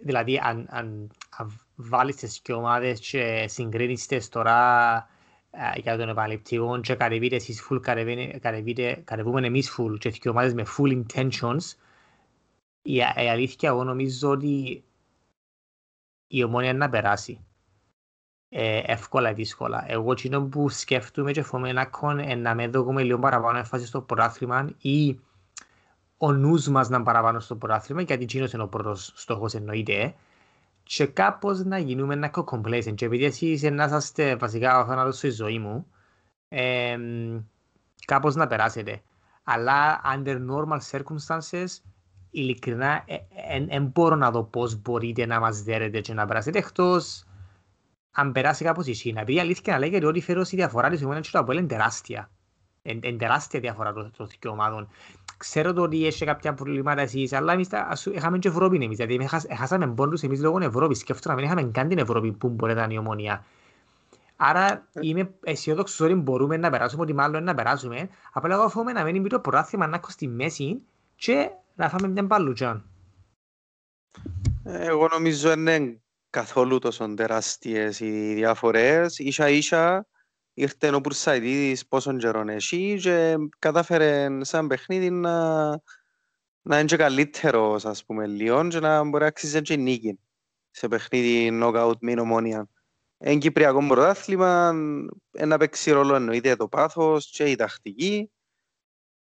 [0.03, 5.09] Δηλαδή, αν, αν, αν βάλεις τις και ομάδες και συγκρίνεις τις τώρα
[5.51, 7.79] ε, για τον επαληπτικό και κατεβείτε εσείς full,
[9.03, 11.75] κατεβούμε εμείς full και και ομάδες με full intentions,
[12.81, 14.83] η, η αλήθεια εγώ νομίζω ότι
[16.27, 17.43] η ομόνια να περάσει.
[18.49, 19.85] Ε, εύκολα ή δύσκολα.
[19.87, 24.69] Εγώ εκείνο που σκέφτομαι και φοβάμαι να, να με δούμε λίγο παραπάνω έμφαση στο πρωτάθλημα
[24.81, 25.19] ή
[26.17, 30.15] ο νους μας να παραπάνω στο πρωτάθλημα, γιατί εκείνος είναι ο πρώτος στόχος εννοείται,
[30.95, 32.93] και κάπως να γίνουμε ένα complacent.
[32.95, 35.87] Και επειδή εσείς να είσαστε βασικά ο θάνατος στη ζωή μου,
[36.47, 36.97] ε,
[38.05, 39.01] κάπως να περάσετε.
[39.43, 41.67] Αλλά under normal circumstances,
[42.29, 43.03] ειλικρινά,
[43.49, 47.25] δεν ε, ε, μπορώ να δω πώς μπορείτε να μας δέρετε και να περάσετε εκτός
[48.11, 49.21] αν περάσει κάπως η Σίνα.
[49.21, 52.29] Επειδή αλήθεια να λέγεται ότι φέρω η διαφορά της ομάδας και το είναι τεράστια.
[52.81, 54.89] Είναι τεράστια διαφορά των δύο ομάδων
[55.39, 57.67] ξέρω το ότι έχει κάποια προβλήματα εσείς, αλλά εμείς
[58.13, 61.87] είχαμε και Ευρώπη εμείς, δηλαδή έχασαμε πόντους εμείς λόγω Ευρώπης, σκέφτομαι να μην είχαμε καν
[61.87, 63.45] την Ευρώπη που μπορεί να είναι η ομονία.
[64.35, 69.03] Άρα είμαι αισιόδοξος ότι μπορούμε να περάσουμε, ότι μάλλον να περάσουμε, απλά εγώ φοβούμαι να
[69.03, 70.81] μένει το πρωτάθλημα να έχω στη μέση
[71.15, 72.85] και να φάμε μια μπαλούτσα.
[74.63, 79.19] Εγώ νομίζω είναι καθόλου τόσο τεράστιες οι διαφορές.
[79.19, 80.07] Ίσα ίσα
[80.59, 85.69] ήρθε ο Πουρσαϊδίδης πόσον καιρόν έχει και κατάφερε σαν παιχνίδι να,
[86.61, 90.19] να είναι και καλύτερος ας πούμε λίγο και να μπορεί να αξίζει και νίκη
[90.71, 92.69] σε παιχνίδι knockout με ομόνια.
[93.17, 94.73] Εν Κυπριακό πρωτάθλημα
[95.31, 98.31] να παίξει ρόλο εννοείται το πάθος και η τακτική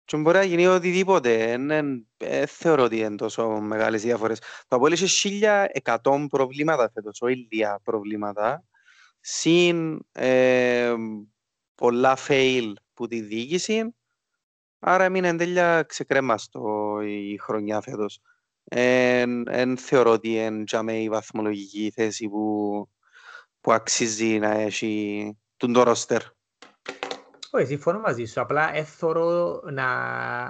[0.05, 1.57] και μπορεί να γίνει οτιδήποτε.
[1.57, 2.07] Δεν
[2.47, 4.39] θεωρώ ότι είναι τόσο μεγάλες διαφορές.
[4.39, 5.39] Το Απόλυ είχε
[5.85, 8.65] 1100 προβλήματα φέτος, όχι λίγα προβλήματα
[9.29, 10.95] συν ε,
[11.75, 13.95] πολλά fail που τη διοίκηση.
[14.79, 18.21] Άρα έμεινε εν τέλεια ξεκρέμαστο η χρονιά φέτος.
[19.45, 22.89] Δεν θεωρώ ότι είναι η βαθμολογική θέση που,
[23.61, 26.23] που αξίζει να έχει τον το ρόστερ.
[27.51, 28.41] Όχι, συμφωνώ μαζί σου.
[28.41, 29.85] Απλά έθωρο να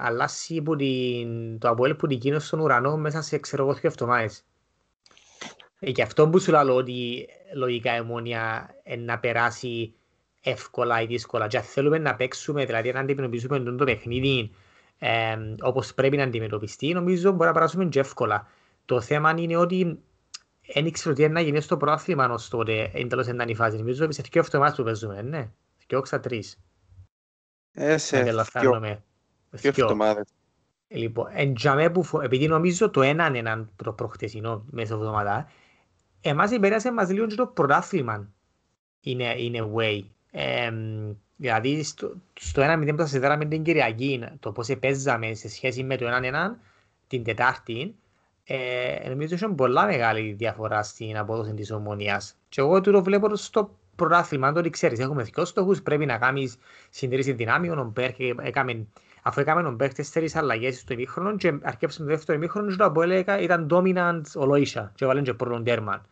[0.04, 3.88] αλλάσει που την, το Αποέλ που την κίνησε στον ουρανό μέσα σε ξέρω εγώ δύο
[3.90, 4.44] εβδομάδες.
[5.78, 9.94] Ε, και αυτό που σου λέω ότι λογικά η μόνια να περάσει
[10.42, 11.46] εύκολα ή δύσκολα.
[11.46, 14.50] Και αν θέλουμε να παίξουμε, δηλαδή να αντιμετωπίσουμε το παιχνίδι
[14.98, 18.48] ε, όπως πρέπει να αντιμετωπιστεί, νομίζω μπορεί να περάσουμε και εύκολα.
[18.84, 19.98] Το θέμα είναι ότι
[20.74, 23.76] δεν ήξερα ότι να γίνει στο πρόθυμα ως τότε, εν τέλος είναι η φάση.
[23.76, 25.50] Νομίζω ότι σε δύο εβδομάδες που παίζουμε, ναι.
[25.86, 26.58] Δύο όξα τρεις.
[27.72, 28.22] Ε, σε
[29.50, 30.26] δύο εβδομάδες.
[30.88, 35.48] Λοιπόν, εντιαμέ που, επειδή νομίζω το έναν έναν το προχτεσινό μέσα εβδομάδα,
[36.28, 38.28] εμάς υπέρασε μας λίγο και το πρωτάθλημα
[39.00, 40.02] είναι, είναι way.
[40.30, 40.70] Ε,
[41.36, 45.82] δηλαδή στο, στο 1-0 που θα σε με την Κυριακή, το πώς παίζαμε σε σχέση
[45.82, 46.56] με το 1-1
[47.06, 47.94] την Τετάρτη,
[48.44, 52.36] ε, νομίζω ότι είναι πολλά μεγάλη διαφορά στην απόδοση της ομονίας.
[52.48, 56.56] Και εγώ το βλέπω στο πρωτάθλημα, το ότι ξέρεις, έχουμε δυο στόχους, πρέπει να κάνεις
[56.90, 58.86] συντήρηση δυνάμεων, ο Μπέρκ έκαμε
[59.22, 62.84] αφού έκαμε ο Μπέρκ τέσσερις αλλαγές στο ημίχρονο και αρκέψαμε το δεύτερο ημίχρονο και το
[62.84, 66.02] Αποέλ ήταν dominant ο Λοίσια και βάλουν και πρώτον τέρμα.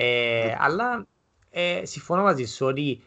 [0.00, 0.56] Ε, ναι.
[0.58, 1.06] αλλά
[1.50, 3.02] ε, συμφωνώ μαζί σου ότι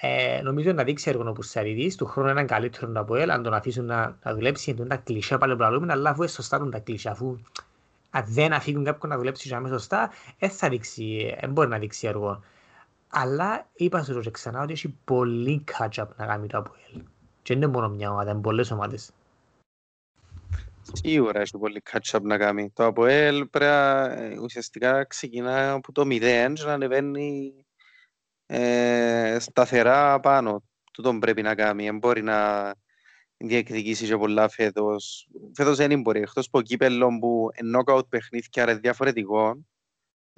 [0.00, 3.54] ε, νομίζω να δείξει έργο ο Πουρσαριδής, του χρόνου έναν καλύτερο από Αποέλ, αν τον
[3.54, 6.70] αφήσουν να, να δουλέψει, εντούν τα κλεισιά πάλι που λαλούμε, αλλά αφού είναι σωστά τον
[6.70, 7.38] τα κλεισιά, αφού
[8.10, 11.78] αν δεν αφήγουν κάποιον να δουλέψει και να σωστά, δεν θα δείξει, δεν μπορεί να
[11.78, 12.42] δείξει έργο.
[13.08, 17.02] Αλλά είπα στο και ξανά ότι έχει πολύ catch-up να κάνει το Αποέλ.
[17.42, 19.10] Και είναι μόνο μια ομάδα, είναι πολλές ομάδες.
[20.92, 22.70] Σίγουρα έχει πολύ catch-up να κάνει.
[22.70, 26.18] Το Αποέλ πρέπει ουσιαστικά ξεκινά από το 0
[26.54, 27.54] και να ανεβαίνει
[28.46, 30.64] ε, σταθερά πάνω.
[30.92, 31.84] Τούτον πρέπει να κάνει.
[31.84, 32.72] Δεν μπορεί να
[33.36, 35.28] διεκδικήσει και πολλά φέτος.
[35.54, 39.64] Φέτος δεν μπορεί, εκτός από κύπελλο που knockout παιχνίδια είναι διαφορετικό,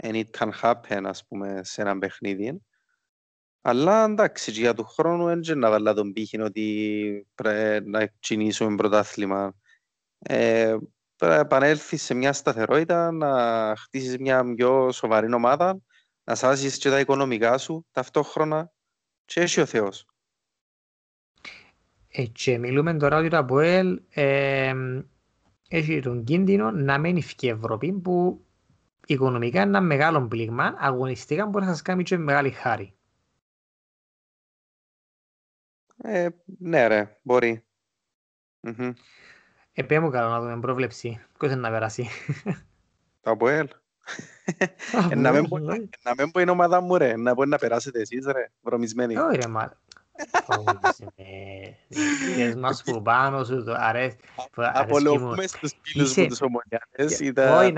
[0.02, 2.62] and it can happen, ας πούμε, σε ένα παιχνίδι.
[3.60, 9.54] Αλλά εντάξει, για του χρόνου δεν να βάλω τον πύχη ότι πρέπει να κινήσουμε πρωτάθλημα.
[10.18, 10.76] Ε,
[11.16, 15.78] πρέπει να επανέλθεις σε μια σταθερότητα, να χτίσεις μια πιο σοβαρή ομάδα,
[16.24, 18.72] να σάσεις και τα οικονομικά σου ταυτόχρονα
[19.24, 20.06] και έχει ο Θεός.
[22.08, 24.74] Ε, και μιλούμε τώρα ότι το ΑΠΟΕΛ ε,
[25.68, 28.44] έχει τον κίνδυνο να μένει η Ευρώπη που
[29.06, 32.94] οικονομικά είναι ένα μεγάλο πλήγμα, αγωνιστικά μπορεί να σας κάνει και μεγάλη χάρη.
[35.96, 36.28] Ε,
[36.58, 37.64] ναι ρε, μπορεί.
[38.62, 38.92] Mm-hmm.
[39.78, 41.20] Ε, μου καλό να δούμε πρόβλεψη.
[41.38, 42.08] Ποιος είναι να περάσει;
[43.20, 43.68] Το ΑΠΟΕΛ.
[45.10, 45.32] Ε, να
[46.16, 49.16] μην πω είναι ομάδα μου ρε, να μπορεί να περάσετε εσείς ρε, βρωμισμένοι.
[49.16, 49.48] Όχι ρε,
[50.64, 50.94] μα
[52.36, 54.16] Είδες μας που πάνω σου το αρέσει
[54.54, 57.20] Απολογούμε στους φίλους μου τους ομονιάτες
[57.60, 57.72] Όχι,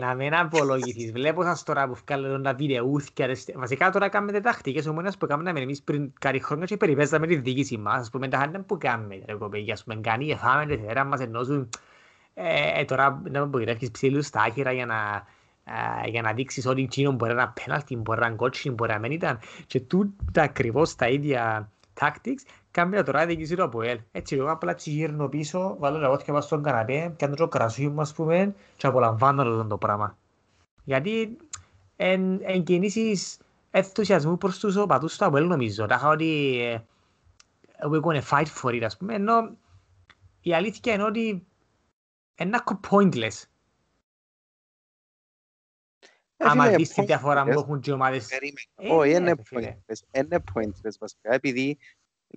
[0.00, 1.12] να μην απολογηθείς.
[1.12, 5.82] Βλέπω σας τώρα που βγάλετε τα βιντεούθια Βασικά τώρα κάνουμε τακτικές ομονιάς που κάνουμε εμείς
[5.82, 8.00] πριν κάτι χρόνια και περιπέζαμε τη διοίκηση μας.
[8.00, 11.20] Ας πούμε τα χάντα που κάνουμε ρε κοπέγια Ας πούμε κάνει εφάμε τη θέρα μας
[11.20, 11.68] ενώ σου
[12.86, 15.26] Τώρα να μην πογυρεύεις ψήλους στα άχυρα για να
[16.06, 19.38] για να δείξεις ότι εκείνο μπορεί να πέναλτι, μπορεί να κότσιν, μπορεί να μην ήταν.
[19.66, 24.00] Και τούτα ακριβώς τα ίδια tactics κάνει τώρα διοίκηση του ΑΠΟΕΛ.
[24.12, 28.00] Έτσι εγώ απλά γύρνω πίσω, βάλω τα βότια πάνω στον καναπέ, κάνω το κρασί μου
[28.00, 30.16] ας πούμε και απολαμβάνω αυτό το πράγμα.
[30.84, 31.36] Γιατί
[31.96, 33.38] εν, εν κινήσεις
[33.70, 35.86] ενθουσιασμού προς τους οπαδούς του ΑΠΟΕΛ νομίζω.
[35.86, 36.78] Τα είχα ότι ε,
[37.90, 39.56] we're gonna fight for it ας πούμε, ενώ
[40.40, 41.46] η αλήθεια είναι ότι
[42.36, 42.58] είναι
[42.90, 43.42] pointless.
[46.38, 48.28] Άμα δεις τη διαφορά που έχουν και ομάδες...
[48.76, 50.00] Όχι, είναι pointless.
[50.12, 51.78] Είναι pointless βασικά, επειδή...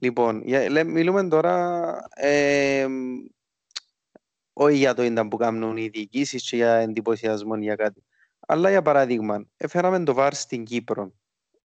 [0.01, 0.43] Λοιπόν,
[0.85, 1.93] μιλούμε τώρα
[4.53, 8.03] όχι για το ήταν που κάνουν οι διοικήσεις και για εντυπωσιασμό για κάτι.
[8.39, 11.13] Αλλά για παράδειγμα, έφεραμε το ΒΑΡ στην Κύπρο.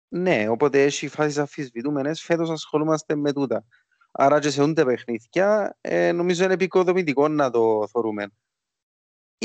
[0.07, 3.65] Ναι, οπότε έχει φάσεις αφισβητούμενες, φέτος ασχολούμαστε με τούτα.
[4.11, 8.27] Άρα και σε ούνται παιχνίδια, ε, νομίζω είναι επικοδομητικό να το θεωρούμε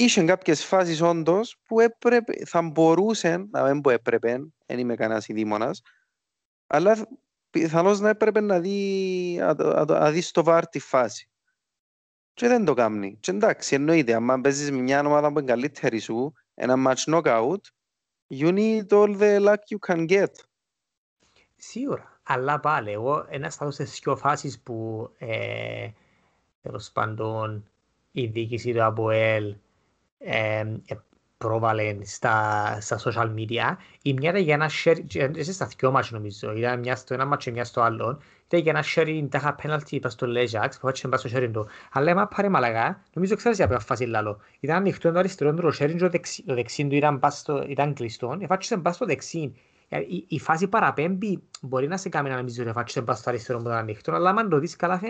[0.03, 5.29] είχε κάποιες φάσεις όντως που έπρεπε, θα μπορούσε, να μην που έπρεπε, δεν είμαι κανένας
[5.29, 5.83] ειδήμονας,
[6.67, 7.09] αλλά
[7.51, 11.31] πιθανώς να έπρεπε να δει, να, να δεις στο βάρ τη φάση.
[12.35, 13.17] Και δεν το κάνει.
[13.21, 17.61] Και εντάξει, εννοείται, αν παίζεις με μια ομάδα που είναι καλύτερη σου, ένα match knockout,
[18.29, 20.31] you need all the luck you can get.
[21.57, 22.21] Σίγουρα.
[22.23, 25.89] Αλλά πάλι, εγώ ένας στάδιο σε δύο φάσεις που ε,
[26.63, 27.71] τέλος πάντων
[28.13, 29.57] η διοίκηση του ΑΠΟΕΛ
[30.19, 30.65] ε,
[31.39, 33.77] πρόβαλε στα, στα social media.
[34.03, 34.97] Η μια ήταν για ένα share,
[35.37, 38.21] είσαι στα δυο μάτια νομίζω, ήταν μια στο ένα μάτσο μια στο άλλο.
[38.47, 41.67] Ήταν για ένα sharing τάχα penalty πας στο Λέζαξ, που έτσι πας στο sharing του.
[41.93, 44.41] Αλλά έμα πάρε μαλαγά, νομίζω ξέρεις για ποια φάση λάλο.
[44.61, 47.95] Ήταν ανοιχτό το αριστερό του, το sharing το δεξί, το δεξί του ήταν, στο, ήταν
[47.95, 49.55] κλειστό, εφάτσισε πας στο δεξί.
[50.09, 53.59] Η, η φάση παραπέμπει μπορεί να σε κάνει να νομίζω ότι εφάτσισε πας στο αριστερό
[53.59, 55.01] που ήταν ανοιχτό, αλλά αν το δεις καλά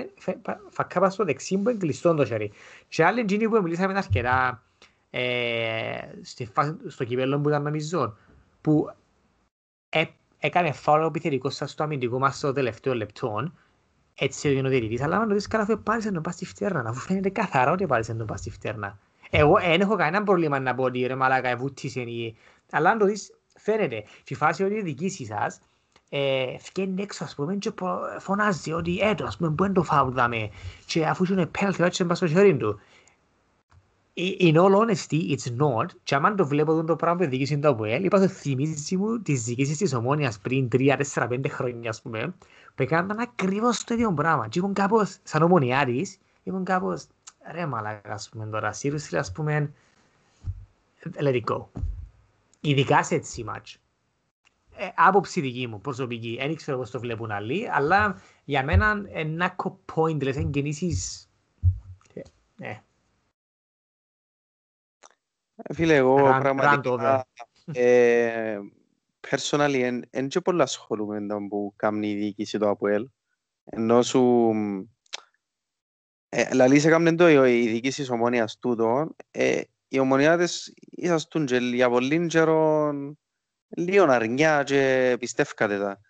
[0.70, 2.48] θα κάπα στο δεξί που είναι κλειστό το sharing.
[2.88, 4.62] Και άλλοι εκείνοι που μιλήσαμε αρκετά
[5.10, 8.16] ε, στη φάση, στο κυπέλλο που ήταν νομίζω,
[8.60, 8.90] που
[9.88, 10.04] ε,
[10.38, 13.52] έκανε φάουλο επιθετικό σας στο αμυντικό μας στο τελευταίο λεπτό,
[14.14, 16.84] έτσι έγινε ο διαιτητής, αλλά αν το δεις καλά θα πάρεις να πας στη φτέρνα,
[16.86, 18.98] αφού φαίνεται καθαρά ότι πάρεις να πας στη φτέρνα.
[19.30, 22.36] Εγώ δεν έχω κανένα πρόβλημα να πω ότι ρε μαλάκα ευούτησε η...
[22.70, 25.60] Αλλά αν το δεις φαίνεται, στη φάση ότι η διοικήση σας
[26.08, 27.72] ε, φκένει έξω ας πούμε και
[28.18, 30.50] φωνάζει ότι έτω ας πούμε που είναι το φάουλ δάμε
[30.86, 32.80] και αφού είναι πέναλτι έτσι πας στο χέρι του
[34.18, 35.86] in all honesty, it's not.
[36.02, 39.44] Και άμα το βλέπω το πράγμα που διοίκησε το ΑΠΟΕΛ, είπα το θυμίζει μου τις
[39.44, 42.34] διοίκησεις της Ομόνιας πριν 3-4-5 χρόνια, ας πούμε,
[42.74, 44.48] που έκαναν ακριβώς το ίδιο πράγμα.
[44.48, 47.06] Και είπαν κάπως, σαν ομονιάρης, είπαν κάπως,
[47.52, 49.72] ρε μαλάκα, ας πούμε, τώρα, seriously, ας πούμε,
[51.22, 51.64] let it go.
[52.60, 53.78] Ειδικά σε έτσι μάτς.
[54.76, 59.56] Ε, άποψη δική μου, προσωπική, δεν ξέρω πώς το βλέπουν άλλοι, αλλά για μένα, ένα
[59.94, 61.28] pointless, εγκαινήσεις,
[62.14, 62.20] ε,
[62.60, 62.82] Ε,
[65.74, 67.26] φίλε, εγώ πραγματικά
[67.72, 68.58] ε,
[69.28, 73.08] personally δεν και πολλά ασχολούμαι με που κάνει η διοίκηση του ΑΠΟΕΛ
[73.64, 74.52] ενώ σου
[76.28, 81.88] ε, λαλείς έκαμε το η διοίκηση της ομόνιας τούτο ε, οι ομονιάτες ήσασταν και για
[81.88, 82.92] πολύ καιρό
[83.68, 86.00] λίγο αρνιά και πιστεύκατε τα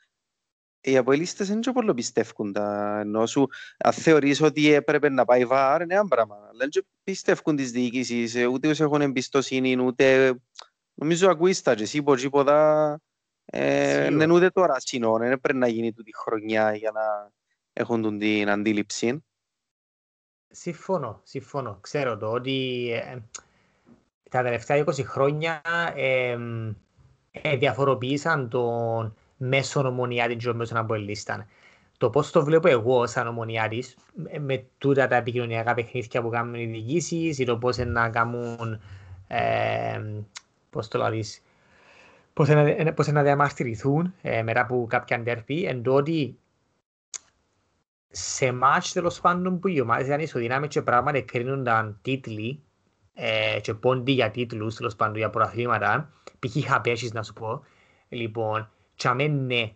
[0.80, 3.48] οι αποελίστες δεν και πολύ πιστεύουν τα ενώ σου.
[3.78, 8.46] Αν θεωρείς ότι έπρεπε να πάει βάρ είναι ένα πράγμα αλλά δεν πιστεύουν τις διοικήσεις
[8.46, 10.34] ούτε τους έχουν εμπιστοσύνη ούτε
[10.94, 13.00] νομίζω ακούεις τα και εσύ πως τίποτα
[13.52, 17.30] είναι ούτε τώρα σύνον δεν πρέπει να γίνει τούτη χρονιά για να
[17.72, 19.22] έχουν την αντίληψη
[20.50, 21.78] Συμφωνώ, συμφωνώ.
[21.80, 23.18] Ξέρω το ότι ε,
[24.30, 25.62] τα τελευταία 20 χρόνια
[25.94, 26.38] ε,
[27.30, 31.46] ε, διαφοροποίησαν τον μέσο ομονιάτη και τον μέσο αποελίσταν.
[31.98, 33.96] Το πώς το βλέπω εγώ σαν ομονιάτης,
[34.40, 38.80] με τούτα τα επικοινωνιακά παιχνίδια που κάνουν οι διοικήσεις ή το πώς να κάνουν,
[39.26, 40.00] ε,
[40.70, 41.42] πώς το λάβεις,
[42.32, 46.34] πώς να, πώς να διαμαρτυρηθούν ε, μετά από κάποια ντέρπι, εν τότε
[48.10, 52.62] σε μάτς τέλος πάντων που οι ομάδες ήταν ισοδυνάμες και πράγματα κρίνονταν τίτλοι
[53.14, 56.66] ε, και πόντι για τίτλους τέλος πάντων για προαθλήματα, π.χ.
[56.66, 57.64] χαπέσεις να σου πω,
[58.08, 59.72] λοιπόν, τσάμε ναι,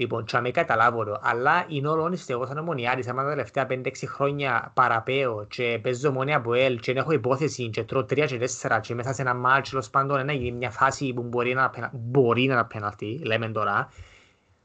[0.00, 3.66] Λοιπόν, και με καταλάβω το, αλλά είναι όλο όνειστε εγώ σαν ομονιάρης, άμα τα τελευταία
[3.70, 8.48] 5-6 χρόνια παραπέω και παίζω μόνοι από ελ και έχω υπόθεση και τρώω 3 και
[8.62, 11.90] 4 και μέσα σε ένα μάτσο τέλος πάντων να γίνει μια φάση που μπορεί να,
[11.92, 13.88] μπορεί να πέναλτι, λέμε τώρα,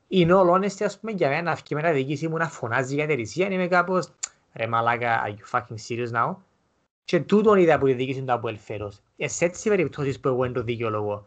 [0.07, 3.07] είναι όλο όνειστε ας πούμε για μένα αυκή με τα διοίκηση μου να φωνάζει για
[3.07, 4.11] τερισία, είμαι κάπως
[4.53, 6.35] ρε μαλάκα, are you fucking serious now?
[7.03, 9.01] Και τούτον είδα που η διοίκηση του από ελφέρος.
[9.17, 11.25] Ε, σε έτσι περιπτώσεις που εγώ είναι το δικαιολογό.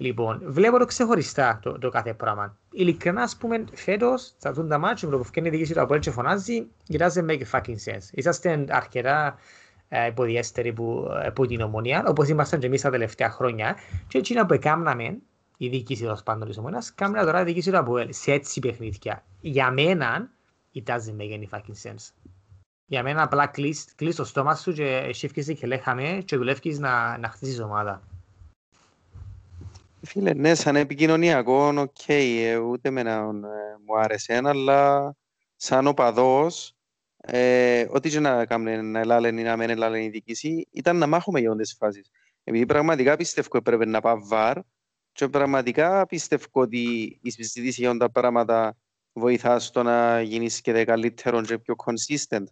[0.00, 2.56] Λοιπόν, βλέπω το ξεχωριστά το, το κάθε πράγμα.
[2.70, 6.10] Ειλικρινά, ας πούμε, φέτος, θα δουν τα μάτια, που φτιάχνει η διοίκηση του Αποέλ και
[6.10, 8.10] φωνάζει, it doesn't make fucking sense.
[8.10, 9.38] Είσαστε αρκετά
[9.88, 13.76] ε, υποδιέστεροι που, από την ομονία, όπως ήμασταν και εμείς τα τελευταία χρόνια,
[14.08, 15.18] και έτσι είναι που έκαναμε,
[15.56, 19.24] η διοίκηση των πάντων της Ομόνοιας, κάμνει τώρα η διοίκηση του Αποέλ, σε έτσι παιχνίδια.
[19.40, 20.30] Για μένα,
[20.74, 22.12] it doesn't make any fucking sense.
[22.86, 27.28] Για μένα απλά κλείς, το στόμα σου και σύφκεσαι και λέγαμε και δουλεύεις να, να
[27.28, 28.02] χτίσεις ομάδα.
[30.02, 33.26] Φίλε, ναι, σαν επικοινωνιακό, OK, okay, ούτε με να ε,
[33.86, 35.14] μου άρεσε, αλλά
[35.56, 36.76] σαν οπαδός,
[37.16, 41.06] ε, ό,τι και να κάνουμε να ελάλεν ή να μην ελάλεν η διοίκηση, ήταν να
[41.06, 42.10] μάχουμε για όλες τις φάσεις.
[42.44, 44.58] Επειδή πραγματικά πιστεύω έπρεπε να πάω βαρ
[45.12, 48.76] και πραγματικά πιστεύω ότι η συζήτηση για τα πράγματα
[49.12, 52.44] βοηθά στο να γίνεις και καλύτερο και πιο consistent.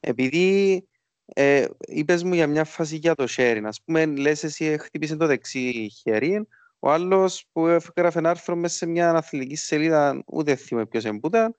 [0.00, 0.84] Επειδή
[1.24, 5.26] ε, είπες μου για μια φάση για το sharing, ας πούμε, λες εσύ χτύπησε το
[5.26, 6.46] δεξί χέρι,
[6.86, 11.56] ο άλλος που έγραφε ένα άρθρο μέσα σε μια αθλητική σελίδα, ούτε θυμάμαι ποιος εμπούταν,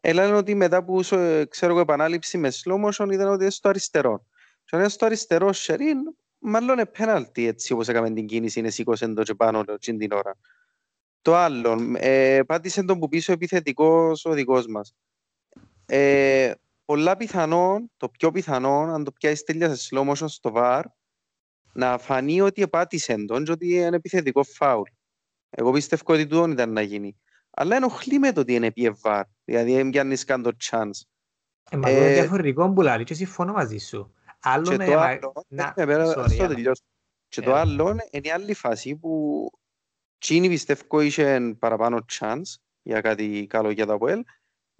[0.00, 1.00] έλεγε ότι μετά που
[1.48, 4.26] ξέρω εγώ επανάληψη με slow motion ήταν ότι είναι στο αριστερό.
[4.64, 5.98] Και αν είναι στο αριστερό σερήν,
[6.38, 10.36] μάλλον είναι πέναλτι έτσι όπως έκαμε την κίνηση, είναι σήκωσε το και πάνω την ώρα.
[11.22, 14.94] Το άλλο, ε, πάτησε τον που πίσω επιθετικός ο δικό μας.
[15.86, 16.52] Ε,
[16.84, 20.82] πολλά πιθανόν, το πιο πιθανό, αν το πιάσεις τέλεια σε slow motion στο VAR,
[21.72, 24.88] να φανεί ότι επάτησε τον και ότι είναι επιθετικό φάουλ.
[25.50, 27.16] Εγώ πιστεύω ότι τούτο ήταν να γίνει.
[27.50, 29.24] Αλλά ενοχλεί με το ότι είναι πιεβάρ.
[29.44, 31.00] Δηλαδή δεν πιάνεις καν το chance.
[31.70, 34.14] Ε, μα είναι διαφορετικό που λέει και συμφωνώ μαζί σου.
[34.42, 35.72] Άλλο και το άλλο, να...
[35.76, 36.72] ναι, πέρα, sorry,
[37.28, 39.46] και το άλλο είναι η άλλη φάση που
[40.18, 44.22] Τσίνη πιστεύω είχε παραπάνω chance για κάτι καλό για το ΑΠΟΕΛ.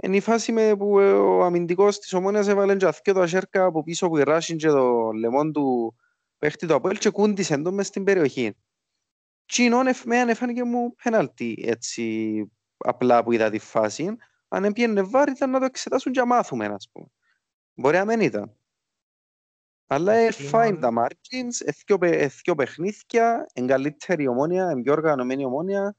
[0.02, 4.08] Είναι η φάση με που ο αμυντικός της ομόνιας έβαλε και το ασέρκα από πίσω
[4.08, 5.96] που η Ράσιν και το λεμόν του
[6.40, 8.56] παίχτη το Αποέλ και κούντισε τον μες στην περιοχή.
[9.46, 12.44] Τσινόν εμένα φάνηκε μου πέναλτι έτσι
[12.76, 14.16] απλά που είδα τη φάση.
[14.48, 17.06] Αν έπιενε βάρη ήταν να το εξετάσουν και να μάθουμε, ας πούμε.
[17.74, 18.54] Μπορεί να μην ήταν.
[19.86, 20.14] Αλλά
[20.50, 21.66] fine τα margins,
[22.00, 25.94] εθκιο παιχνίδια, εγκαλύτερη ομόνια, πιο οργανωμένη ομόνια.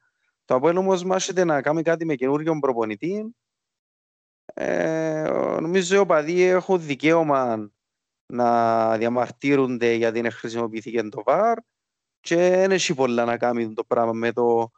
[0.46, 3.36] Το Αποέλ όμως μάχεται να κάνει κάτι με καινούργιον προπονητή.
[4.54, 5.30] Ε,
[5.62, 7.72] νομίζω οι οπαδοί έχουν δικαίωμα
[8.32, 11.58] να διαμαρτύρονται γιατί δεν χρησιμοποιήθηκε το ΒΑΡ
[12.20, 14.72] και δεν έχει πολλά να κάνει το πράγμα με το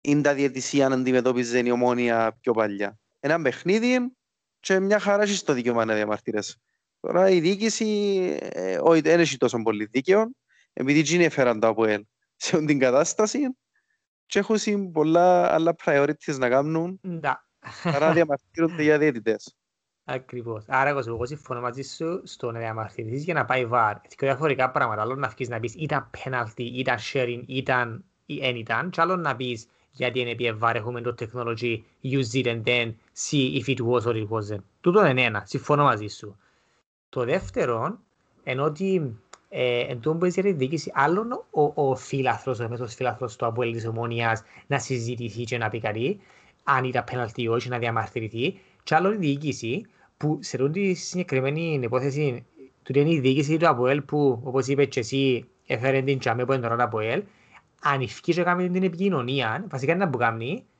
[0.00, 2.98] είναι τα διαιτησία να αντιμετώπιζε η ομόνια πιο παλιά.
[3.20, 4.16] Ένα παιχνίδι
[4.60, 6.56] και μια χαρά έχει στο δικαίωμα να διαμαρτύρεσαι.
[7.00, 7.86] Τώρα η διοίκηση
[8.40, 10.30] ε, όχι, δεν έχει τόσο πολύ δίκαιο
[10.72, 12.04] επειδή δεν έφεραν το ΑΠΟΕΛ
[12.36, 13.40] σε την κατάσταση
[14.26, 17.00] και έχουν πολλά άλλα priorities να κάνουν
[17.82, 19.56] παρά διαμαρτύρονται για διαιτητές.
[20.04, 20.64] Ακριβώς.
[20.68, 24.00] Άρα εγώ συμφωνώ μαζί σου στο να διαμαρτυρηθείς για να πάει βαρ.
[24.00, 25.02] Και διαφορετικά πράγματα.
[25.02, 28.90] Άλλο να βγεις να πεις ήταν penalty, ήταν sharing, ήταν ή εν ήταν.
[28.90, 32.92] Και άλλο να πεις γιατί είναι πια βαρ, έχουμε το technology, use it and then
[33.28, 34.62] see if it was or it wasn't.
[34.80, 35.42] Τούτο είναι ένα.
[35.46, 36.36] Συμφωνώ μαζί σου.
[37.08, 37.98] Το δεύτερο,
[38.44, 39.18] ενώ ότι
[39.48, 43.46] ε, εν τω που για τη διοίκηση, άλλον ο, ο φίλαθρος, ο μέσος φίλαθρος του
[43.46, 46.20] Αποέλ της Ομόνιας να συζητηθεί και να πει κάτι,
[46.64, 49.86] αν ήταν penalty ή όχι, να διαμαρτυρηθεί, και άλλο η διοίκηση
[50.16, 52.46] που σε τη συγκεκριμένη υπόθεση
[52.82, 56.52] του είναι η διοίκηση του ΑΠΟΕΛ που όπως είπες και εσύ έφερε την τσάμε που
[56.52, 57.22] είναι τώρα το ΑΠΟΕΛ
[57.80, 60.73] αν ευκεί και κάνει την επικοινωνία βασικά είναι που κάνει ε,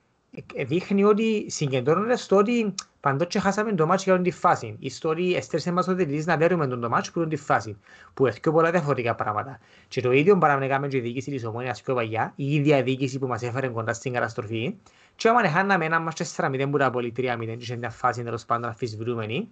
[0.66, 4.66] δείχνει ότι συγκεντρώνονται στο ότι παντός χάσαμε το μάτσο για την φάση.
[4.66, 7.76] Η ιστορία εστέρσε μας ότι τελείς να δέρουμε τον το μάτσο που είναι τη φάση.
[8.14, 9.58] Που έχει πολλά διαφορετικά πράγματα.
[9.88, 13.26] Και το ίδιο παραμενήκαμε και η διοίκηση της Ομόνιας πιο παγιά, η ίδια διοίκηση που
[13.26, 14.74] μας έφερε κοντά στην καταστροφή.
[15.16, 18.44] Και όταν χάναμε ένα μάτσο 4-0 που ήταν πολύ 3-0 και σε μια φάση τέλος
[18.44, 19.48] πάντων αφισβητούμενη,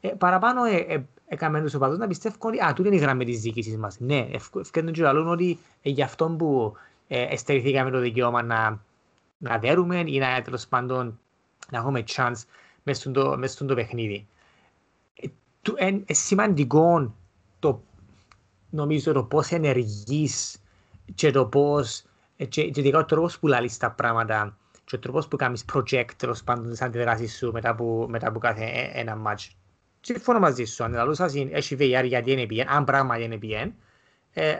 [0.00, 3.24] ε, παραπάνω ε, ε, έκαμε τους οπαδούς να πιστεύουν ότι α, τούτη είναι η γραμμή
[3.24, 3.96] της διοίκησης μας.
[4.00, 4.28] Ναι,
[4.60, 6.76] ευκαιρνούν και λαλούν ότι ε, γι' αυτό που
[7.08, 8.80] ε, εστερηθήκαμε το δικαίωμα να,
[9.38, 11.18] να δέρουμε ή να τέλος πάντων
[11.70, 12.42] να έχουμε chance
[12.82, 14.26] μες στον το, μες το παιχνίδι.
[15.76, 17.14] Ε, ε, σημαντικό
[17.58, 17.82] το,
[18.70, 20.58] νομίζω το πώς ενεργείς
[21.14, 22.04] και το πώς
[22.36, 25.64] ε, και, και ειδικά ο τρόπος που λαλείς τα πράγματα και ο τρόπος που κάνεις
[25.72, 29.48] project τέλος πάντων τις αντιδράσεις σου μετά που, μετά που κάθε ε, ένα match.
[30.00, 33.74] Συμφωνώ μαζί σου, αν λαλούσας έχει VR γιατί είναι πιέν, αν πράγμα είναι πιέν,
[34.32, 34.54] ε,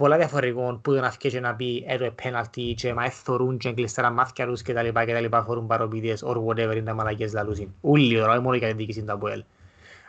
[0.00, 4.46] πολλά διαφορετικών που δεν αυκεί να πει έτω πέναλτι και μα εθωρούν και εγκλειστέρα μάθηκια
[4.46, 7.68] τους και τα λοιπά και τα λοιπά φορούν παροπηδίες or whatever είναι τα μαλακές λαλούσιν.
[7.80, 9.44] Ούλοι τώρα, μόνο για την διοίκηση του Αποέλ.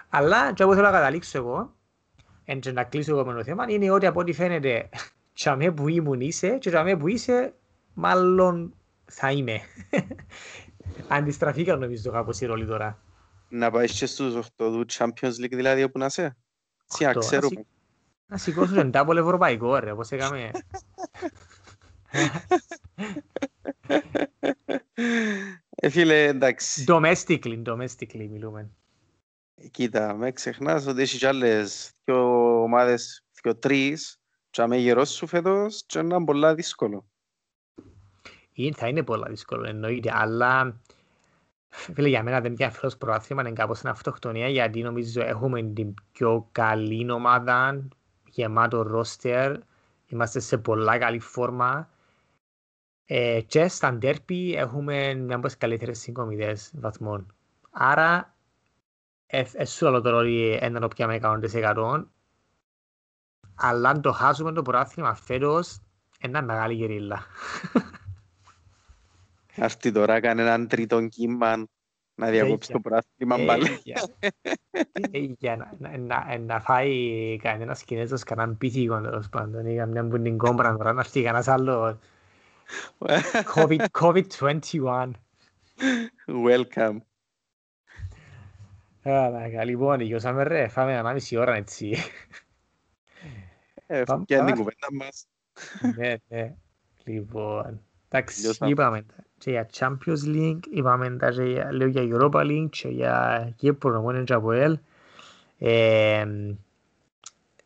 [0.09, 1.73] Αλλά και εγώ θέλω να καταλήξω εγώ,
[2.59, 4.89] και να κλείσω εγώ με το θέμα, είναι ότι από ό,τι φαίνεται
[5.33, 7.53] τσαμέ που ήμουν είσαι και τσαμέ που είσαι
[7.93, 8.73] μάλλον
[9.05, 9.59] θα είμαι.
[11.07, 12.97] Αντιστραφήκα νομίζω κάπως η ρόλη τώρα.
[13.49, 16.37] Να πάεις και στους 8 του Champions League δηλαδή όπου να είσαι;
[16.97, 17.65] Τι να ξέρουμε.
[18.31, 20.51] Να σηκώσω τον τάπολ ευρωπαϊκό ρε, όπως έκαμε.
[25.75, 26.83] Ε, φίλε, εντάξει.
[26.87, 28.69] Domestically, domestically μιλούμε.
[29.71, 35.27] Κοίτα, με ξεχνάς ότι έχει κι άλλες δύο ομάδες, δύο τρεις, και αν γερός σου
[35.27, 37.05] φέτος, και είναι πολλά δύσκολο.
[38.53, 40.81] Ή θα είναι πολλά δύσκολο, εννοείται, αλλά
[41.69, 46.49] φίλε, για μένα δεν διαφέρει προάθλημα, είναι κάπως ένα αυτοκτονία, γιατί νομίζω έχουμε την πιο
[46.51, 47.87] καλή ομάδα,
[48.31, 49.59] γεμάτο ρόστερ,
[50.07, 51.89] είμαστε σε πολλά καλή φόρμα,
[53.05, 57.33] ε, και στα ντέρπι έχουμε μια από τις καλύτερες συγκομιδές βαθμών.
[57.71, 58.35] Άρα
[59.33, 62.03] Εσύ όλο τώρα ότι έναν πιάμε 100%
[63.55, 65.81] αλλά αν το χάσουμε το πρωτάθλημα φέτος
[66.19, 67.25] είναι μεγάλη γερίλα.
[69.57, 71.67] Αυτή τώρα κάνει έναν τρίτο κύμα
[72.21, 73.81] να διακόψεις το πρωτάθλημα πάλι.
[75.37, 75.77] Για
[76.39, 80.99] να φάει κανένας Κινέζος κανέναν πίθηκο τέλος πάντων ή καμιά που την κόμπρα τώρα να
[80.99, 81.99] έρθει κανένας άλλο
[83.55, 85.11] COVID-21.
[86.25, 86.97] Welcome.
[89.03, 91.95] Άρα, λοιπόν, γιώσαμε ρε, φάμε ένα μισή ώρα έτσι.
[93.85, 95.27] Ε, και είναι την κουβέντα μας.
[95.95, 96.55] Ναι, ναι.
[97.03, 99.05] Λοιπόν, εντάξει, είπαμε
[99.41, 104.01] και για Champions League, είπαμε τα και για, λέω για Europa League και για Κύπρο,
[104.01, 104.77] μόνο και από ελ.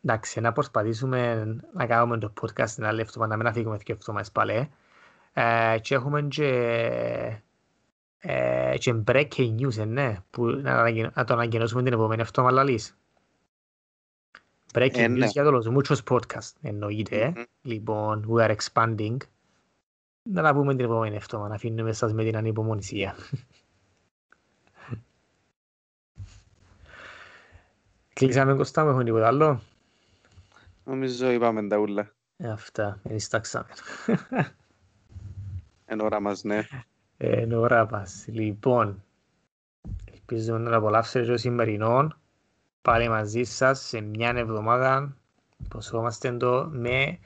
[0.04, 4.32] Εντάξει, να προσπαθήσουμε να κάνουμε το podcast την άλλη εβδομάδα, να μην αφήγουμε και εβδομάδες
[4.32, 4.70] πάλι.
[5.32, 7.40] Ε, και έχουμε και
[8.18, 10.44] ε, και breaking news, ναι, που
[11.14, 12.96] να το ανακοινώσουμε την επόμενη εβδομάδα λαλείς.
[14.72, 15.26] Breaking ε, news ναι.
[15.26, 17.32] για το muchos podcast, εννοείται.
[17.36, 17.44] Mm-hmm.
[17.62, 19.16] Λοιπόν, we are expanding.
[20.32, 23.14] Να τα πούμε την επόμενη εβδομάδα, να αφήνουμε σας με την ανυπομονησία.
[28.12, 29.60] Κλείσαμε Κωστά μου, έχουμε τίποτα άλλο;
[30.84, 32.14] Νομίζω είπαμε τα ούλα.
[32.44, 33.68] Αυτά, ενιστάξαμε.
[35.84, 36.66] Εν ώρα μας, ναι.
[37.16, 38.24] Εν ώρα μας.
[38.28, 39.04] Λοιπόν,
[40.12, 42.08] ελπίζω να απολαύσετε το σημερινό.
[42.82, 45.16] Πάλι μαζί σας σε μια εβδομάδα.
[45.64, 47.18] Υποσχόμαστε το με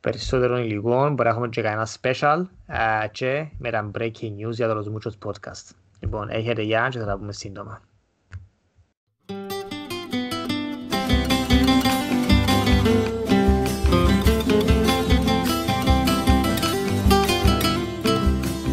[0.00, 1.08] περισσότερο υλικό.
[1.08, 2.44] Μπορεί να έχουμε και κανένα special
[3.10, 5.70] και με τα breaking news για το Muchos podcast.
[6.00, 7.82] Λοιπόν, έχετε γεια και θα τα πούμε σύντομα.